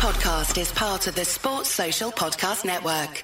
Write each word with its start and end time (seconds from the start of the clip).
podcast 0.00 0.58
is 0.58 0.72
part 0.72 1.06
of 1.08 1.14
the 1.14 1.26
Sports 1.26 1.68
Social 1.68 2.10
Podcast 2.10 2.64
Network. 2.64 3.22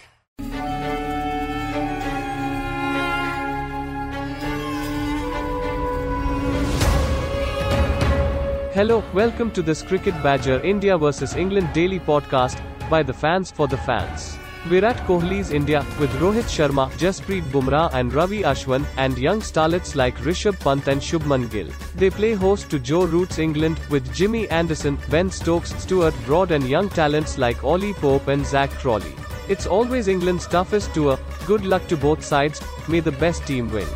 Hello, 8.75 9.03
welcome 9.15 9.51
to 9.53 9.63
this 9.63 9.83
Cricket 9.83 10.13
Badger 10.23 10.61
India 10.61 10.99
vs 10.99 11.35
England 11.35 11.73
daily 11.73 11.99
podcast 11.99 12.61
by 12.91 13.03
the 13.03 13.15
fans 13.15 13.51
for 13.51 13.67
the 13.67 13.79
fans. 13.79 14.37
Virat 14.67 14.97
Kohli's 15.07 15.51
India 15.51 15.85
with 16.01 16.11
Rohit 16.21 16.49
Sharma, 16.55 16.91
Jasprit 17.03 17.43
Bumrah 17.53 17.89
and 17.95 18.13
Ravi 18.13 18.43
Ashwin 18.43 18.85
and 18.97 19.17
young 19.17 19.41
starlets 19.41 19.95
like 19.95 20.17
Rishabh 20.19 20.59
Pant 20.59 20.89
and 20.89 21.01
Shubman 21.01 21.49
Gill. 21.51 21.69
They 21.95 22.11
play 22.11 22.35
host 22.35 22.69
to 22.71 22.81
Joe 22.81 23.05
Root's 23.05 23.39
England 23.39 23.79
with 23.91 24.13
Jimmy 24.13 24.49
Anderson, 24.49 24.99
Ben 25.09 25.31
Stokes, 25.31 25.73
Stuart 25.83 26.15
Broad 26.27 26.51
and 26.51 26.69
young 26.69 26.89
talents 26.89 27.39
like 27.39 27.63
Ollie 27.63 27.95
Pope 27.95 28.27
and 28.27 28.45
Zak 28.45 28.71
Crawley. 28.71 29.15
It's 29.49 29.67
always 29.67 30.09
England's 30.09 30.49
toughest 30.49 30.93
tour. 30.95 31.17
Good 31.47 31.65
luck 31.65 31.87
to 31.87 31.97
both 31.97 32.25
sides. 32.25 32.61
May 32.89 32.99
the 32.99 33.13
best 33.13 33.47
team 33.47 33.71
win. 33.71 33.87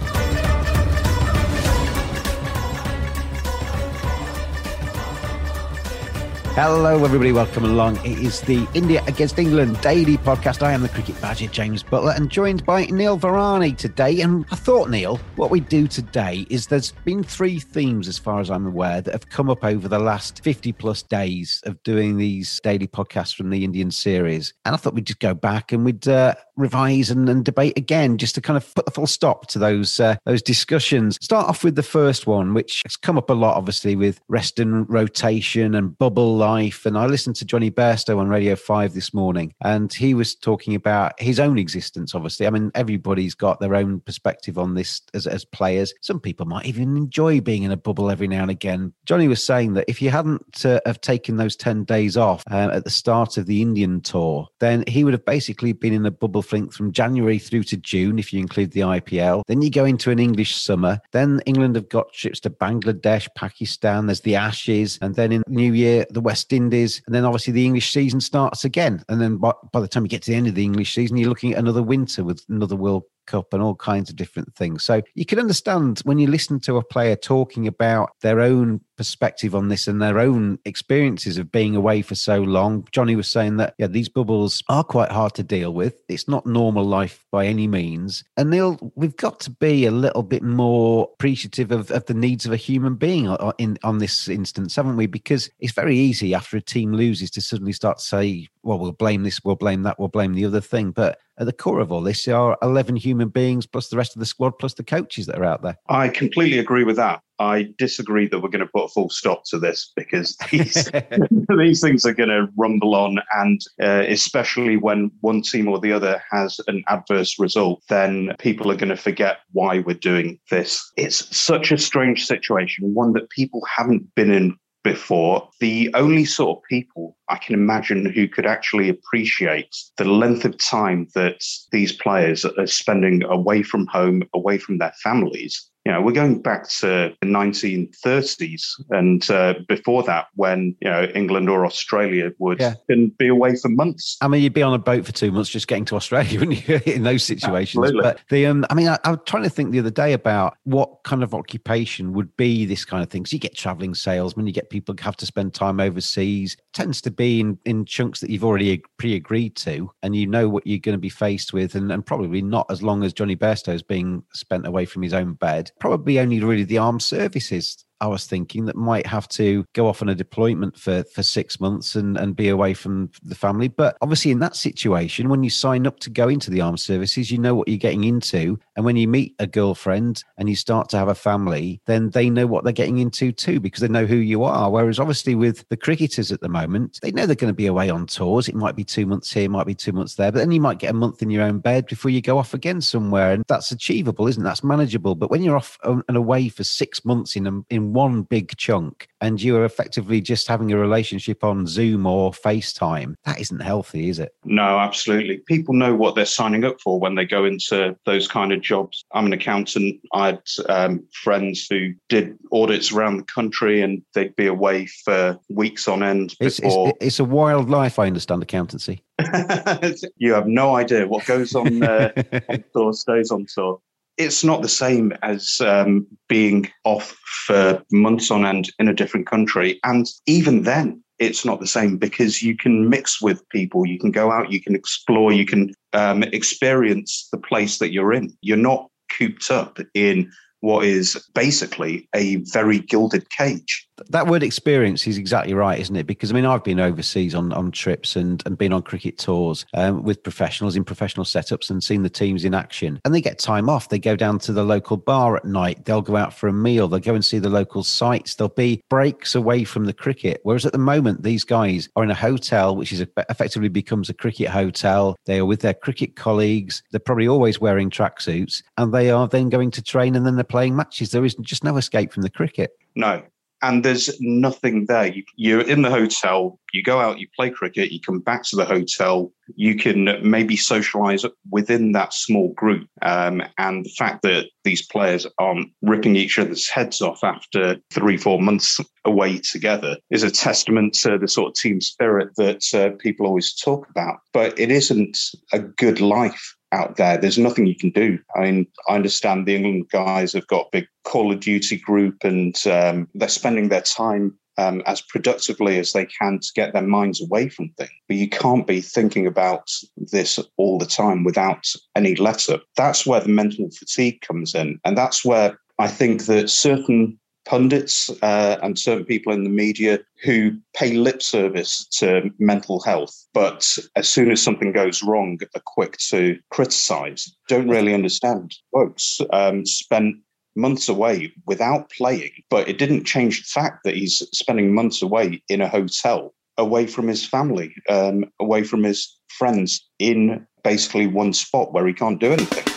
Hello, 6.62 7.02
everybody. 7.02 7.32
Welcome 7.32 7.64
along. 7.64 7.96
It 8.05 8.19
is 8.19 8.42
the 8.42 8.68
India 8.74 9.02
Against 9.06 9.38
England 9.38 9.80
daily 9.80 10.18
podcast. 10.18 10.62
I 10.62 10.73
am 10.73 10.82
the 10.82 10.91
cricket 10.91 11.18
badger, 11.18 11.46
James 11.46 11.82
Buttler, 11.82 12.14
and 12.14 12.28
joined 12.28 12.66
by 12.66 12.84
Neil 12.84 13.18
Varani 13.18 13.74
today. 13.74 14.20
And 14.20 14.45
I 14.52 14.56
thought, 14.56 14.91
Neil, 14.91 15.16
what 15.37 15.51
we 15.51 15.60
do 15.60 15.88
today 15.88 16.45
is 16.51 16.66
there's 16.66 16.92
been 17.06 17.24
three 17.24 17.60
themes, 17.60 18.09
as 18.09 18.18
far 18.18 18.41
as 18.41 18.51
I'm 18.51 18.66
aware, 18.66 19.01
that 19.01 19.10
have 19.10 19.30
come 19.30 19.48
up 19.48 19.65
over 19.65 19.88
the 19.88 19.98
last 19.98 20.45
50 20.45 20.73
plus 20.73 21.02
days 21.02 21.62
of 21.65 21.82
doing 21.82 22.18
these 22.18 22.60
daily 22.62 22.87
podcasts 22.87 23.34
from 23.34 23.48
the 23.48 23.65
Indian 23.65 23.90
series. 23.90 24.52
And 24.66 24.74
I 24.74 24.77
thought 24.77 24.92
we'd 24.92 25.06
just 25.06 25.18
go 25.18 25.32
back 25.32 25.73
and 25.73 25.82
we'd 25.82 26.07
uh, 26.09 26.35
revise 26.61 27.11
and, 27.11 27.29
and, 27.29 27.45
debate 27.45 27.77
again, 27.77 28.19
just 28.19 28.35
to 28.35 28.41
kind 28.41 28.57
of 28.57 28.75
put 28.75 28.85
the 28.85 28.91
full 28.91 29.07
stop 29.07 29.47
to 29.49 29.59
those 29.59 29.99
uh, 29.99 30.16
those 30.25 30.43
discussions. 30.43 31.19
Start 31.21 31.49
off 31.49 31.65
with 31.65 31.75
the 31.75 31.83
first 31.83 32.27
one, 32.27 32.55
which 32.55 32.83
has 32.85 32.97
come 32.97 33.19
up 33.19 33.30
a 33.30 33.35
lot, 33.35 33.57
obviously, 33.57 33.97
with 33.97 34.21
rest 34.29 34.59
and 34.59 34.88
rotation 34.88 35.75
and 35.75 35.97
bubble 35.99 36.37
life. 36.37 36.87
And 36.87 36.97
I 36.97 37.07
listened 37.07 37.37
to 37.37 37.45
Jonny 37.45 37.71
Bairstow 37.71 38.19
on 38.19 38.29
Radio 38.29 38.57
5 38.57 38.95
this 38.95 39.15
morning, 39.15 39.55
and 39.63 39.93
he 39.93 40.15
was 40.15 40.35
talking 40.35 40.75
about 40.75 41.21
his 41.21 41.41
own 41.41 41.59
existence, 41.59 42.15
obviously. 42.15 42.47
I 42.47 42.51
mean, 42.51 42.71
everybody's 42.75 43.35
got 43.35 43.61
their 43.61 43.75
own 43.75 44.01
perspective 44.01 44.59
on 44.59 44.75
this 44.75 45.01
as, 45.15 45.27
as 45.27 45.45
players. 45.45 45.95
Some 46.03 46.21
people 46.21 46.47
might 46.47 46.66
even 46.66 46.97
enjoy 46.97 47.41
being 47.41 47.63
in 47.63 47.71
a 47.71 47.77
bubble 47.77 48.11
every 48.11 48.29
now 48.29 48.43
and 48.43 48.51
again. 48.51 48.93
Jonny 49.07 49.29
was 49.29 49.45
saying 49.45 49.75
that 49.75 49.85
if 49.88 50.03
you 50.03 50.11
hadn't 50.11 50.65
uh, 50.65 50.81
have 50.87 51.01
taken 51.01 51.37
those 51.37 51.57
10 51.57 51.85
days 51.85 52.16
off 52.16 52.45
uh, 52.51 52.71
at 52.73 52.85
the 52.85 52.91
start 52.91 53.37
of 53.37 53.47
the 53.47 53.63
Indian 53.63 54.01
tour, 54.01 54.49
then 54.59 54.85
he 54.87 55.05
would 55.05 55.15
have 55.15 55.25
basically 55.25 55.73
been 55.73 55.93
in 55.93 56.07
a 56.07 56.11
bubble 56.11 56.43
from 56.51 56.93
January 56.93 57.38
through 57.38 57.65
to 57.65 57.76
June, 57.76 58.18
if 58.18 58.32
you 58.32 58.40
include 58.40 58.73
the 58.73 58.80
IPL. 58.80 59.43
Then 59.46 59.62
you 59.62 59.70
go 59.70 59.84
into 59.84 60.10
an 60.10 60.18
English 60.18 60.57
summer. 60.57 61.01
Then 61.12 61.40
England 61.46 61.76
have 61.76 61.88
got 61.88 62.12
trips 62.12 62.40
to 62.40 62.51
Bangladesh, 62.51 63.29
Pakistan. 63.34 64.06
There's 64.06 64.20
the 64.20 64.37
Ashes, 64.37 64.98
and 65.00 65.15
then 65.15 65.32
in 65.32 65.42
New 65.47 65.72
Year 65.72 66.06
the 66.10 66.20
West 66.20 66.53
Indies, 66.53 67.03
and 67.06 67.15
then 67.15 67.25
obviously 67.25 67.53
the 67.53 67.65
English 67.65 67.92
season 67.92 68.20
starts 68.20 68.65
again. 68.65 69.03
And 69.09 69.20
then 69.20 69.37
by, 69.37 69.53
by 69.72 69.81
the 69.81 69.88
time 69.88 70.04
you 70.04 70.09
get 70.09 70.22
to 70.22 70.31
the 70.31 70.37
end 70.37 70.48
of 70.48 70.54
the 70.54 70.65
English 70.65 70.94
season, 70.94 71.16
you're 71.16 71.28
looking 71.28 71.53
at 71.53 71.59
another 71.59 71.82
winter 71.82 72.25
with 72.25 72.44
another 72.48 72.76
World 72.76 73.04
Cup 73.31 73.54
and 73.54 73.62
all 73.62 73.76
kinds 73.76 74.10
of 74.10 74.16
different 74.16 74.54
things. 74.54 74.82
So 74.82 75.03
you 75.14 75.25
can 75.25 75.38
understand 75.38 76.00
when 76.00 76.19
you 76.19 76.26
listen 76.26 76.59
to 76.60 76.76
a 76.76 76.84
player 76.84 77.14
talking 77.14 77.66
about 77.66 78.10
their 78.22 78.41
own 78.41 78.81
perspective 78.97 79.54
on 79.54 79.69
this 79.69 79.86
and 79.86 80.03
their 80.03 80.19
own 80.19 80.59
experiences 80.66 81.38
of 81.38 81.50
being 81.50 81.75
away 81.75 82.03
for 82.03 82.14
so 82.14 82.42
long. 82.42 82.86
Jonny 82.92 83.16
was 83.16 83.28
saying 83.28 83.56
that 83.56 83.75
yeah, 83.78 83.86
these 83.86 84.08
bubbles 84.08 84.62
are 84.69 84.84
quite 84.84 85.10
hard 85.10 85.32
to 85.34 85.42
deal 85.42 85.72
with. 85.72 86.03
It's 86.08 86.28
not 86.28 86.44
normal 86.44 86.84
life 86.84 87.25
by 87.31 87.47
any 87.47 87.66
means. 87.66 88.25
And 88.36 88.50
we've 88.97 89.16
got 89.16 89.41
to 89.41 89.50
be 89.50 89.86
a 89.86 89.90
little 89.90 90.22
bit 90.22 90.42
more 90.42 91.08
appreciative 91.14 91.70
of, 91.70 91.90
of 91.90 92.06
the 92.06 92.14
needs 92.14 92.44
of 92.44 92.52
a 92.52 92.56
human 92.56 92.96
being 92.96 93.34
in 93.58 93.78
on 93.82 93.98
this 93.98 94.28
instance, 94.28 94.76
haven't 94.76 94.96
we? 94.96 95.06
Because 95.06 95.48
it's 95.60 95.72
very 95.72 95.96
easy 95.96 96.34
after 96.34 96.56
a 96.56 96.60
team 96.60 96.92
loses 96.92 97.30
to 97.30 97.40
suddenly 97.40 97.72
start 97.72 97.98
to 97.98 98.04
say, 98.04 98.48
well, 98.62 98.78
we'll 98.78 98.93
blame 98.93 99.22
this, 99.22 99.41
we'll 99.44 99.56
blame 99.56 99.82
that, 99.82 99.98
we'll 99.98 100.09
blame 100.09 100.34
the 100.34 100.44
other 100.44 100.60
thing. 100.60 100.91
But 100.91 101.19
at 101.38 101.47
the 101.47 101.53
core 101.53 101.81
of 101.81 101.91
all 101.91 102.03
this 102.03 102.28
are 102.28 102.59
11 102.62 102.97
human 102.97 103.28
beings 103.28 103.66
plus 103.66 103.88
the 103.88 103.97
rest 103.97 104.15
of 104.15 104.21
the 104.21 104.26
squad 104.26 104.59
plus 104.59 104.75
the 104.75 104.84
coaches 104.84 105.26
that 105.26 105.38
are 105.38 105.44
out 105.44 105.62
there. 105.62 105.76
I 105.88 106.09
completely 106.09 106.59
agree 106.59 106.84
with 106.84 106.97
that. 106.97 107.22
I 107.38 107.69
disagree 107.78 108.28
that 108.28 108.41
we're 108.41 108.50
going 108.50 108.65
to 108.65 108.70
put 108.70 108.84
a 108.84 108.88
full 108.88 109.09
stop 109.09 109.44
to 109.47 109.59
this 109.59 109.91
because 109.97 110.37
these, 110.50 110.91
these 111.59 111.81
things 111.81 112.04
are 112.04 112.12
going 112.12 112.28
to 112.28 112.49
rumble 112.56 112.94
on. 112.94 113.19
And 113.34 113.60
uh, 113.82 114.04
especially 114.06 114.76
when 114.76 115.10
one 115.22 115.41
team 115.41 115.66
or 115.66 115.81
the 115.81 115.93
other 115.93 116.22
has 116.31 116.60
an 116.66 116.84
adverse 116.88 117.38
result, 117.38 117.82
then 117.88 118.34
people 118.38 118.70
are 118.70 118.76
going 118.76 118.91
to 118.91 118.97
forget 118.97 119.38
why 119.53 119.78
we're 119.78 119.94
doing 119.94 120.38
this. 120.50 120.93
It's 120.99 121.34
such 121.34 121.72
a 121.72 121.78
strange 121.78 122.26
situation, 122.26 122.93
one 122.93 123.15
that 123.15 123.31
people 123.31 123.62
haven't 123.75 124.15
been 124.15 124.31
in 124.31 124.56
before. 124.82 125.48
The 125.60 125.91
only 125.94 126.24
sort 126.24 126.58
of 126.58 126.64
people 126.64 127.16
I 127.28 127.36
can 127.36 127.54
imagine 127.54 128.06
who 128.06 128.28
could 128.28 128.46
actually 128.46 128.88
appreciate 128.88 129.76
the 129.96 130.04
length 130.04 130.44
of 130.44 130.58
time 130.58 131.08
that 131.14 131.44
these 131.72 131.92
players 131.92 132.44
are 132.44 132.66
spending 132.66 133.22
away 133.24 133.62
from 133.62 133.86
home, 133.86 134.22
away 134.34 134.58
from 134.58 134.78
their 134.78 134.94
families, 135.02 135.69
you 135.86 135.92
know, 135.92 136.02
we're 136.02 136.12
going 136.12 136.42
back 136.42 136.68
to 136.68 137.14
the 137.20 137.26
1930s 137.26 138.62
and 138.91 139.28
uh, 139.30 139.54
before 139.66 140.02
that, 140.02 140.26
when 140.34 140.76
you 140.80 140.91
know 140.91 141.04
England 141.14 141.48
or 141.48 141.64
Australia 141.64 142.30
would 142.38 142.60
yeah. 142.60 142.74
be 143.18 143.28
away 143.28 143.56
for 143.56 143.70
months. 143.70 144.19
I 144.20 144.28
mean, 144.28 144.42
you'd 144.42 144.52
be 144.52 144.62
on 144.62 144.74
a 144.74 144.78
boat 144.78 145.06
for 145.06 145.12
two 145.12 145.32
months 145.32 145.48
just 145.48 145.69
getting 145.69 145.86
to 145.86 145.96
Australia, 145.96 146.38
wouldn't 146.38 146.69
you? 146.69 146.80
in 146.84 147.02
those 147.02 147.24
situations. 147.24 147.82
Absolutely. 147.82 148.02
But 148.02 148.20
the, 148.28 148.46
um, 148.46 148.66
I 148.69 148.74
mean, 148.74 148.88
I, 148.88 148.98
I, 149.04 149.12
was 149.12 149.20
trying 149.24 149.44
to 149.44 149.50
think 149.50 149.70
the 149.70 149.78
other 149.78 149.90
day 149.90 150.12
about 150.12 150.58
what 150.64 151.02
kind 151.04 151.22
of 151.22 151.34
occupation 151.34 152.12
would 152.12 152.36
be 152.36 152.66
this 152.66 152.84
kind 152.84 153.02
of 153.02 153.08
thing. 153.08 153.24
So 153.24 153.34
you 153.34 153.40
get 153.40 153.56
traveling 153.56 153.94
salesmen, 153.94 154.46
you 154.46 154.52
get 154.52 154.69
people 154.69 154.94
who 154.98 155.02
have 155.04 155.16
to 155.16 155.26
spend 155.26 155.54
time 155.54 155.80
overseas. 155.80 156.54
It 156.54 156.72
tends 156.74 157.00
to 157.02 157.10
be 157.10 157.40
in 157.40 157.58
in 157.64 157.86
chunks 157.86 158.20
that 158.20 158.28
you've 158.28 158.44
already 158.44 158.82
pre-agreed 158.98 159.56
to, 159.56 159.90
and 160.02 160.14
you 160.14 160.26
know 160.26 160.48
what 160.48 160.66
you're 160.66 160.78
going 160.78 160.94
to 160.94 160.98
be 160.98 161.08
faced 161.08 161.54
with, 161.54 161.74
and, 161.74 161.90
and 161.90 162.04
probably 162.04 162.42
not 162.42 162.66
as 162.70 162.82
long 162.82 163.02
as 163.02 163.14
Jonny 163.14 163.36
Bairstow 163.36 163.74
is 163.74 163.82
being 163.82 164.22
spent 164.34 164.66
away 164.66 164.84
from 164.84 165.02
his 165.02 165.14
own 165.14 165.32
bed 165.34 165.69
probably 165.78 166.19
only 166.19 166.41
really 166.41 166.64
the 166.64 166.78
armed 166.78 167.03
services 167.03 167.84
I 168.00 168.06
was 168.06 168.27
thinking 168.27 168.65
that 168.66 168.77
might 168.77 169.06
have 169.06 169.28
to 169.28 169.65
go 169.75 169.87
off 169.87 170.03
on 170.03 170.09
a 170.09 170.15
deployment 170.15 170.77
for, 170.77 171.05
for 171.05 171.22
six 171.22 171.61
months 171.61 171.94
and, 171.94 172.16
and 172.16 172.34
be 172.34 172.49
away 172.49 172.75
from 172.75 173.11
the 173.22 173.34
family. 173.34 173.69
But 173.69 173.97
obviously, 174.00 174.31
in 174.31 174.38
that 174.41 174.56
situation, 174.56 175.28
when 175.28 175.43
you 175.43 175.50
sign 175.50 175.87
up 175.87 176.00
to 176.00 176.11
go 176.11 176.28
into 176.28 176.50
the 176.50 176.61
armed 176.61 176.81
services, 176.81 177.31
you 177.31 177.38
know 177.38 177.55
what 177.55 177.69
you're 177.69 177.77
getting 177.77 178.05
into. 178.05 178.59
And 178.77 178.84
when 178.84 178.97
you 178.97 179.09
meet 179.09 179.34
a 179.38 179.47
girlfriend 179.47 180.25
and 180.38 180.49
you 180.49 180.56
start 180.56 180.88
to 180.91 180.97
have 180.97 181.09
a 181.09 181.15
family, 181.15 181.81
then 181.87 182.11
they 182.11 182.31
know 182.31 182.47
what 182.47 182.65
they're 182.65 182.72
getting 182.72 182.99
into 182.99 183.33
too, 183.33 183.61
because 183.61 183.81
they 183.81 183.88
know 183.88 184.06
who 184.06 184.17
you 184.17 184.44
are. 184.44 184.71
Whereas 184.71 184.99
obviously, 184.99 185.34
with 185.34 185.69
the 185.69 185.77
cricketers 185.77 186.32
at 186.32 186.41
the 186.41 186.49
moment, 186.49 186.99
they 187.03 187.12
know 187.12 187.27
they're 187.27 187.37
going 187.37 187.53
to 187.53 187.56
be 187.56 187.67
away 187.67 187.91
on 187.91 188.06
tours. 188.06 188.49
It 188.49 188.55
might 188.55 188.77
be 188.77 188.84
two 188.84 189.06
months 189.06 189.31
here, 189.32 189.49
might 189.49 189.67
be 189.67 189.75
two 189.75 189.93
months 189.93 190.15
there, 190.15 190.32
but 190.32 190.38
then 190.38 190.53
you 190.53 190.61
might 190.61 190.78
get 190.78 190.91
a 190.91 190.94
month 190.94 191.22
in 191.22 191.31
your 191.31 191.43
own 191.43 191.59
bed 191.59 191.87
before 191.87 192.11
you 192.11 192.22
go 192.22 192.38
off 192.38 192.55
again 192.55 192.81
somewhere. 192.81 193.32
And 193.32 193.44
that's 193.49 193.71
achievable, 193.71 194.27
isn't 194.27 194.43
it? 194.43 194.44
That's 194.44 194.65
manageable. 194.65 195.15
But 195.15 195.31
when 195.31 195.43
you're 195.43 195.56
off 195.56 195.78
um, 195.84 196.03
and 196.09 196.17
away 196.17 196.49
for 196.49 196.65
six 196.65 197.05
months 197.05 197.37
in, 197.37 197.47
um, 197.47 197.67
a, 197.71 197.89
in 197.90 197.94
one 197.94 198.22
big 198.22 198.56
chunk 198.56 199.08
and 199.20 199.42
you 199.42 199.56
are 199.56 199.64
effectively 199.64 200.20
just 200.20 200.48
having 200.48 200.72
a 200.72 200.76
relationship 200.76 201.44
on 201.44 201.66
Zoom 201.66 202.06
or 202.06 202.30
FaceTime, 202.32 203.14
that 203.24 203.40
isn't 203.40 203.60
healthy, 203.60 204.08
is 204.08 204.18
it? 204.18 204.34
No, 204.44 204.78
absolutely. 204.78 205.38
People 205.46 205.74
know 205.74 205.94
what 205.94 206.14
they're 206.14 206.24
signing 206.24 206.64
up 206.64 206.80
for 206.80 206.98
when 206.98 207.14
they 207.14 207.24
go 207.24 207.44
into 207.44 207.96
those 208.06 208.28
kind 208.28 208.52
of 208.52 208.60
jobs. 208.60 209.04
I'm 209.12 209.26
an 209.26 209.32
accountant. 209.32 210.00
I 210.12 210.26
had 210.26 210.42
um, 210.68 211.06
friends 211.12 211.66
who 211.68 211.92
did 212.08 212.38
audits 212.52 212.92
around 212.92 213.18
the 213.18 213.24
country 213.24 213.82
and 213.82 214.02
they'd 214.14 214.36
be 214.36 214.46
away 214.46 214.86
for 214.86 215.38
weeks 215.48 215.88
on 215.88 216.02
end 216.02 216.34
before. 216.40 216.46
It's, 216.46 216.60
it's, 216.60 216.98
it's 217.00 217.20
a 217.20 217.24
wild 217.24 217.68
life, 217.68 217.98
I 217.98 218.06
understand, 218.06 218.43
accountancy. 218.43 219.02
you 220.16 220.32
have 220.32 220.46
no 220.46 220.76
idea 220.76 221.06
what 221.06 221.26
goes 221.26 221.54
on 221.54 221.82
uh, 221.82 222.10
on 222.48 222.64
tour 222.72 222.93
stays 222.94 223.31
on 223.31 223.46
tour 223.52 223.81
it's 224.20 224.44
not 224.44 224.61
the 224.61 224.69
same 224.69 225.14
as 225.22 225.62
um, 225.62 226.06
being 226.28 226.70
off 226.84 227.19
for 227.46 227.82
months 227.90 228.31
on 228.31 228.44
end 228.44 228.70
in 228.78 228.87
a 228.87 228.94
different 228.94 229.26
country. 229.26 229.81
And 229.82 230.06
even 230.26 230.64
then, 230.64 231.02
it's 231.19 231.46
not 231.46 231.58
the 231.58 231.67
same 231.67 231.96
because 231.96 232.43
you 232.43 232.55
can 232.55 232.90
mix 232.90 233.22
with 233.22 233.49
people, 233.49 233.87
you 233.87 233.99
can 233.99 234.11
go 234.11 234.31
out, 234.31 234.52
you 234.52 234.61
can 234.61 234.75
explore, 234.75 235.32
you 235.32 235.46
can 235.46 235.72
um, 235.94 236.22
experience 236.22 237.28
the 237.32 237.38
place 237.38 237.78
that 237.78 237.93
you're 237.93 238.12
in. 238.12 238.37
You're 238.43 238.58
not 238.58 238.90
cooped 239.19 239.50
up 239.50 239.78
in 239.94 240.31
what 240.61 240.84
is 240.84 241.26
basically 241.34 242.06
a 242.14 242.37
very 242.52 242.78
gilded 242.78 243.31
cage. 243.31 243.88
That 244.08 244.26
word 244.26 244.43
experience 244.43 245.06
is 245.06 245.19
exactly 245.19 245.55
right, 245.55 245.79
isn't 245.79 245.97
it? 245.97 246.06
Because 246.06 246.31
I 246.31 246.35
mean, 246.35 246.47
I've 246.47 246.64
been 246.64 246.81
overseas 246.81 247.35
on, 247.35 247.52
on 247.52 247.70
trips 247.70 248.17
and, 248.17 248.43
and 248.47 248.56
been 248.56 248.73
on 248.73 248.82
cricket 248.82 249.19
tours 249.19 249.67
um, 249.75 250.02
with 250.02 250.23
professionals 250.23 250.76
in 250.76 250.85
professional 250.85 251.25
setups 251.25 251.70
and 251.70 251.82
seen 251.82 252.02
the 252.02 252.11
teams 252.11 252.44
in 252.44 252.55
action. 252.55 253.00
And 253.05 253.14
they 253.14 253.20
get 253.20 253.38
time 253.38 253.69
off. 253.69 253.88
They 253.88 253.99
go 253.99 254.17
down 254.17 254.38
to 254.41 254.52
the 254.52 254.64
local 254.64 254.97
bar 254.97 255.37
at 255.37 255.44
night. 255.44 255.85
They'll 255.85 256.02
go 256.02 256.17
out 256.17 256.35
for 256.35 256.49
a 256.49 256.52
meal. 256.52 256.88
They'll 256.88 257.00
go 257.00 257.14
and 257.14 257.25
see 257.25 257.38
the 257.38 257.49
local 257.49 257.82
sites. 257.85 258.35
There'll 258.35 258.50
be 258.50 258.82
breaks 258.88 259.35
away 259.35 259.64
from 259.64 259.85
the 259.85 259.93
cricket. 259.93 260.41
Whereas 260.43 260.67
at 260.67 260.73
the 260.73 260.79
moment, 260.79 261.23
these 261.23 261.44
guys 261.44 261.88
are 261.96 262.05
in 262.05 262.11
a 262.11 262.14
hotel, 262.14 262.76
which 262.76 262.93
is 262.93 263.00
a, 263.00 263.08
effectively 263.29 263.69
becomes 263.69 264.08
a 264.08 264.14
cricket 264.14 264.49
hotel. 264.49 265.17
They 265.26 265.38
are 265.38 265.46
with 265.46 265.61
their 265.61 265.75
cricket 265.75 266.17
colleagues. 266.17 266.82
They're 266.91 267.00
probably 267.00 267.29
always 267.29 267.61
wearing 267.61 267.91
tracksuits 267.91 268.62
and 268.76 268.93
they 268.93 269.11
are 269.11 269.29
then 269.29 269.49
going 269.49 269.70
to 269.73 269.82
train 269.82 270.17
and 270.17 270.26
then 270.26 270.37
they're 270.37 270.44
playing 270.44 270.76
matches. 270.76 271.11
There 271.11 271.25
is 271.25 271.35
just 271.37 271.64
no 271.64 271.76
escape 271.76 272.12
from 272.12 272.23
the 272.23 272.31
cricket. 272.31 272.73
No, 272.94 273.23
and 273.62 273.84
there's 273.84 274.18
nothing 274.20 274.86
there. 274.86 275.12
You, 275.36 275.60
are 275.60 275.62
in 275.62 275.82
the 275.82 275.90
hotel, 275.90 276.58
you 276.72 276.82
go 276.82 277.00
out, 277.00 277.18
you 277.18 277.28
play 277.36 277.50
cricket, 277.50 277.92
you 277.92 278.00
come 278.00 278.20
back 278.20 278.42
to 278.44 278.56
the 278.56 278.64
hotel, 278.64 279.32
you 279.56 279.76
can 279.76 280.18
maybe 280.22 280.56
socialize 280.56 281.24
within 281.50 281.92
that 281.92 282.14
small 282.14 282.52
group. 282.54 282.88
Um, 283.02 283.42
and 283.58 283.84
the 283.84 283.94
fact 283.98 284.22
that 284.22 284.46
these 284.64 284.86
players 284.86 285.26
aren't 285.38 285.70
ripping 285.82 286.16
each 286.16 286.38
other's 286.38 286.68
heads 286.68 287.00
off 287.00 287.22
after 287.24 287.76
three, 287.92 288.16
four 288.16 288.40
months 288.40 288.80
away 289.04 289.38
together 289.38 289.96
is 290.10 290.22
a 290.22 290.30
testament 290.30 290.94
to 290.94 291.18
the 291.18 291.28
sort 291.28 291.48
of 291.48 291.54
team 291.54 291.80
spirit 291.80 292.30
that 292.36 292.64
uh, 292.74 292.96
people 292.98 293.26
always 293.26 293.54
talk 293.54 293.88
about. 293.90 294.18
But 294.32 294.58
it 294.58 294.70
isn't 294.70 295.18
a 295.52 295.58
good 295.58 296.00
life 296.00 296.56
out 296.72 296.96
there. 296.96 297.17
There's 297.17 297.38
nothing 297.38 297.67
you 297.67 297.76
can 297.76 297.90
do. 297.90 298.19
I 298.37 298.43
mean, 298.43 298.67
I 298.88 298.94
understand 298.94 299.46
the 299.46 299.56
England 299.56 299.88
guys 299.90 300.32
have 300.32 300.46
got 300.46 300.67
a 300.67 300.70
big 300.72 300.87
Call 301.05 301.32
of 301.32 301.40
Duty 301.40 301.78
group 301.78 302.25
and 302.25 302.56
um, 302.67 303.08
they're 303.14 303.28
spending 303.28 303.69
their 303.69 303.81
time 303.82 304.38
um, 304.58 304.82
as 304.87 305.00
productively 305.00 305.78
as 305.78 305.93
they 305.93 306.06
can 306.06 306.38
to 306.38 306.52
get 306.55 306.72
their 306.72 306.82
minds 306.82 307.22
away 307.22 307.49
from 307.49 307.70
things. 307.70 307.90
But 308.08 308.17
you 308.17 308.28
can't 308.28 308.67
be 308.67 308.81
thinking 308.81 309.26
about 309.26 309.70
this 309.96 310.38
all 310.56 310.78
the 310.78 310.87
time 310.87 311.25
without 311.25 311.67
any 311.96 312.14
let 312.17 312.49
up. 312.49 312.62
That's 312.76 313.06
where 313.06 313.20
the 313.20 313.28
mental 313.28 313.70
fatigue 313.70 314.20
comes 314.20 314.55
in. 314.55 314.78
And 314.84 314.96
that's 314.96 315.25
where 315.25 315.58
I 315.78 315.88
think 315.88 316.26
that 316.26 316.50
certain 316.50 317.19
pundits 317.44 318.10
uh, 318.22 318.58
and 318.62 318.78
certain 318.78 319.04
people 319.04 319.32
in 319.32 319.44
the 319.44 319.50
media 319.50 319.98
who 320.22 320.52
pay 320.75 320.92
lip 320.92 321.22
service 321.22 321.87
to 321.87 322.31
mental 322.38 322.81
health, 322.81 323.26
but 323.32 323.76
as 323.96 324.08
soon 324.08 324.31
as 324.31 324.42
something 324.42 324.72
goes 324.72 325.02
wrong, 325.02 325.38
are 325.54 325.62
quick 325.64 325.96
to 325.96 326.38
criticize, 326.50 327.34
don't 327.48 327.69
really 327.69 327.94
understand. 327.94 328.54
Foakes 328.72 329.20
um, 329.32 329.64
spent 329.66 330.16
months 330.56 330.88
away 330.88 331.32
without 331.46 331.90
playing, 331.90 332.31
but 332.50 332.69
it 332.69 332.78
didn't 332.78 333.04
change 333.04 333.40
the 333.40 333.60
fact 333.60 333.84
that 333.84 333.94
he's 333.94 334.19
spending 334.32 334.75
months 334.75 335.02
away 335.02 335.43
in 335.48 335.60
a 335.60 335.69
hotel, 335.69 336.34
away 336.58 336.86
from 336.86 337.08
his 337.08 337.25
family, 337.25 337.72
um, 337.88 338.25
away 338.40 338.62
from 338.64 338.82
his 338.82 339.16
friends, 339.28 339.88
in 339.98 340.46
basically 340.62 341.06
one 341.06 341.32
spot 341.32 341.72
where 341.72 341.86
he 341.86 341.93
can't 341.93 342.20
do 342.20 342.32
anything. 342.32 342.69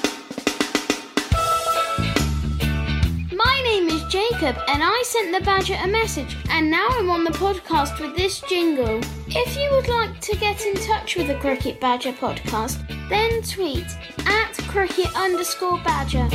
Sent 5.14 5.32
the 5.32 5.42
Badger 5.42 5.78
a 5.80 5.88
message, 5.88 6.36
and 6.50 6.72
now 6.72 6.88
I'm 6.90 7.08
on 7.12 7.24
the 7.24 7.30
podcast 7.30 8.00
with 8.00 8.18
this 8.18 8.42
jingle. 8.50 9.00
If 9.28 9.56
you 9.56 9.70
would 9.70 9.88
like 9.88 10.20
to 10.22 10.36
get 10.38 10.66
in 10.66 10.74
touch 10.74 11.16
with 11.16 11.28
the 11.28 11.36
Cricket 11.36 11.80
Badger 11.80 12.14
podcast, 12.14 12.84
then 13.10 13.44
tweet 13.44 13.86
at 14.26 14.54
cricket 14.68 15.16
underscore 15.16 15.78
badger. 15.84 16.28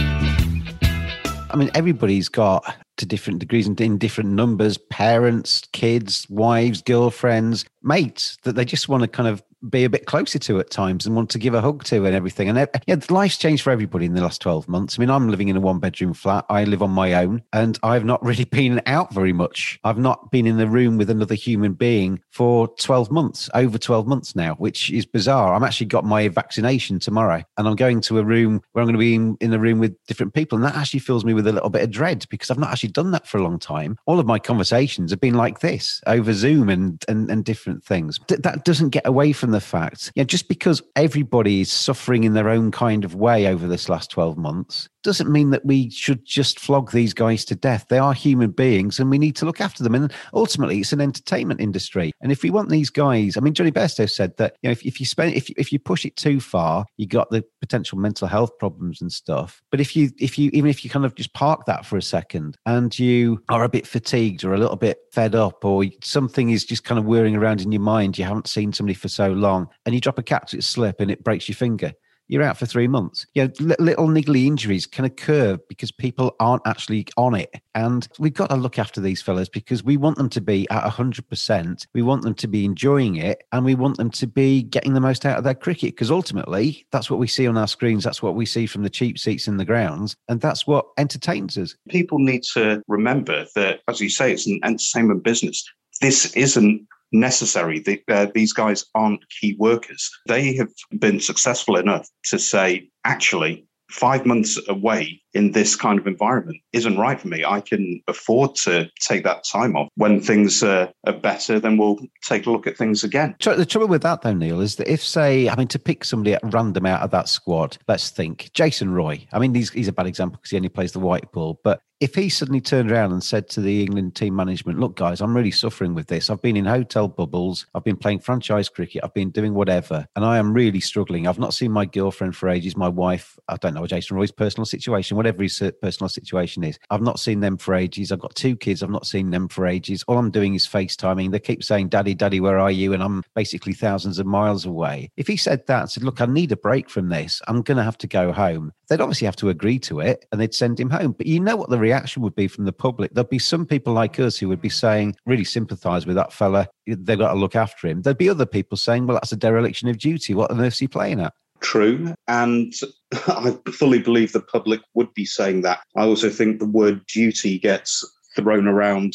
I 1.50 1.56
mean, 1.56 1.72
everybody's 1.74 2.28
got 2.28 2.72
to 2.98 3.06
different 3.06 3.40
degrees 3.40 3.66
and 3.66 3.80
in 3.80 3.98
different 3.98 4.30
numbers 4.30 4.78
parents, 4.78 5.62
kids, 5.72 6.24
wives, 6.30 6.80
girlfriends, 6.80 7.64
mates 7.82 8.38
that 8.44 8.54
they 8.54 8.64
just 8.64 8.88
want 8.88 9.02
to 9.02 9.08
kind 9.08 9.28
of 9.28 9.42
be 9.68 9.84
a 9.84 9.90
bit 9.90 10.06
closer 10.06 10.38
to 10.38 10.60
at 10.60 10.70
times 10.70 11.06
and 11.06 11.16
want 11.16 11.30
to 11.30 11.38
give 11.38 11.54
a 11.54 11.60
hug 11.60 11.84
to 11.84 12.04
and 12.04 12.14
everything. 12.14 12.48
And 12.48 12.68
yeah, 12.86 12.96
life's 13.10 13.36
changed 13.36 13.62
for 13.62 13.70
everybody 13.70 14.06
in 14.06 14.14
the 14.14 14.22
last 14.22 14.40
12 14.40 14.68
months. 14.68 14.98
I 14.98 15.00
mean, 15.00 15.10
I'm 15.10 15.28
living 15.28 15.48
in 15.48 15.56
a 15.56 15.60
one 15.60 15.78
bedroom 15.78 16.14
flat. 16.14 16.44
I 16.48 16.64
live 16.64 16.82
on 16.82 16.90
my 16.90 17.14
own 17.14 17.42
and 17.52 17.78
I've 17.82 18.04
not 18.04 18.24
really 18.24 18.44
been 18.58 18.80
out 18.86 19.12
very 19.12 19.32
much. 19.32 19.78
I've 19.84 19.98
not 19.98 20.30
been 20.30 20.46
in 20.46 20.56
the 20.56 20.66
room 20.66 20.96
with 20.96 21.10
another 21.10 21.34
human 21.34 21.74
being 21.74 22.20
for 22.30 22.68
12 22.78 23.10
months, 23.10 23.50
over 23.54 23.78
12 23.78 24.06
months 24.06 24.36
now, 24.36 24.54
which 24.54 24.90
is 24.90 25.06
bizarre. 25.06 25.54
I'm 25.54 25.64
actually 25.64 25.86
got 25.86 26.04
my 26.04 26.28
vaccination 26.28 26.98
tomorrow 26.98 27.42
and 27.56 27.68
I'm 27.68 27.76
going 27.76 28.00
to 28.02 28.18
a 28.18 28.24
room 28.24 28.62
where 28.72 28.82
I'm 28.82 28.86
going 28.86 28.94
to 28.94 28.98
be 28.98 29.14
in, 29.14 29.36
in 29.40 29.50
the 29.50 29.58
room 29.58 29.78
with 29.78 29.96
different 30.06 30.34
people. 30.34 30.56
And 30.56 30.64
that 30.64 30.76
actually 30.76 31.00
fills 31.00 31.24
me 31.24 31.34
with 31.34 31.46
a 31.46 31.52
little 31.52 31.70
bit 31.70 31.82
of 31.82 31.90
dread 31.90 32.26
because 32.30 32.50
I've 32.50 32.58
not 32.58 32.70
actually 32.70 32.90
done 32.90 33.10
that 33.12 33.26
for 33.26 33.38
a 33.38 33.42
long 33.42 33.58
time. 33.58 33.98
All 34.06 34.20
of 34.20 34.26
my 34.26 34.38
conversations 34.38 35.10
have 35.10 35.20
been 35.20 35.34
like 35.34 35.60
this 35.60 36.00
over 36.06 36.32
Zoom 36.32 36.68
and, 36.68 37.04
and, 37.08 37.30
and 37.30 37.44
different 37.44 37.84
things. 37.84 38.20
that 38.28 38.64
doesn't 38.64 38.90
get 38.90 39.06
away 39.06 39.32
from 39.32 39.47
from 39.48 39.52
the 39.52 39.60
fact, 39.62 40.12
yeah, 40.14 40.24
just 40.24 40.46
because 40.46 40.82
everybody 40.94 41.62
is 41.62 41.72
suffering 41.72 42.24
in 42.24 42.34
their 42.34 42.50
own 42.50 42.70
kind 42.70 43.02
of 43.02 43.14
way 43.14 43.46
over 43.46 43.66
this 43.66 43.88
last 43.88 44.10
12 44.10 44.36
months 44.36 44.90
doesn't 45.02 45.30
mean 45.30 45.50
that 45.50 45.64
we 45.64 45.88
should 45.90 46.24
just 46.24 46.60
flog 46.60 46.90
these 46.90 47.14
guys 47.14 47.44
to 47.46 47.54
death. 47.54 47.86
They 47.88 47.98
are 47.98 48.12
human 48.12 48.50
beings 48.50 48.98
and 48.98 49.10
we 49.10 49.18
need 49.18 49.36
to 49.36 49.46
look 49.46 49.60
after 49.60 49.82
them. 49.82 49.94
And 49.94 50.12
ultimately, 50.34 50.80
it's 50.80 50.92
an 50.92 51.00
entertainment 51.00 51.60
industry. 51.60 52.12
And 52.20 52.32
if 52.32 52.42
we 52.42 52.50
want 52.50 52.68
these 52.68 52.90
guys, 52.90 53.36
I 53.36 53.40
mean, 53.40 53.54
Jonny 53.54 53.72
Bairstow 53.72 54.10
said 54.10 54.36
that, 54.36 54.56
you 54.60 54.68
know, 54.68 54.72
if, 54.72 54.84
if 54.84 55.00
you 55.00 55.06
spend, 55.06 55.34
if, 55.34 55.48
if 55.50 55.72
you 55.72 55.78
push 55.78 56.04
it 56.04 56.16
too 56.16 56.40
far, 56.40 56.84
you 56.96 57.06
got 57.06 57.30
the 57.30 57.44
potential 57.60 57.98
mental 57.98 58.28
health 58.28 58.58
problems 58.58 59.00
and 59.00 59.12
stuff. 59.12 59.62
But 59.70 59.80
if 59.80 59.96
you, 59.96 60.10
if 60.18 60.38
you, 60.38 60.50
even 60.52 60.68
if 60.68 60.84
you 60.84 60.90
kind 60.90 61.04
of 61.04 61.14
just 61.14 61.32
park 61.32 61.64
that 61.66 61.86
for 61.86 61.96
a 61.96 62.02
second 62.02 62.56
and 62.66 62.96
you 62.98 63.42
are 63.48 63.64
a 63.64 63.68
bit 63.68 63.86
fatigued 63.86 64.44
or 64.44 64.52
a 64.52 64.58
little 64.58 64.76
bit 64.76 64.98
fed 65.12 65.34
up 65.34 65.64
or 65.64 65.84
something 66.02 66.50
is 66.50 66.64
just 66.64 66.84
kind 66.84 66.98
of 66.98 67.06
whirring 67.06 67.36
around 67.36 67.60
in 67.60 67.72
your 67.72 67.80
mind, 67.80 68.18
you 68.18 68.24
haven't 68.24 68.48
seen 68.48 68.72
somebody 68.72 68.94
for 68.94 69.08
so 69.08 69.30
long 69.38 69.68
and 69.86 69.94
you 69.94 70.00
drop 70.00 70.18
a 70.18 70.22
cat 70.22 70.48
to 70.48 70.60
slip 70.60 71.00
and 71.00 71.10
it 71.10 71.24
breaks 71.24 71.48
your 71.48 71.56
finger 71.56 71.92
you're 72.28 72.42
out 72.42 72.58
for 72.58 72.66
three 72.66 72.86
months. 72.86 73.26
You 73.34 73.44
know, 73.44 73.74
little 73.78 74.06
niggly 74.06 74.46
injuries 74.46 74.86
can 74.86 75.04
occur 75.04 75.58
because 75.68 75.90
people 75.90 76.36
aren't 76.38 76.66
actually 76.66 77.06
on 77.16 77.34
it. 77.34 77.52
And 77.74 78.06
we've 78.18 78.34
got 78.34 78.50
to 78.50 78.56
look 78.56 78.78
after 78.78 79.00
these 79.00 79.22
fellas 79.22 79.48
because 79.48 79.82
we 79.82 79.96
want 79.96 80.18
them 80.18 80.28
to 80.30 80.40
be 80.40 80.68
at 80.70 80.84
100%. 80.84 81.86
We 81.94 82.02
want 82.02 82.22
them 82.22 82.34
to 82.34 82.46
be 82.46 82.64
enjoying 82.64 83.16
it 83.16 83.42
and 83.52 83.64
we 83.64 83.74
want 83.74 83.96
them 83.96 84.10
to 84.10 84.26
be 84.26 84.62
getting 84.62 84.92
the 84.92 85.00
most 85.00 85.24
out 85.24 85.38
of 85.38 85.44
their 85.44 85.54
cricket 85.54 85.94
because 85.94 86.10
ultimately 86.10 86.86
that's 86.92 87.10
what 87.10 87.18
we 87.18 87.26
see 87.26 87.46
on 87.46 87.56
our 87.56 87.68
screens. 87.68 88.04
That's 88.04 88.22
what 88.22 88.34
we 88.34 88.46
see 88.46 88.66
from 88.66 88.82
the 88.82 88.90
cheap 88.90 89.18
seats 89.18 89.48
in 89.48 89.56
the 89.56 89.64
grounds. 89.64 90.16
And 90.28 90.40
that's 90.40 90.66
what 90.66 90.86
entertains 90.98 91.56
us. 91.56 91.74
People 91.88 92.18
need 92.18 92.42
to 92.54 92.82
remember 92.88 93.46
that, 93.54 93.80
as 93.88 94.00
you 94.00 94.10
say, 94.10 94.32
it's 94.32 94.46
an 94.46 94.60
entertainment 94.62 95.24
business. 95.24 95.64
This 96.00 96.36
isn't 96.36 96.86
necessary. 97.12 97.80
The, 97.80 98.02
uh, 98.08 98.26
these 98.34 98.52
guys 98.52 98.84
aren't 98.94 99.24
key 99.40 99.56
workers. 99.58 100.10
They 100.26 100.54
have 100.56 100.68
been 100.98 101.20
successful 101.20 101.76
enough 101.76 102.08
to 102.26 102.38
say, 102.38 102.90
actually, 103.04 103.66
five 103.90 104.26
months 104.26 104.58
away 104.68 105.22
in 105.38 105.52
this 105.52 105.76
kind 105.76 106.00
of 106.00 106.06
environment 106.08 106.58
isn't 106.72 106.98
right 106.98 107.20
for 107.20 107.28
me. 107.28 107.44
I 107.44 107.60
can 107.60 108.02
afford 108.08 108.56
to 108.56 108.90
take 109.00 109.22
that 109.22 109.44
time 109.44 109.76
off. 109.76 109.88
When 109.94 110.20
things 110.20 110.64
uh, 110.64 110.90
are 111.06 111.12
better, 111.12 111.60
then 111.60 111.78
we'll 111.78 112.00
take 112.24 112.46
a 112.46 112.50
look 112.50 112.66
at 112.66 112.76
things 112.76 113.04
again. 113.04 113.36
The 113.40 113.64
trouble 113.64 113.86
with 113.86 114.02
that, 114.02 114.22
though, 114.22 114.34
Neil, 114.34 114.60
is 114.60 114.74
that 114.76 114.92
if, 114.92 115.00
say, 115.00 115.48
I 115.48 115.54
mean, 115.54 115.68
to 115.68 115.78
pick 115.78 116.04
somebody 116.04 116.34
at 116.34 116.40
random 116.42 116.86
out 116.86 117.02
of 117.02 117.12
that 117.12 117.28
squad, 117.28 117.78
let's 117.86 118.10
think 118.10 118.50
Jason 118.52 118.90
Roy. 118.92 119.28
I 119.32 119.38
mean, 119.38 119.54
he's, 119.54 119.70
he's 119.70 119.86
a 119.86 119.92
bad 119.92 120.08
example 120.08 120.38
because 120.38 120.50
he 120.50 120.56
only 120.56 120.70
plays 120.70 120.90
the 120.90 120.98
white 120.98 121.30
ball, 121.30 121.60
but 121.62 121.80
if 122.00 122.14
he 122.14 122.28
suddenly 122.28 122.60
turned 122.60 122.92
around 122.92 123.10
and 123.10 123.24
said 123.24 123.48
to 123.50 123.60
the 123.60 123.82
England 123.82 124.14
team 124.14 124.36
management, 124.36 124.78
look, 124.78 124.94
guys, 124.94 125.20
I'm 125.20 125.34
really 125.36 125.50
suffering 125.50 125.94
with 125.94 126.06
this. 126.06 126.30
I've 126.30 126.40
been 126.40 126.56
in 126.56 126.64
hotel 126.64 127.08
bubbles. 127.08 127.66
I've 127.74 127.82
been 127.82 127.96
playing 127.96 128.20
franchise 128.20 128.68
cricket. 128.68 129.02
I've 129.02 129.14
been 129.14 129.30
doing 129.30 129.52
whatever. 129.52 130.06
And 130.14 130.24
I 130.24 130.38
am 130.38 130.52
really 130.52 130.78
struggling. 130.78 131.26
I've 131.26 131.40
not 131.40 131.54
seen 131.54 131.72
my 131.72 131.86
girlfriend 131.86 132.36
for 132.36 132.48
ages. 132.48 132.76
My 132.76 132.88
wife, 132.88 133.36
I 133.48 133.56
don't 133.56 133.74
know 133.74 133.84
Jason 133.84 134.16
Roy's 134.16 134.30
personal 134.30 134.64
situation, 134.64 135.16
whatever 135.16 135.27
his 135.36 135.60
uh, 135.60 135.70
personal 135.82 136.08
situation 136.08 136.64
is. 136.64 136.78
I've 136.90 137.02
not 137.02 137.20
seen 137.20 137.40
them 137.40 137.56
for 137.56 137.74
ages. 137.74 138.12
I've 138.12 138.20
got 138.20 138.34
two 138.34 138.56
kids. 138.56 138.82
I've 138.82 138.90
not 138.90 139.06
seen 139.06 139.30
them 139.30 139.48
for 139.48 139.66
ages. 139.66 140.04
All 140.08 140.18
I'm 140.18 140.30
doing 140.30 140.54
is 140.54 140.66
FaceTiming. 140.66 141.30
They 141.30 141.40
keep 141.40 141.62
saying, 141.62 141.88
Daddy, 141.88 142.14
Daddy, 142.14 142.40
where 142.40 142.58
are 142.58 142.70
you? 142.70 142.92
And 142.92 143.02
I'm 143.02 143.22
basically 143.34 143.74
thousands 143.74 144.18
of 144.18 144.26
miles 144.26 144.64
away. 144.64 145.10
If 145.16 145.26
he 145.26 145.36
said 145.36 145.66
that 145.66 145.80
and 145.80 145.90
said, 145.90 146.02
Look, 146.04 146.20
I 146.20 146.26
need 146.26 146.52
a 146.52 146.56
break 146.56 146.88
from 146.88 147.08
this, 147.08 147.42
I'm 147.48 147.62
going 147.62 147.76
to 147.78 147.84
have 147.84 147.98
to 147.98 148.06
go 148.06 148.32
home, 148.32 148.72
they'd 148.88 149.00
obviously 149.00 149.26
have 149.26 149.36
to 149.36 149.48
agree 149.48 149.78
to 149.80 150.00
it 150.00 150.24
and 150.32 150.40
they'd 150.40 150.54
send 150.54 150.80
him 150.80 150.90
home. 150.90 151.12
But 151.12 151.26
you 151.26 151.40
know 151.40 151.56
what 151.56 151.70
the 151.70 151.78
reaction 151.78 152.22
would 152.22 152.34
be 152.34 152.48
from 152.48 152.64
the 152.64 152.72
public? 152.72 153.12
There'd 153.12 153.28
be 153.28 153.38
some 153.38 153.66
people 153.66 153.92
like 153.92 154.18
us 154.18 154.38
who 154.38 154.48
would 154.48 154.60
be 154.60 154.68
saying, 154.68 155.16
really 155.26 155.44
sympathize 155.44 156.06
with 156.06 156.16
that 156.16 156.32
fella. 156.32 156.68
They've 156.86 157.18
got 157.18 157.32
to 157.32 157.38
look 157.38 157.56
after 157.56 157.86
him. 157.86 158.02
There'd 158.02 158.18
be 158.18 158.30
other 158.30 158.46
people 158.46 158.78
saying, 158.78 159.06
well, 159.06 159.16
that's 159.16 159.32
a 159.32 159.36
dereliction 159.36 159.88
of 159.88 159.98
duty. 159.98 160.34
What 160.34 160.50
on 160.50 160.60
earth 160.60 160.74
is 160.74 160.78
he 160.78 160.88
playing 160.88 161.20
at? 161.20 161.34
True. 161.60 162.14
And 162.26 162.72
I 163.12 163.56
fully 163.72 163.98
believe 163.98 164.32
the 164.32 164.40
public 164.40 164.80
would 164.94 165.12
be 165.14 165.24
saying 165.24 165.62
that. 165.62 165.80
I 165.96 166.04
also 166.04 166.30
think 166.30 166.58
the 166.58 166.66
word 166.66 167.04
duty 167.06 167.58
gets 167.58 168.04
thrown 168.36 168.68
around 168.68 169.14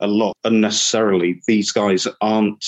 a 0.00 0.06
lot 0.06 0.36
unnecessarily. 0.44 1.40
These 1.46 1.70
guys 1.72 2.06
aren't 2.20 2.64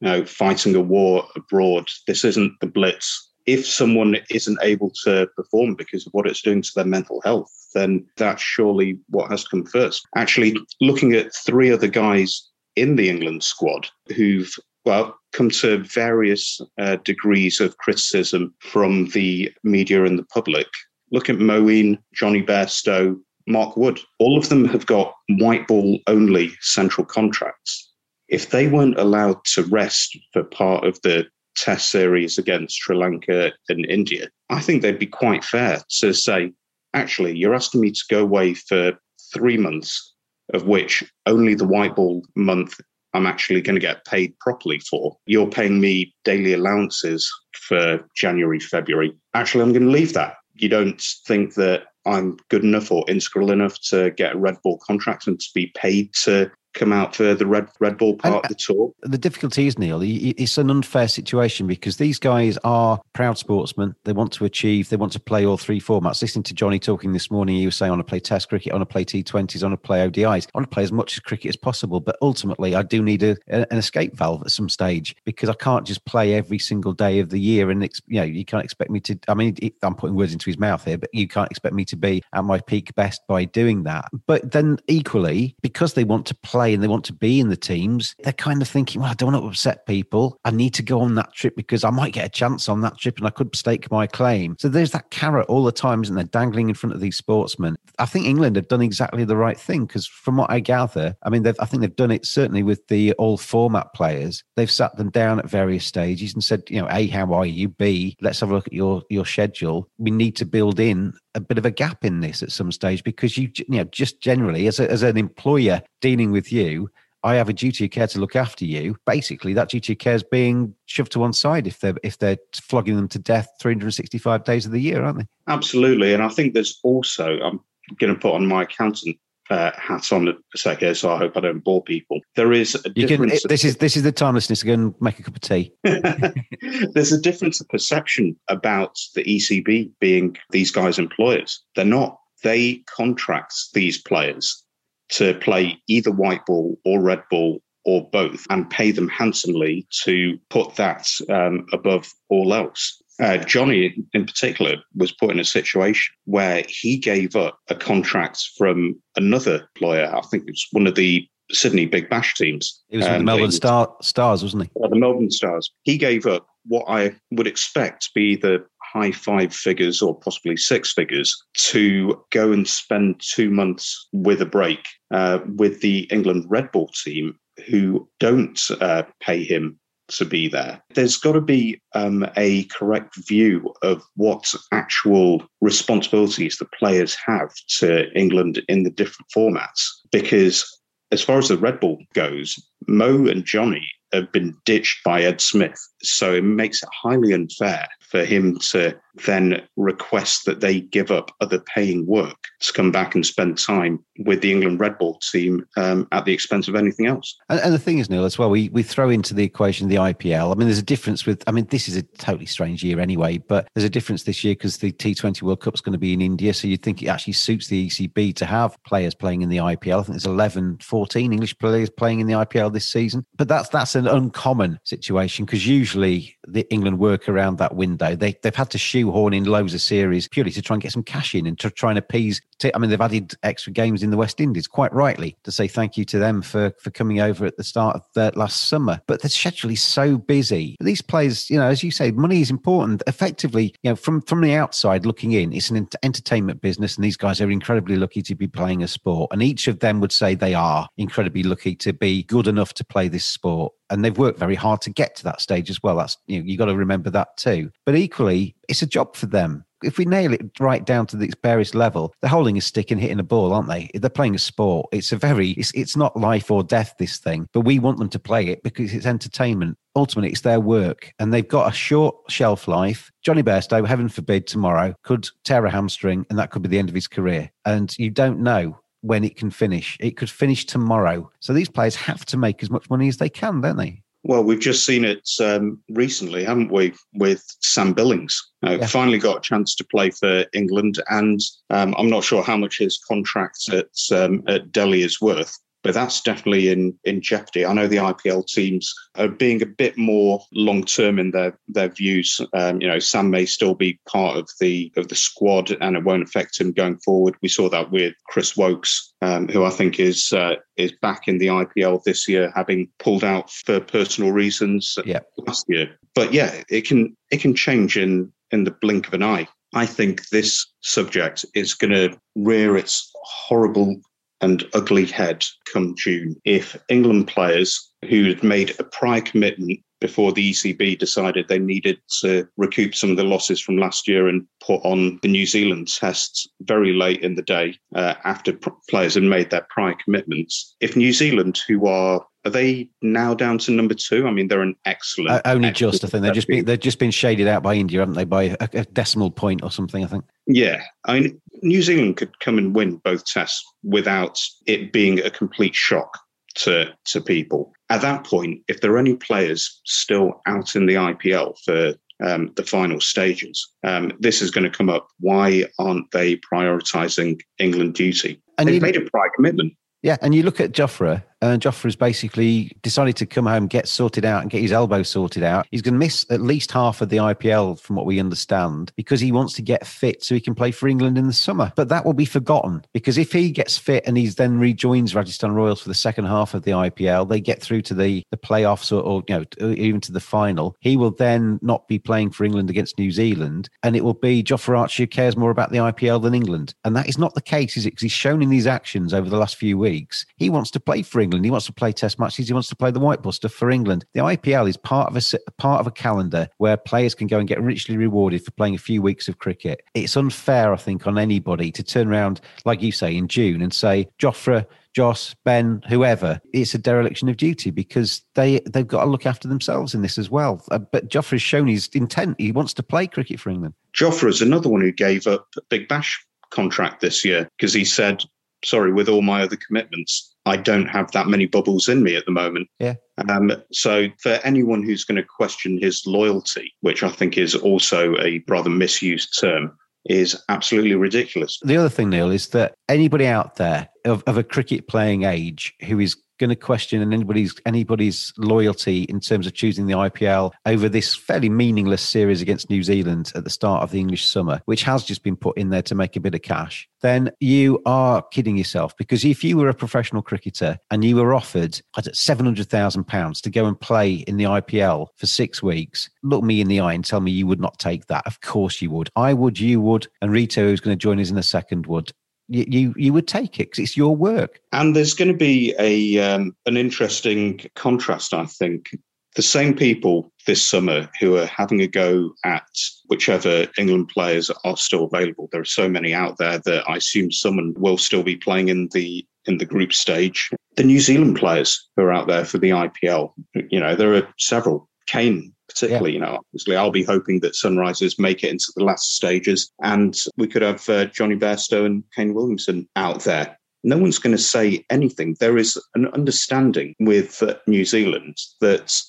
you 0.00 0.08
know, 0.08 0.24
fighting 0.24 0.74
a 0.74 0.80
war 0.80 1.24
abroad. 1.34 1.88
This 2.06 2.24
isn't 2.24 2.52
the 2.60 2.66
Blitz 2.66 3.28
if 3.48 3.66
someone 3.66 4.14
isn't 4.30 4.58
able 4.60 4.92
to 5.04 5.26
perform 5.34 5.74
because 5.74 6.06
of 6.06 6.12
what 6.12 6.26
it's 6.26 6.42
doing 6.42 6.60
to 6.60 6.70
their 6.74 6.84
mental 6.84 7.22
health, 7.24 7.50
then 7.72 8.06
that's 8.18 8.42
surely 8.42 9.00
what 9.08 9.30
has 9.30 9.48
come 9.48 9.64
first. 9.64 10.06
Actually, 10.16 10.54
looking 10.82 11.14
at 11.14 11.34
three 11.34 11.72
other 11.72 11.88
guys 11.88 12.46
in 12.76 12.96
the 12.96 13.08
England 13.08 13.42
squad 13.42 13.88
who've 14.14 14.52
well, 14.88 15.14
come 15.32 15.50
to 15.50 15.84
various 15.84 16.62
uh, 16.80 16.96
degrees 17.04 17.60
of 17.60 17.76
criticism 17.76 18.54
from 18.60 19.08
the 19.10 19.52
media 19.62 20.06
and 20.06 20.18
the 20.18 20.24
public. 20.24 20.66
Look 21.12 21.28
at 21.28 21.36
Moeen, 21.36 21.98
Jonny 22.14 22.42
Bairstow, 22.42 23.14
Mark 23.46 23.76
Wood. 23.76 24.00
All 24.18 24.38
of 24.38 24.48
them 24.48 24.64
have 24.64 24.86
got 24.86 25.12
white 25.38 25.68
ball 25.68 25.98
only 26.06 26.52
central 26.62 27.04
contracts. 27.04 27.92
If 28.28 28.48
they 28.48 28.66
weren't 28.66 28.98
allowed 28.98 29.44
to 29.52 29.62
rest 29.64 30.18
for 30.32 30.42
part 30.42 30.86
of 30.86 30.98
the 31.02 31.26
test 31.54 31.90
series 31.90 32.38
against 32.38 32.78
Sri 32.78 32.96
Lanka 32.96 33.52
and 33.68 33.84
India, 33.90 34.28
I 34.48 34.60
think 34.60 34.80
they'd 34.80 34.98
be 34.98 35.06
quite 35.06 35.44
fair 35.44 35.82
to 36.00 36.14
say, 36.14 36.54
actually, 36.94 37.36
you're 37.36 37.54
asking 37.54 37.82
me 37.82 37.90
to 37.90 38.04
go 38.08 38.22
away 38.22 38.54
for 38.54 38.92
three 39.34 39.58
months, 39.58 40.14
of 40.54 40.66
which 40.66 41.04
only 41.26 41.54
the 41.54 41.68
white 41.68 41.94
ball 41.94 42.22
month 42.34 42.80
I'm 43.14 43.26
actually 43.26 43.60
going 43.62 43.74
to 43.74 43.80
get 43.80 44.04
paid 44.04 44.38
properly 44.38 44.80
for. 44.80 45.16
You're 45.26 45.48
paying 45.48 45.80
me 45.80 46.14
daily 46.24 46.52
allowances 46.52 47.30
for 47.54 48.06
January, 48.16 48.60
February. 48.60 49.16
Actually, 49.34 49.62
I'm 49.62 49.72
going 49.72 49.86
to 49.86 49.90
leave 49.90 50.14
that. 50.14 50.34
You 50.54 50.68
don't 50.68 51.00
think 51.26 51.54
that 51.54 51.84
I'm 52.06 52.36
good 52.48 52.64
enough 52.64 52.90
or 52.90 53.04
integral 53.08 53.50
enough 53.50 53.78
to 53.88 54.10
get 54.12 54.34
a 54.34 54.38
red 54.38 54.56
ball 54.62 54.78
contract 54.86 55.26
and 55.26 55.38
to 55.38 55.48
be 55.54 55.72
paid 55.76 56.12
to 56.24 56.50
come 56.74 56.92
out 56.92 57.16
for 57.16 57.34
the 57.34 57.46
Red 57.46 57.68
Red 57.80 57.98
Ball 57.98 58.14
part 58.14 58.34
and, 58.34 58.44
of 58.44 58.44
uh, 58.44 58.48
the 58.48 58.54
tour. 58.54 58.92
The 59.02 59.18
difficulty 59.18 59.66
is, 59.66 59.78
Neil, 59.78 60.00
it's 60.02 60.58
an 60.58 60.70
unfair 60.70 61.08
situation 61.08 61.66
because 61.66 61.96
these 61.96 62.18
guys 62.18 62.58
are 62.64 63.00
proud 63.12 63.38
sportsmen. 63.38 63.94
They 64.04 64.12
want 64.12 64.32
to 64.34 64.44
achieve, 64.44 64.88
they 64.88 64.96
want 64.96 65.12
to 65.12 65.20
play 65.20 65.44
all 65.44 65.56
three 65.56 65.80
formats. 65.80 66.22
Listening 66.22 66.44
to 66.44 66.54
Jonny 66.54 66.78
talking 66.78 67.12
this 67.12 67.30
morning, 67.30 67.56
he 67.56 67.66
was 67.66 67.76
saying, 67.76 67.90
I 67.90 67.94
want 67.94 68.06
to 68.06 68.10
play 68.10 68.20
Test 68.20 68.48
cricket, 68.48 68.72
I 68.72 68.76
want 68.76 68.88
to 68.88 68.92
play 68.92 69.04
T20s, 69.04 69.62
I 69.62 69.66
want 69.66 69.82
to 69.82 69.86
play 69.86 70.08
ODIs, 70.08 70.46
I 70.46 70.58
want 70.58 70.70
to 70.70 70.74
play 70.74 70.82
as 70.82 70.92
much 70.92 71.14
as 71.14 71.20
cricket 71.20 71.48
as 71.48 71.56
possible. 71.56 72.00
But 72.00 72.16
ultimately, 72.22 72.74
I 72.74 72.82
do 72.82 73.02
need 73.02 73.22
a, 73.22 73.36
an 73.48 73.78
escape 73.78 74.14
valve 74.14 74.42
at 74.42 74.50
some 74.50 74.68
stage 74.68 75.16
because 75.24 75.48
I 75.48 75.54
can't 75.54 75.86
just 75.86 76.04
play 76.04 76.34
every 76.34 76.58
single 76.58 76.92
day 76.92 77.18
of 77.18 77.30
the 77.30 77.40
year. 77.40 77.70
And, 77.70 77.82
you 78.06 78.20
know, 78.20 78.24
you 78.24 78.44
can't 78.44 78.64
expect 78.64 78.90
me 78.90 79.00
to, 79.00 79.18
I 79.28 79.34
mean, 79.34 79.56
I'm 79.82 79.94
putting 79.94 80.16
words 80.16 80.32
into 80.32 80.46
his 80.46 80.58
mouth 80.58 80.84
here, 80.84 80.98
but 80.98 81.10
you 81.12 81.26
can't 81.26 81.50
expect 81.50 81.74
me 81.74 81.84
to 81.86 81.96
be 81.96 82.22
at 82.32 82.44
my 82.44 82.60
peak 82.60 82.94
best 82.94 83.22
by 83.26 83.44
doing 83.44 83.84
that. 83.84 84.06
But 84.26 84.52
then 84.52 84.78
equally, 84.86 85.56
because 85.62 85.94
they 85.94 86.04
want 86.04 86.26
to 86.26 86.34
play 86.34 86.57
and 86.66 86.82
they 86.82 86.88
want 86.88 87.04
to 87.06 87.12
be 87.12 87.40
in 87.40 87.48
the 87.48 87.56
teams, 87.56 88.14
they're 88.20 88.32
kind 88.32 88.62
of 88.62 88.68
thinking, 88.68 89.00
well, 89.00 89.10
I 89.10 89.14
don't 89.14 89.32
want 89.32 89.42
to 89.42 89.48
upset 89.48 89.86
people. 89.86 90.38
I 90.44 90.50
need 90.50 90.74
to 90.74 90.82
go 90.82 91.00
on 91.00 91.14
that 91.16 91.32
trip 91.34 91.56
because 91.56 91.84
I 91.84 91.90
might 91.90 92.12
get 92.12 92.26
a 92.26 92.30
chance 92.30 92.68
on 92.68 92.80
that 92.82 92.98
trip 92.98 93.18
and 93.18 93.26
I 93.26 93.30
could 93.30 93.54
stake 93.56 93.90
my 93.90 94.06
claim. 94.06 94.56
So 94.58 94.68
there's 94.68 94.92
that 94.92 95.10
carrot 95.10 95.46
all 95.48 95.64
the 95.64 95.72
time, 95.72 96.02
isn't 96.02 96.14
there, 96.14 96.24
dangling 96.24 96.68
in 96.68 96.74
front 96.74 96.94
of 96.94 97.00
these 97.00 97.16
sportsmen. 97.16 97.76
I 97.98 98.06
think 98.06 98.26
England 98.26 98.56
have 98.56 98.68
done 98.68 98.82
exactly 98.82 99.24
the 99.24 99.36
right 99.36 99.58
thing 99.58 99.86
because 99.86 100.06
from 100.06 100.36
what 100.36 100.50
I 100.50 100.60
gather, 100.60 101.16
I 101.22 101.30
mean, 101.30 101.46
I 101.46 101.64
think 101.64 101.80
they've 101.80 101.96
done 101.96 102.10
it 102.10 102.26
certainly 102.26 102.62
with 102.62 102.86
the 102.88 103.12
all 103.14 103.36
format 103.36 103.92
players. 103.94 104.44
They've 104.56 104.70
sat 104.70 104.96
them 104.96 105.10
down 105.10 105.38
at 105.38 105.50
various 105.50 105.84
stages 105.84 106.34
and 106.34 106.42
said, 106.42 106.62
you 106.68 106.80
know, 106.80 106.88
A, 106.90 107.06
how 107.08 107.32
are 107.32 107.46
you? 107.46 107.68
B, 107.68 108.16
let's 108.20 108.40
have 108.40 108.50
a 108.50 108.54
look 108.54 108.66
at 108.66 108.72
your, 108.72 109.02
your 109.10 109.26
schedule. 109.26 109.88
We 109.98 110.10
need 110.10 110.36
to 110.36 110.44
build 110.44 110.80
in 110.80 111.12
a 111.34 111.40
bit 111.40 111.58
of 111.58 111.66
a 111.66 111.70
gap 111.70 112.04
in 112.04 112.20
this 112.20 112.42
at 112.42 112.52
some 112.52 112.72
stage 112.72 113.04
because 113.04 113.38
you, 113.38 113.50
you 113.56 113.78
know, 113.78 113.84
just 113.84 114.20
generally 114.20 114.66
as, 114.66 114.80
a, 114.80 114.90
as 114.90 115.02
an 115.02 115.16
employer 115.16 115.80
dealing 116.00 116.32
with 116.32 116.47
you, 116.52 116.90
I 117.24 117.34
have 117.34 117.48
a 117.48 117.52
duty 117.52 117.86
of 117.86 117.90
care 117.90 118.06
to 118.06 118.20
look 118.20 118.36
after 118.36 118.64
you. 118.64 118.96
Basically, 119.04 119.52
that 119.54 119.70
duty 119.70 119.94
of 119.94 119.98
care 119.98 120.14
is 120.14 120.22
being 120.22 120.74
shoved 120.86 121.12
to 121.12 121.18
one 121.18 121.32
side 121.32 121.66
if 121.66 121.80
they're 121.80 121.96
if 122.02 122.18
they're 122.18 122.38
flogging 122.54 122.96
them 122.96 123.08
to 123.08 123.18
death 123.18 123.48
365 123.60 124.44
days 124.44 124.66
of 124.66 124.72
the 124.72 124.80
year, 124.80 125.02
aren't 125.02 125.18
they? 125.18 125.26
Absolutely, 125.48 126.14
and 126.14 126.22
I 126.22 126.28
think 126.28 126.54
there's 126.54 126.78
also 126.84 127.38
I'm 127.40 127.60
going 127.98 128.14
to 128.14 128.20
put 128.20 128.34
on 128.34 128.46
my 128.46 128.62
accountant 128.62 129.16
uh, 129.50 129.72
hat 129.76 130.12
on 130.12 130.28
a 130.28 130.34
sec 130.56 130.80
here, 130.80 130.94
so 130.94 131.12
I 131.12 131.18
hope 131.18 131.36
I 131.36 131.40
don't 131.40 131.64
bore 131.64 131.82
people. 131.82 132.20
There 132.36 132.52
is 132.52 132.74
a 132.74 132.92
you 132.94 133.06
difference. 133.06 133.40
Can, 133.40 133.48
this 133.48 133.64
is 133.64 133.78
this 133.78 133.96
is 133.96 134.04
the 134.04 134.12
time, 134.12 134.34
listeners, 134.34 134.60
to 134.60 134.66
go 134.66 134.74
and 134.74 134.94
make 135.00 135.18
a 135.18 135.22
cup 135.22 135.34
of 135.34 135.40
tea. 135.40 135.72
There's 135.82 137.12
a 137.12 137.20
difference 137.20 137.60
of 137.60 137.68
perception 137.68 138.38
about 138.48 138.96
the 139.14 139.24
ECB 139.24 139.90
being 139.98 140.36
these 140.50 140.70
guys' 140.70 140.98
employers. 140.98 141.62
They're 141.74 141.84
not. 141.84 142.18
They 142.44 142.84
contract 142.86 143.54
these 143.74 144.00
players 144.00 144.62
to 145.10 145.34
play 145.34 145.80
either 145.88 146.10
white 146.10 146.44
ball 146.46 146.78
or 146.84 147.00
red 147.00 147.22
ball 147.30 147.60
or 147.84 148.08
both 148.10 148.46
and 148.50 148.68
pay 148.68 148.90
them 148.90 149.08
handsomely 149.08 149.86
to 150.04 150.38
put 150.50 150.76
that 150.76 151.08
um, 151.30 151.66
above 151.72 152.12
all 152.28 152.52
else. 152.52 153.02
Uh, 153.20 153.38
Jonny, 153.38 153.96
in 154.12 154.26
particular, 154.26 154.76
was 154.94 155.10
put 155.10 155.30
in 155.30 155.40
a 155.40 155.44
situation 155.44 156.14
where 156.26 156.64
he 156.68 156.98
gave 156.98 157.34
up 157.34 157.58
a 157.68 157.74
contract 157.74 158.44
from 158.56 158.94
another 159.16 159.68
player. 159.74 160.08
I 160.14 160.20
think 160.20 160.44
it 160.46 160.52
was 160.52 160.66
one 160.70 160.86
of 160.86 160.94
the 160.94 161.26
Sydney 161.50 161.86
Big 161.86 162.08
Bash 162.08 162.34
teams. 162.34 162.82
He 162.88 162.98
was 162.98 163.06
um, 163.06 163.18
the 163.18 163.24
Melbourne 163.24 163.50
Star, 163.50 163.92
Stars, 164.02 164.42
wasn't 164.42 164.64
he? 164.64 164.70
Uh, 164.82 164.88
the 164.88 164.96
Melbourne 164.96 165.30
Stars. 165.30 165.70
He 165.82 165.96
gave 165.98 166.26
up 166.26 166.46
what 166.66 166.84
I 166.88 167.16
would 167.30 167.46
expect 167.46 168.02
to 168.02 168.10
be 168.14 168.36
the 168.36 168.64
high 168.92 169.12
five 169.12 169.54
figures 169.54 170.02
or 170.02 170.18
possibly 170.18 170.56
six 170.56 170.92
figures 170.92 171.36
to 171.54 172.22
go 172.30 172.52
and 172.52 172.66
spend 172.66 173.20
two 173.20 173.50
months 173.50 174.08
with 174.12 174.40
a 174.40 174.46
break 174.46 174.86
uh, 175.10 175.38
with 175.56 175.80
the 175.80 176.00
England 176.10 176.44
red 176.48 176.70
ball 176.72 176.90
team 177.04 177.38
who 177.68 178.08
don't 178.20 178.60
uh, 178.80 179.02
pay 179.20 179.42
him 179.44 179.78
to 180.08 180.24
be 180.24 180.48
there. 180.48 180.82
There's 180.94 181.16
got 181.16 181.32
to 181.32 181.40
be 181.40 181.80
um, 181.94 182.26
a 182.36 182.64
correct 182.64 183.14
view 183.26 183.74
of 183.82 184.02
what 184.16 184.52
actual 184.72 185.42
responsibilities 185.60 186.56
the 186.56 186.66
players 186.78 187.16
have 187.26 187.52
to 187.78 188.10
England 188.18 188.62
in 188.68 188.84
the 188.84 188.90
different 188.90 189.30
formats. 189.36 189.86
Because 190.10 190.64
as 191.12 191.22
far 191.22 191.38
as 191.38 191.48
the 191.48 191.58
red 191.58 191.80
ball 191.80 191.98
goes, 192.14 192.58
Mo 192.86 193.26
and 193.26 193.44
Jonny 193.44 193.86
have 194.12 194.32
been 194.32 194.56
ditched 194.64 195.04
by 195.04 195.22
Ed 195.22 195.40
Smith. 195.40 195.78
So 196.02 196.34
it 196.34 196.44
makes 196.44 196.82
it 196.82 196.88
highly 197.02 197.32
unfair 197.32 197.86
for 198.10 198.24
him 198.24 198.58
to 198.58 198.98
then 199.26 199.62
request 199.76 200.44
that 200.46 200.60
they 200.60 200.80
give 200.80 201.10
up 201.10 201.30
other 201.40 201.58
paying 201.58 202.06
work 202.06 202.36
to 202.60 202.72
come 202.72 202.90
back 202.90 203.14
and 203.14 203.26
spend 203.26 203.58
time 203.58 204.02
with 204.20 204.40
the 204.40 204.52
England 204.52 204.80
red 204.80 204.96
ball 204.98 205.18
team 205.32 205.64
um, 205.76 206.06
at 206.12 206.24
the 206.24 206.32
expense 206.32 206.68
of 206.68 206.74
anything 206.74 207.06
else. 207.06 207.36
And, 207.48 207.60
and, 207.60 207.74
the 207.74 207.78
thing 207.78 207.98
is, 207.98 208.08
Neil, 208.10 208.24
as 208.24 208.38
well, 208.38 208.50
we, 208.50 208.68
we 208.70 208.82
throw 208.82 209.10
into 209.10 209.34
the 209.34 209.44
equation 209.44 209.88
the 209.88 209.96
IPL. 209.96 210.52
I 210.52 210.54
mean, 210.54 210.68
there's 210.68 210.78
a 210.78 210.82
difference 210.82 211.26
with, 211.26 211.42
I 211.46 211.52
mean, 211.52 211.66
this 211.66 211.88
is 211.88 211.96
a 211.96 212.02
totally 212.02 212.46
strange 212.46 212.82
year 212.82 213.00
anyway, 213.00 213.38
but 213.38 213.68
there's 213.74 213.84
a 213.84 213.90
difference 213.90 214.24
this 214.24 214.44
year 214.44 214.54
because 214.54 214.78
the 214.78 214.92
T20 214.92 215.42
World 215.42 215.60
Cup 215.60 215.74
is 215.74 215.80
going 215.80 215.92
to 215.92 215.98
be 215.98 216.12
in 216.12 216.20
India. 216.20 216.54
So 216.54 216.68
you'd 216.68 216.82
think 216.82 217.02
it 217.02 217.08
actually 217.08 217.32
suits 217.34 217.68
the 217.68 217.88
ECB 217.88 218.34
to 218.36 218.46
have 218.46 218.82
players 218.84 219.14
playing 219.14 219.42
in 219.42 219.48
the 219.48 219.58
IPL. 219.58 220.00
I 220.00 220.02
think 220.02 220.14
there's 220.14 220.26
11, 220.26 220.78
14 220.78 221.32
English 221.32 221.58
players 221.58 221.90
playing 221.90 222.20
in 222.20 222.26
the 222.26 222.34
IPL 222.34 222.72
this 222.72 222.86
season. 222.86 223.24
But 223.36 223.48
that's 223.48 223.68
that's 223.68 223.94
an 223.94 224.06
uncommon 224.06 224.78
situation 224.84 225.44
because 225.44 225.66
usually 225.66 226.37
the 226.52 226.70
England 226.72 226.98
work 226.98 227.28
around 227.28 227.58
that 227.58 227.74
window. 227.74 228.16
They, 228.16 228.36
they've 228.42 228.54
had 228.54 228.70
to 228.70 228.78
shoehorn 228.78 229.34
in 229.34 229.44
loads 229.44 229.74
of 229.74 229.80
series 229.80 230.28
purely 230.28 230.50
to 230.52 230.62
try 230.62 230.74
and 230.74 230.82
get 230.82 230.92
some 230.92 231.02
cash 231.02 231.34
in 231.34 231.46
and 231.46 231.58
to 231.60 231.70
try 231.70 231.90
and 231.90 231.98
appease. 231.98 232.40
T- 232.58 232.70
I 232.74 232.78
mean, 232.78 232.90
they've 232.90 233.00
added 233.00 233.34
extra 233.42 233.72
games 233.72 234.02
in 234.02 234.10
the 234.10 234.16
West 234.16 234.40
Indies, 234.40 234.66
quite 234.66 234.92
rightly, 234.92 235.36
to 235.44 235.52
say 235.52 235.68
thank 235.68 235.96
you 235.96 236.04
to 236.06 236.18
them 236.18 236.42
for 236.42 236.72
for 236.80 236.90
coming 236.90 237.20
over 237.20 237.46
at 237.46 237.56
the 237.56 237.64
start 237.64 237.96
of 237.96 238.36
last 238.36 238.68
summer. 238.68 239.00
But 239.06 239.22
the 239.22 239.28
schedule 239.28 239.70
is 239.70 239.82
so 239.82 240.18
busy. 240.18 240.76
These 240.80 241.02
players, 241.02 241.48
you 241.50 241.58
know, 241.58 241.66
as 241.66 241.82
you 241.82 241.90
say, 241.90 242.10
money 242.10 242.40
is 242.40 242.50
important. 242.50 243.02
Effectively, 243.06 243.74
you 243.82 243.90
know, 243.90 243.96
from 243.96 244.22
from 244.22 244.40
the 244.40 244.54
outside 244.54 245.06
looking 245.06 245.32
in, 245.32 245.52
it's 245.52 245.70
an 245.70 245.88
entertainment 246.02 246.60
business, 246.60 246.96
and 246.96 247.04
these 247.04 247.16
guys 247.16 247.40
are 247.40 247.50
incredibly 247.50 247.96
lucky 247.96 248.22
to 248.22 248.34
be 248.34 248.48
playing 248.48 248.82
a 248.82 248.88
sport. 248.88 249.30
And 249.32 249.42
each 249.42 249.68
of 249.68 249.80
them 249.80 250.00
would 250.00 250.12
say 250.12 250.34
they 250.34 250.54
are 250.54 250.88
incredibly 250.96 251.42
lucky 251.42 251.76
to 251.76 251.92
be 251.92 252.22
good 252.24 252.46
enough 252.46 252.74
to 252.74 252.84
play 252.84 253.08
this 253.08 253.24
sport 253.24 253.72
and 253.90 254.04
they've 254.04 254.18
worked 254.18 254.38
very 254.38 254.54
hard 254.54 254.80
to 254.82 254.90
get 254.90 255.16
to 255.16 255.24
that 255.24 255.40
stage 255.40 255.70
as 255.70 255.82
well. 255.82 255.96
That's 255.96 256.16
you 256.26 256.37
know, 256.37 256.37
you 256.44 256.56
got 256.56 256.66
to 256.66 256.76
remember 256.76 257.10
that 257.10 257.36
too. 257.36 257.70
But 257.84 257.96
equally, 257.96 258.54
it's 258.68 258.82
a 258.82 258.86
job 258.86 259.16
for 259.16 259.26
them. 259.26 259.64
If 259.84 259.96
we 259.96 260.04
nail 260.06 260.32
it 260.32 260.42
right 260.58 260.84
down 260.84 261.06
to 261.06 261.16
the 261.16 261.32
barest 261.40 261.74
level, 261.74 262.12
they're 262.20 262.30
holding 262.30 262.58
a 262.58 262.60
stick 262.60 262.90
and 262.90 263.00
hitting 263.00 263.20
a 263.20 263.24
ball, 263.24 263.52
aren't 263.52 263.68
they? 263.68 263.88
They're 263.94 264.10
playing 264.10 264.34
a 264.34 264.38
sport. 264.38 264.88
It's 264.90 265.12
a 265.12 265.16
very, 265.16 265.50
it's, 265.50 265.70
it's 265.72 265.96
not 265.96 266.16
life 266.16 266.50
or 266.50 266.64
death, 266.64 266.94
this 266.98 267.18
thing, 267.18 267.46
but 267.52 267.60
we 267.60 267.78
want 267.78 267.98
them 267.98 268.08
to 268.08 268.18
play 268.18 268.48
it 268.48 268.64
because 268.64 268.92
it's 268.92 269.06
entertainment. 269.06 269.78
Ultimately, 269.94 270.30
it's 270.30 270.40
their 270.40 270.58
work 270.58 271.12
and 271.20 271.32
they've 271.32 271.46
got 271.46 271.72
a 271.72 271.76
short 271.76 272.16
shelf 272.28 272.66
life. 272.66 273.12
Jonny 273.22 273.44
Bairstow, 273.44 273.86
heaven 273.86 274.08
forbid, 274.08 274.48
tomorrow 274.48 274.94
could 275.04 275.28
tear 275.44 275.64
a 275.64 275.70
hamstring 275.70 276.26
and 276.28 276.38
that 276.40 276.50
could 276.50 276.62
be 276.62 276.68
the 276.68 276.78
end 276.78 276.88
of 276.88 276.94
his 276.94 277.06
career. 277.06 277.50
And 277.64 277.96
you 277.98 278.10
don't 278.10 278.40
know 278.40 278.80
when 279.02 279.24
it 279.24 279.36
can 279.36 279.50
finish. 279.50 279.96
It 280.00 280.16
could 280.16 280.30
finish 280.30 280.66
tomorrow. 280.66 281.30
So 281.40 281.52
these 281.52 281.68
players 281.68 281.94
have 281.96 282.24
to 282.26 282.36
make 282.36 282.62
as 282.62 282.70
much 282.70 282.90
money 282.90 283.08
as 283.08 283.18
they 283.18 283.28
can, 283.28 283.60
don't 283.60 283.76
they? 283.76 284.02
Well, 284.24 284.42
we've 284.42 284.60
just 284.60 284.84
seen 284.84 285.04
it 285.04 285.28
um, 285.40 285.80
recently, 285.90 286.44
haven't 286.44 286.72
we, 286.72 286.92
with 287.14 287.44
Sam 287.60 287.92
Billings? 287.92 288.38
Uh, 288.66 288.78
yeah. 288.80 288.86
Finally 288.86 289.18
got 289.18 289.38
a 289.38 289.40
chance 289.40 289.74
to 289.76 289.84
play 289.84 290.10
for 290.10 290.44
England, 290.52 291.00
and 291.08 291.40
um, 291.70 291.94
I'm 291.96 292.10
not 292.10 292.24
sure 292.24 292.42
how 292.42 292.56
much 292.56 292.78
his 292.78 292.98
contract 292.98 293.68
at, 293.72 293.88
um, 294.12 294.42
at 294.48 294.72
Delhi 294.72 295.02
is 295.02 295.20
worth, 295.20 295.56
but 295.82 295.94
that's 295.94 296.20
definitely 296.20 296.68
in 296.68 296.98
in 297.04 297.20
jeopardy. 297.20 297.64
I 297.64 297.72
know 297.72 297.86
the 297.86 297.96
IPL 297.96 298.46
teams 298.46 298.92
are 299.16 299.28
being 299.28 299.62
a 299.62 299.66
bit 299.66 299.96
more 299.96 300.40
long 300.52 300.84
term 300.84 301.18
in 301.18 301.30
their 301.30 301.58
their 301.68 301.88
views. 301.88 302.40
Um, 302.52 302.80
you 302.80 302.88
know, 302.88 302.98
Sam 302.98 303.30
may 303.30 303.46
still 303.46 303.74
be 303.74 303.98
part 304.08 304.36
of 304.36 304.48
the 304.60 304.92
of 304.96 305.08
the 305.08 305.14
squad, 305.14 305.70
and 305.80 305.96
it 305.96 306.04
won't 306.04 306.22
affect 306.22 306.60
him 306.60 306.72
going 306.72 306.98
forward. 306.98 307.36
We 307.42 307.48
saw 307.48 307.68
that 307.68 307.90
with 307.90 308.14
Chris 308.28 308.56
Woakes, 308.56 309.12
um, 309.22 309.48
who 309.48 309.64
I 309.64 309.70
think 309.70 310.00
is 310.00 310.32
uh, 310.32 310.56
is 310.76 310.92
back 311.00 311.28
in 311.28 311.38
the 311.38 311.48
IPL 311.48 312.02
this 312.04 312.28
year, 312.28 312.52
having 312.54 312.88
pulled 312.98 313.24
out 313.24 313.50
for 313.50 313.80
personal 313.80 314.32
reasons 314.32 314.98
last 315.46 315.64
year. 315.68 315.96
But 316.14 316.32
yeah, 316.32 316.62
it 316.68 316.86
can 316.86 317.16
it 317.30 317.40
can 317.40 317.54
change 317.54 317.96
in 317.96 318.32
in 318.50 318.64
the 318.64 318.76
blink 318.80 319.06
of 319.06 319.14
an 319.14 319.22
eye. 319.22 319.48
I 319.74 319.84
think 319.84 320.28
this 320.30 320.66
subject 320.80 321.44
is 321.54 321.74
going 321.74 321.92
to 321.92 322.18
rear 322.34 322.76
its 322.76 323.10
horrible 323.14 324.00
and 324.40 324.64
ugly 324.74 325.06
head 325.06 325.44
come 325.72 325.94
June. 325.96 326.36
If 326.44 326.76
England 326.88 327.28
players 327.28 327.90
who 328.08 328.24
had 328.24 328.42
made 328.42 328.74
a 328.78 328.84
prior 328.84 329.20
commitment 329.20 329.80
before 330.00 330.32
the 330.32 330.52
ECB 330.52 330.98
decided 330.98 331.48
they 331.48 331.58
needed 331.58 331.98
to 332.20 332.48
recoup 332.56 332.94
some 332.94 333.10
of 333.10 333.16
the 333.16 333.24
losses 333.24 333.60
from 333.60 333.76
last 333.76 334.06
year 334.06 334.28
and 334.28 334.46
put 334.60 334.80
on 334.84 335.18
the 335.22 335.28
New 335.28 335.46
Zealand 335.46 335.88
tests 335.88 336.48
very 336.62 336.92
late 336.92 337.20
in 337.20 337.34
the 337.34 337.42
day 337.42 337.78
uh, 337.94 338.14
after 338.24 338.52
pr- 338.52 338.70
players 338.88 339.14
had 339.14 339.22
made 339.22 339.50
their 339.50 339.66
prior 339.70 339.94
commitments. 340.04 340.74
If 340.80 340.96
New 340.96 341.12
Zealand, 341.12 341.60
who 341.66 341.86
are 341.86 342.24
are 342.44 342.50
they 342.50 342.88
now 343.02 343.34
down 343.34 343.58
to 343.58 343.72
number 343.72 343.94
two? 343.94 344.26
I 344.26 344.30
mean, 344.30 344.48
they're 344.48 344.62
an 344.62 344.76
excellent. 344.86 345.30
Uh, 345.30 345.42
only 345.44 345.68
excellent 345.68 345.92
just, 345.92 346.04
I 346.04 346.08
think 346.08 346.22
they've 346.22 346.34
just 346.34 346.48
been 346.48 346.64
they've 346.64 346.80
just 346.80 346.98
been 346.98 347.10
shaded 347.10 347.48
out 347.48 347.62
by 347.62 347.74
India, 347.74 348.00
haven't 348.00 348.14
they? 348.14 348.24
By 348.24 348.56
a, 348.60 348.68
a 348.72 348.84
decimal 348.84 349.30
point 349.30 349.62
or 349.62 349.70
something, 349.70 350.04
I 350.04 350.06
think. 350.06 350.24
Yeah, 350.46 350.82
I 351.04 351.20
mean, 351.20 351.40
New 351.62 351.82
Zealand 351.82 352.16
could 352.16 352.38
come 352.40 352.56
and 352.56 352.74
win 352.74 352.96
both 352.96 353.24
tests 353.26 353.64
without 353.82 354.40
it 354.66 354.92
being 354.92 355.20
a 355.20 355.30
complete 355.30 355.74
shock 355.74 356.18
to 356.58 356.92
to 357.06 357.20
people. 357.20 357.72
At 357.90 358.02
that 358.02 358.24
point, 358.24 358.62
if 358.68 358.80
there 358.80 358.92
are 358.92 358.98
any 358.98 359.14
players 359.14 359.80
still 359.84 360.40
out 360.46 360.76
in 360.76 360.86
the 360.86 360.94
IPL 360.94 361.56
for 361.64 361.94
um, 362.24 362.52
the 362.56 362.64
final 362.64 363.00
stages, 363.00 363.66
um, 363.84 364.12
this 364.20 364.42
is 364.42 364.50
going 364.50 364.64
to 364.70 364.76
come 364.76 364.88
up. 364.90 365.08
Why 365.20 365.64
aren't 365.78 366.10
they 366.10 366.36
prioritising 366.36 367.40
England 367.58 367.94
duty? 367.94 368.42
And 368.58 368.68
They've 368.68 368.74
you- 368.76 368.80
made 368.80 368.96
a 368.96 369.08
prior 369.10 369.30
commitment. 369.34 369.74
Yeah, 370.02 370.16
and 370.22 370.32
you 370.32 370.44
look 370.44 370.60
at 370.60 370.70
Jofra, 370.70 371.24
and 371.40 371.62
Jofra's 371.62 371.96
basically 371.96 372.72
decided 372.82 373.16
to 373.16 373.26
come 373.26 373.46
home, 373.46 373.66
get 373.66 373.88
sorted 373.88 374.24
out, 374.24 374.42
and 374.42 374.50
get 374.50 374.62
his 374.62 374.72
elbow 374.72 375.02
sorted 375.02 375.42
out. 375.42 375.66
He's 375.70 375.82
going 375.82 375.94
to 375.94 375.98
miss 375.98 376.26
at 376.30 376.40
least 376.40 376.72
half 376.72 377.00
of 377.00 377.08
the 377.08 377.18
IPL, 377.18 377.80
from 377.80 377.96
what 377.96 378.06
we 378.06 378.20
understand, 378.20 378.92
because 378.96 379.20
he 379.20 379.32
wants 379.32 379.54
to 379.54 379.62
get 379.62 379.86
fit 379.86 380.22
so 380.22 380.34
he 380.34 380.40
can 380.40 380.54
play 380.54 380.70
for 380.70 380.88
England 380.88 381.18
in 381.18 381.26
the 381.26 381.32
summer. 381.32 381.72
But 381.76 381.88
that 381.88 382.04
will 382.04 382.14
be 382.14 382.24
forgotten 382.24 382.84
because 382.92 383.18
if 383.18 383.32
he 383.32 383.50
gets 383.50 383.78
fit 383.78 384.04
and 384.06 384.16
he's 384.16 384.36
then 384.36 384.58
rejoins 384.58 385.14
Rajasthan 385.14 385.52
Royals 385.52 385.80
for 385.80 385.88
the 385.88 385.94
second 385.94 386.26
half 386.26 386.54
of 386.54 386.62
the 386.62 386.72
IPL, 386.72 387.28
they 387.28 387.40
get 387.40 387.62
through 387.62 387.82
to 387.82 387.94
the 387.94 388.22
the 388.30 388.36
playoffs 388.36 388.92
or, 388.92 389.00
or 389.00 389.22
you 389.28 389.36
know 389.36 389.44
uh, 389.60 389.74
even 389.74 390.00
to 390.02 390.12
the 390.12 390.20
final. 390.20 390.76
He 390.80 390.96
will 390.96 391.10
then 391.10 391.58
not 391.62 391.88
be 391.88 391.98
playing 391.98 392.30
for 392.30 392.44
England 392.44 392.70
against 392.70 392.98
New 392.98 393.10
Zealand, 393.10 393.68
and 393.82 393.96
it 393.96 394.04
will 394.04 394.14
be 394.14 394.42
Jofra 394.42 394.78
Archer 394.78 395.02
who 395.04 395.06
cares 395.06 395.36
more 395.36 395.50
about 395.50 395.70
the 395.70 395.78
IPL 395.78 396.22
than 396.22 396.34
England, 396.34 396.74
and 396.84 396.96
that 396.96 397.08
is 397.08 397.18
not 397.18 397.34
the 397.34 397.40
case, 397.40 397.76
is 397.76 397.86
it? 397.86 397.90
Because 397.90 398.02
he's 398.02 398.12
shown 398.12 398.42
in 398.42 398.48
these 398.48 398.66
actions 398.66 399.14
over 399.14 399.28
the 399.28 399.38
last 399.38 399.56
few 399.56 399.78
weeks 399.78 400.26
he 400.36 400.50
wants 400.50 400.70
to 400.72 400.80
play 400.80 401.02
for 401.02 401.20
England. 401.20 401.27
He 401.32 401.50
wants 401.50 401.66
to 401.66 401.72
play 401.72 401.92
Test 401.92 402.18
matches. 402.18 402.48
He 402.48 402.54
wants 402.54 402.68
to 402.68 402.76
play 402.76 402.90
the 402.90 403.00
white 403.00 403.22
ball 403.22 403.32
stuff 403.32 403.52
for 403.52 403.70
England. 403.70 404.04
The 404.14 404.20
IPL 404.20 404.68
is 404.68 404.76
part 404.76 405.08
of 405.08 405.16
a 405.16 405.50
part 405.52 405.80
of 405.80 405.86
a 405.86 405.90
calendar 405.90 406.48
where 406.58 406.76
players 406.76 407.14
can 407.14 407.26
go 407.26 407.38
and 407.38 407.48
get 407.48 407.60
richly 407.60 407.96
rewarded 407.96 408.44
for 408.44 408.50
playing 408.52 408.74
a 408.74 408.78
few 408.78 409.02
weeks 409.02 409.28
of 409.28 409.38
cricket. 409.38 409.82
It's 409.94 410.16
unfair, 410.16 410.72
I 410.72 410.76
think, 410.76 411.06
on 411.06 411.18
anybody 411.18 411.70
to 411.72 411.82
turn 411.82 412.08
around, 412.08 412.40
like 412.64 412.82
you 412.82 412.92
say, 412.92 413.16
in 413.16 413.28
June 413.28 413.62
and 413.62 413.72
say 413.72 414.08
Jofra. 414.18 414.66
Jos, 414.94 415.34
Ben, 415.44 415.80
whoever, 415.88 416.40
it's 416.52 416.74
a 416.74 416.78
dereliction 416.78 417.28
of 417.28 417.36
duty 417.36 417.70
because 417.70 418.22
they 418.34 418.58
they've 418.60 418.86
got 418.86 419.04
to 419.04 419.10
look 419.10 419.26
after 419.26 419.46
themselves 419.46 419.94
in 419.94 420.02
this 420.02 420.18
as 420.18 420.28
well. 420.28 420.64
Uh, 420.72 420.78
but 420.78 421.08
Jofra's 421.08 421.42
shown 421.42 421.68
his 421.68 421.88
intent; 421.92 422.34
he 422.40 422.50
wants 422.50 422.74
to 422.74 422.82
play 422.82 423.06
cricket 423.06 423.38
for 423.38 423.50
England. 423.50 423.74
Jofra 423.94 424.28
is 424.28 424.42
another 424.42 424.68
one 424.68 424.80
who 424.80 424.90
gave 424.90 425.28
up 425.28 425.46
a 425.56 425.60
Big 425.68 425.86
Bash 425.86 426.24
contract 426.50 427.00
this 427.00 427.24
year 427.24 427.48
because 427.56 427.72
he 427.72 427.84
said, 427.84 428.24
"Sorry, 428.64 428.92
with 428.92 429.08
all 429.08 429.22
my 429.22 429.42
other 429.42 429.56
commitments, 429.56 430.34
I 430.48 430.56
don't 430.56 430.86
have 430.86 431.10
that 431.12 431.28
many 431.28 431.46
bubbles 431.46 431.88
in 431.88 432.02
me 432.02 432.16
at 432.16 432.24
the 432.24 432.32
moment." 432.32 432.68
Yeah. 432.78 432.94
Um, 433.28 433.52
so, 433.72 434.08
for 434.22 434.40
anyone 434.44 434.82
who's 434.82 435.04
going 435.04 435.16
to 435.16 435.24
question 435.24 435.78
his 435.80 436.06
loyalty, 436.06 436.72
which 436.80 437.02
I 437.02 437.08
think 437.08 437.36
is 437.36 437.54
also 437.54 438.16
a 438.18 438.42
rather 438.48 438.70
misused 438.70 439.38
term, 439.40 439.76
is 440.08 440.40
absolutely 440.48 440.94
ridiculous. 440.94 441.58
The 441.62 441.76
other 441.76 441.88
thing, 441.88 442.10
Neil, 442.10 442.30
is 442.30 442.48
that 442.48 442.74
anybody 442.88 443.26
out 443.26 443.56
there 443.56 443.88
of, 444.04 444.22
of 444.26 444.38
a 444.38 444.42
cricket 444.42 444.88
playing 444.88 445.24
age 445.24 445.74
who 445.84 446.00
is 446.00 446.16
going 446.38 446.50
to 446.50 446.56
question 446.56 447.12
anybody's 447.12 447.54
anybody's 447.66 448.32
loyalty 448.36 449.02
in 449.04 449.20
terms 449.20 449.46
of 449.46 449.54
choosing 449.54 449.86
the 449.86 449.94
IPL 449.94 450.52
over 450.66 450.88
this 450.88 451.14
fairly 451.14 451.48
meaningless 451.48 452.02
series 452.02 452.40
against 452.40 452.70
New 452.70 452.82
Zealand 452.82 453.32
at 453.34 453.44
the 453.44 453.50
start 453.50 453.82
of 453.82 453.90
the 453.90 454.00
English 454.00 454.26
summer, 454.26 454.60
which 454.64 454.82
has 454.82 455.04
just 455.04 455.22
been 455.22 455.36
put 455.36 455.56
in 455.58 455.70
there 455.70 455.82
to 455.82 455.94
make 455.94 456.16
a 456.16 456.20
bit 456.20 456.34
of 456.34 456.42
cash, 456.42 456.88
then 457.00 457.30
you 457.40 457.80
are 457.86 458.22
kidding 458.22 458.56
yourself. 458.56 458.96
Because 458.96 459.24
if 459.24 459.44
you 459.44 459.56
were 459.56 459.68
a 459.68 459.74
professional 459.74 460.22
cricketer 460.22 460.78
and 460.90 461.04
you 461.04 461.16
were 461.16 461.34
offered 461.34 461.80
seven 462.12 462.46
hundred 462.46 462.68
thousand 462.68 463.04
pounds 463.04 463.40
to 463.42 463.50
go 463.50 463.66
and 463.66 463.78
play 463.78 464.14
in 464.14 464.36
the 464.36 464.44
IPL 464.44 465.08
for 465.16 465.26
six 465.26 465.62
weeks, 465.62 466.08
look 466.22 466.42
me 466.42 466.60
in 466.60 466.68
the 466.68 466.80
eye 466.80 466.94
and 466.94 467.04
tell 467.04 467.20
me 467.20 467.30
you 467.30 467.46
would 467.46 467.60
not 467.60 467.78
take 467.78 468.06
that. 468.06 468.26
Of 468.26 468.40
course 468.40 468.80
you 468.80 468.90
would. 468.90 469.10
I 469.16 469.34
would. 469.34 469.58
You 469.58 469.80
would. 469.80 470.06
And 470.22 470.32
Rito, 470.32 470.62
who's 470.62 470.80
going 470.80 470.96
to 470.96 471.02
join 471.02 471.20
us 471.20 471.30
in 471.30 471.38
a 471.38 471.42
second, 471.42 471.86
would 471.86 472.12
you, 472.48 472.64
you, 472.66 472.94
you 472.96 473.12
would 473.12 473.28
take 473.28 473.60
it 473.60 473.70
because 473.70 473.78
it's 473.78 473.96
your 473.96 474.16
work. 474.16 474.60
And 474.72 474.96
there's 474.96 475.14
going 475.14 475.30
to 475.30 475.36
be 475.36 475.74
a 475.78 476.18
um, 476.18 476.56
an 476.66 476.76
interesting 476.76 477.60
contrast, 477.74 478.34
I 478.34 478.46
think. 478.46 478.90
The 479.36 479.42
same 479.42 479.74
people 479.74 480.32
this 480.46 480.64
summer 480.64 481.08
who 481.20 481.36
are 481.36 481.46
having 481.46 481.80
a 481.80 481.86
go 481.86 482.32
at 482.44 482.66
whichever 483.06 483.68
England 483.76 484.08
players 484.08 484.50
are 484.64 484.76
still 484.76 485.04
available. 485.04 485.48
There 485.52 485.60
are 485.60 485.66
so 485.66 485.88
many 485.88 486.12
out 486.12 486.38
there 486.38 486.58
that 486.58 486.88
I 486.88 486.96
assume 486.96 487.30
someone 487.30 487.74
will 487.76 487.98
still 487.98 488.22
be 488.22 488.36
playing 488.36 488.68
in 488.68 488.88
the 488.92 489.24
in 489.44 489.58
the 489.58 489.66
group 489.66 489.92
stage. 489.92 490.50
The 490.76 490.84
New 490.84 491.00
Zealand 491.00 491.36
players 491.36 491.88
who 491.96 492.02
are 492.02 492.12
out 492.12 492.26
there 492.26 492.44
for 492.44 492.58
the 492.58 492.70
IPL, 492.70 493.32
you 493.70 493.80
know, 493.80 493.94
there 493.94 494.14
are 494.14 494.28
several. 494.38 494.88
Kane 495.06 495.54
particularly. 495.68 496.12
Yeah. 496.12 496.14
You 496.14 496.20
know, 496.20 496.38
obviously, 496.38 496.76
I'll 496.76 496.90
be 496.90 497.04
hoping 497.04 497.40
that 497.40 497.54
Sunrisers 497.54 498.18
make 498.18 498.42
it 498.42 498.50
into 498.50 498.72
the 498.76 498.84
last 498.84 499.16
stages, 499.16 499.70
and 499.82 500.16
we 500.36 500.46
could 500.46 500.62
have 500.62 500.88
uh, 500.88 501.06
Jonny 501.06 501.36
Bairstow 501.36 501.86
and 501.86 502.04
Kane 502.14 502.34
Williamson 502.34 502.88
out 502.96 503.24
there. 503.24 503.58
No 503.84 503.98
one's 503.98 504.18
going 504.18 504.36
to 504.36 504.42
say 504.42 504.84
anything. 504.90 505.36
There 505.38 505.56
is 505.56 505.80
an 505.94 506.08
understanding 506.08 506.94
with 506.98 507.42
uh, 507.42 507.54
New 507.66 507.84
Zealand 507.84 508.36
that 508.60 509.00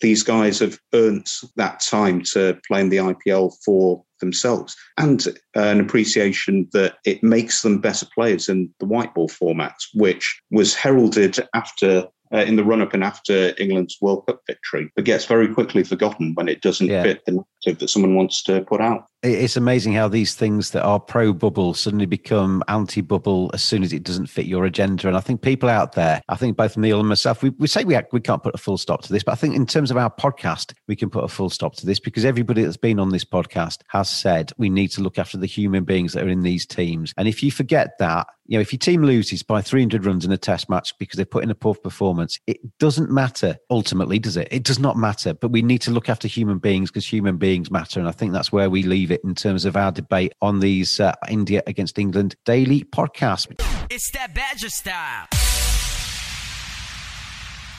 these 0.00 0.22
guys 0.22 0.58
have 0.58 0.78
earned 0.92 1.30
that 1.56 1.80
time 1.80 2.22
to 2.32 2.58
play 2.66 2.80
in 2.80 2.88
the 2.88 2.96
IPL 2.98 3.54
for 3.64 4.04
themselves 4.20 4.76
and 4.98 5.26
an 5.54 5.80
appreciation 5.80 6.68
that 6.72 6.96
it 7.04 7.22
makes 7.22 7.62
them 7.62 7.78
better 7.78 8.06
players 8.14 8.48
in 8.48 8.72
the 8.80 8.86
white 8.86 9.14
ball 9.14 9.28
format, 9.28 9.74
which 9.94 10.40
was 10.50 10.74
heralded 10.74 11.38
after 11.54 12.06
uh, 12.34 12.38
in 12.38 12.56
the 12.56 12.64
run 12.64 12.82
up 12.82 12.92
and 12.92 13.04
after 13.04 13.54
England's 13.58 13.98
World 14.00 14.26
Cup 14.26 14.40
victory, 14.46 14.90
but 14.96 15.04
gets 15.04 15.24
very 15.24 15.46
quickly 15.46 15.84
forgotten 15.84 16.34
when 16.34 16.48
it 16.48 16.60
doesn't 16.60 16.88
yeah. 16.88 17.04
fit 17.04 17.24
the 17.24 17.32
narrative 17.32 17.78
that 17.78 17.88
someone 17.88 18.16
wants 18.16 18.42
to 18.42 18.62
put 18.62 18.80
out. 18.80 19.06
It's 19.22 19.56
amazing 19.56 19.94
how 19.94 20.08
these 20.08 20.34
things 20.34 20.72
that 20.72 20.82
are 20.82 21.00
pro 21.00 21.32
bubble 21.32 21.72
suddenly 21.72 22.04
become 22.04 22.62
anti 22.68 23.00
bubble 23.00 23.50
as 23.54 23.62
soon 23.62 23.82
as 23.82 23.92
it 23.92 24.02
doesn't 24.02 24.26
fit 24.26 24.44
your 24.44 24.66
agenda. 24.66 25.08
And 25.08 25.16
I 25.16 25.20
think 25.20 25.40
people 25.40 25.70
out 25.70 25.92
there, 25.92 26.20
I 26.28 26.36
think 26.36 26.58
both 26.58 26.76
Neil 26.76 27.00
and 27.00 27.08
myself, 27.08 27.42
we, 27.42 27.50
we 27.50 27.66
say 27.66 27.84
we, 27.84 27.98
we 28.12 28.20
can't 28.20 28.42
put 28.42 28.54
a 28.54 28.58
full 28.58 28.76
stop 28.76 29.02
to 29.02 29.12
this, 29.12 29.22
but 29.22 29.32
I 29.32 29.36
think 29.36 29.54
in 29.54 29.64
terms 29.64 29.90
of 29.90 29.96
our 29.96 30.10
podcast, 30.10 30.74
we 30.88 30.96
can 30.96 31.08
put 31.08 31.24
a 31.24 31.28
full 31.28 31.48
stop 31.48 31.74
to 31.76 31.86
this 31.86 32.00
because 32.00 32.24
everybody 32.26 32.64
that's 32.64 32.76
been 32.76 32.98
on 32.98 33.10
this 33.10 33.24
podcast 33.24 33.78
has 33.88 34.10
said 34.10 34.52
we 34.58 34.68
need 34.68 34.88
to 34.88 35.02
look 35.02 35.18
after 35.18 35.38
the 35.38 35.46
human 35.46 35.84
beings 35.84 36.12
that 36.12 36.24
are 36.24 36.28
in 36.28 36.42
these 36.42 36.66
teams. 36.66 37.14
And 37.16 37.26
if 37.26 37.42
you 37.42 37.50
forget 37.50 37.96
that, 38.00 38.26
you 38.46 38.58
know, 38.58 38.60
if 38.60 38.72
your 38.72 38.78
team 38.78 39.02
loses 39.02 39.42
by 39.42 39.62
300 39.62 40.04
runs 40.04 40.24
in 40.24 40.32
a 40.32 40.36
test 40.36 40.68
match 40.68 40.96
because 40.98 41.16
they 41.16 41.24
put 41.24 41.44
in 41.44 41.50
a 41.50 41.54
poor 41.54 41.74
performance, 41.74 42.38
it 42.46 42.58
doesn't 42.78 43.10
matter 43.10 43.56
ultimately, 43.70 44.18
does 44.18 44.36
it? 44.36 44.48
It 44.50 44.64
does 44.64 44.78
not 44.78 44.96
matter. 44.96 45.34
But 45.34 45.50
we 45.50 45.62
need 45.62 45.80
to 45.82 45.90
look 45.90 46.08
after 46.08 46.28
human 46.28 46.58
beings 46.58 46.90
because 46.90 47.06
human 47.06 47.36
beings 47.38 47.70
matter. 47.70 48.00
And 48.00 48.08
I 48.08 48.12
think 48.12 48.32
that's 48.32 48.52
where 48.52 48.68
we 48.68 48.82
leave 48.82 49.10
it 49.10 49.22
in 49.24 49.34
terms 49.34 49.64
of 49.64 49.76
our 49.76 49.92
debate 49.92 50.32
on 50.42 50.60
these 50.60 51.00
uh, 51.00 51.14
India 51.28 51.62
against 51.66 51.98
England 51.98 52.36
daily 52.44 52.84
podcasts. 52.84 53.46
It's 53.90 54.10
that 54.12 54.34
Badger 54.34 54.68
style. 54.68 55.26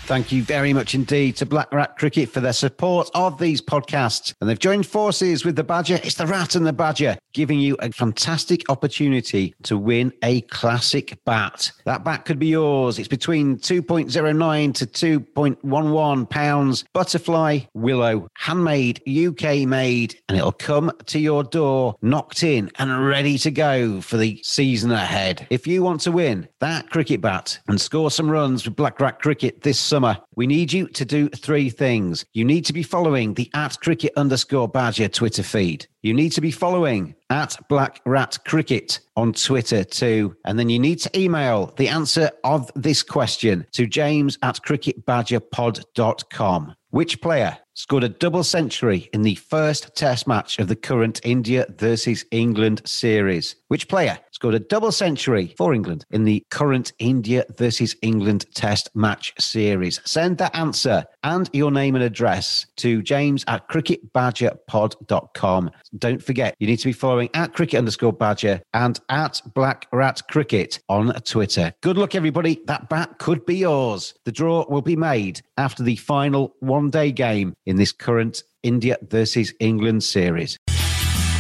Thank 0.06 0.32
you 0.32 0.44
very 0.44 0.72
much 0.72 0.94
indeed 0.94 1.36
to 1.38 1.48
Black 1.48 1.74
Rat 1.74 1.98
Cricket 1.98 2.30
for 2.30 2.40
their 2.40 2.54
support 2.54 3.10
of 3.16 3.40
these 3.40 3.60
podcasts. 3.60 4.36
And 4.40 4.48
they've 4.48 4.60
joined 4.60 4.86
forces 4.86 5.44
with 5.44 5.56
the 5.56 5.64
Badger. 5.64 6.00
It's 6.04 6.14
the 6.14 6.28
Rat 6.28 6.54
and 6.54 6.64
the 6.64 6.74
Badger, 6.74 7.18
giving 7.34 7.60
you 7.60 7.76
a 7.80 7.92
fantastic 7.92 8.70
opportunity 8.70 9.56
to 9.64 9.80
win 9.80 10.14
a 10.22 10.42
classic 10.42 11.18
bat. 11.26 11.72
That 11.86 12.04
bat 12.04 12.26
could 12.26 12.38
be 12.38 12.46
yours. 12.46 13.00
It's 13.00 13.08
between 13.08 13.58
2.09 13.58 14.74
to 14.76 14.86
2.11 14.86 16.30
pounds. 16.30 16.86
Butterfly, 16.94 17.62
willow, 17.74 18.28
handmade, 18.38 19.02
UK 19.08 19.68
made, 19.68 20.20
and 20.30 20.38
it'll 20.38 20.52
come 20.52 20.92
to 21.08 21.18
your 21.18 21.44
door, 21.44 21.96
knocked 22.04 22.44
in 22.44 22.70
and 22.78 23.08
ready 23.08 23.40
to 23.40 23.50
go 23.50 24.02
for 24.02 24.18
the 24.18 24.40
season 24.44 24.92
ahead. 24.92 25.48
If 25.50 25.66
you 25.66 25.82
want 25.82 26.02
to 26.02 26.12
win 26.12 26.48
that 26.60 26.92
cricket 26.92 27.22
bat 27.22 27.58
and 27.68 27.82
score 27.82 28.12
some 28.12 28.30
runs 28.30 28.66
with 28.66 28.76
Black 28.76 29.00
Rat 29.00 29.20
Cricket 29.20 29.62
this 29.64 29.80
summer, 29.96 30.20
we 30.36 30.46
need 30.46 30.74
you 30.74 30.90
to 30.90 31.06
do 31.06 31.30
three 31.30 31.70
things. 31.70 32.26
You 32.34 32.44
need 32.44 32.66
to 32.66 32.74
be 32.74 32.84
following 32.84 33.34
the 33.34 33.50
at 33.54 33.80
cricket 33.80 34.12
underscore 34.18 34.68
badger 34.68 35.08
Twitter 35.08 35.42
feed. 35.42 35.88
You 36.02 36.14
need 36.14 36.34
to 36.34 36.42
be 36.42 36.52
following 36.52 37.16
at 37.30 37.56
Black 37.70 38.02
Rat 38.06 38.38
Cricket 38.46 39.00
on 39.16 39.32
Twitter 39.32 39.86
too. 39.86 40.36
And 40.44 40.60
then 40.60 40.68
you 40.68 40.80
need 40.80 41.00
to 41.00 41.18
email 41.18 41.74
the 41.78 41.88
answer 41.88 42.30
of 42.44 42.70
this 42.76 43.04
question 43.04 43.66
to 43.72 43.88
james 43.88 44.38
at 44.44 44.60
cricketbadgerpod.com. 44.68 46.76
Which 46.90 47.22
player 47.22 47.58
scored 47.74 48.04
a 48.04 48.10
double 48.10 48.44
century 48.44 49.10
in 49.14 49.22
the 49.22 49.36
first 49.36 49.96
test 49.96 50.28
match 50.28 50.60
of 50.60 50.68
the 50.68 50.76
current 50.76 51.22
India 51.24 51.68
versus 51.78 52.26
England 52.32 52.82
series? 52.86 53.56
Which 53.70 53.88
player 53.88 54.20
scored 54.36 54.54
a 54.54 54.60
double 54.60 54.92
century 54.92 55.56
for 55.58 55.74
England 55.74 56.06
in 56.12 56.26
the 56.26 56.44
current 56.52 56.92
India 57.00 57.46
versus 57.58 57.96
England 58.02 58.46
test 58.54 58.90
match 58.94 59.34
series? 59.40 60.02
Send 60.04 60.40
that 60.40 60.54
answer 60.54 61.06
and 61.24 61.50
your 61.54 61.72
name 61.72 61.96
and 61.96 62.04
address 62.04 62.66
to 62.76 63.02
james 63.02 63.46
at 63.48 63.70
cricketbadgerpod.com. 63.70 65.72
Don't 65.98 66.22
forget, 66.22 66.54
you 66.60 66.68
need 66.68 66.80
to 66.80 66.90
be 66.90 66.94
following 66.94 67.30
at 67.34 67.54
cricket 67.54 67.78
underscore 67.78 68.12
badger 68.12 68.62
and 68.74 69.00
at 69.08 69.42
black 69.54 69.88
rat 69.94 70.22
cricket 70.30 70.82
on 70.90 71.14
Twitter. 71.22 71.74
Good 71.80 71.98
luck, 71.98 72.14
everybody. 72.14 72.60
That 72.66 72.90
bat 72.90 73.20
could 73.20 73.46
be 73.46 73.56
yours. 73.56 74.16
The 74.26 74.34
draw 74.34 74.66
will 74.68 74.82
be 74.82 74.98
made 74.98 75.40
after 75.58 75.82
the 75.82 75.96
final 75.96 76.58
one 76.60 76.90
day 76.90 77.14
game 77.14 77.54
in 77.66 77.78
this 77.78 77.94
current 77.94 78.44
India 78.64 78.98
versus 79.02 79.54
England 79.62 80.04
series. 80.04 80.60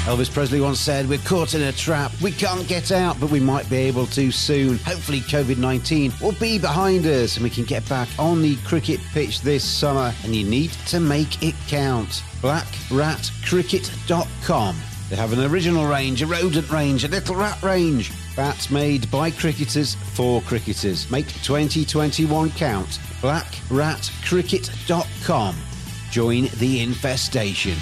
Elvis 0.05 0.31
Presley 0.31 0.61
once 0.61 0.79
said, 0.79 1.09
We're 1.09 1.17
caught 1.17 1.55
in 1.55 1.63
a 1.63 1.71
trap. 1.71 2.11
We 2.21 2.31
can't 2.31 2.67
get 2.67 2.91
out, 2.91 3.19
but 3.19 3.31
we 3.31 3.39
might 3.39 3.67
be 3.71 3.77
able 3.77 4.05
to 4.07 4.29
soon. 4.29 4.77
Hopefully, 4.77 5.21
COVID 5.21 5.57
19 5.57 6.13
will 6.21 6.33
be 6.33 6.59
behind 6.59 7.07
us 7.07 7.37
and 7.37 7.43
we 7.43 7.49
can 7.49 7.63
get 7.63 7.89
back 7.89 8.07
on 8.19 8.43
the 8.43 8.55
cricket 8.57 8.99
pitch 9.13 9.41
this 9.41 9.63
summer. 9.63 10.13
And 10.23 10.35
you 10.35 10.47
need 10.47 10.73
to 10.89 10.99
make 10.99 11.41
it 11.41 11.55
count. 11.67 12.21
BlackRatCricket.com. 12.43 14.75
They 15.09 15.15
have 15.15 15.33
an 15.33 15.43
original 15.43 15.87
range, 15.87 16.21
a 16.21 16.27
rodent 16.27 16.69
range, 16.69 17.03
a 17.03 17.07
little 17.07 17.35
rat 17.35 17.63
range. 17.63 18.11
Bats 18.35 18.69
made 18.69 19.09
by 19.09 19.31
cricketers 19.31 19.95
for 20.13 20.39
cricketers. 20.41 21.09
Make 21.09 21.25
2021 21.41 22.51
count. 22.51 22.99
BlackRatCricket.com. 23.21 25.55
Join 26.11 26.47
the 26.59 26.81
infestation. 26.81 27.79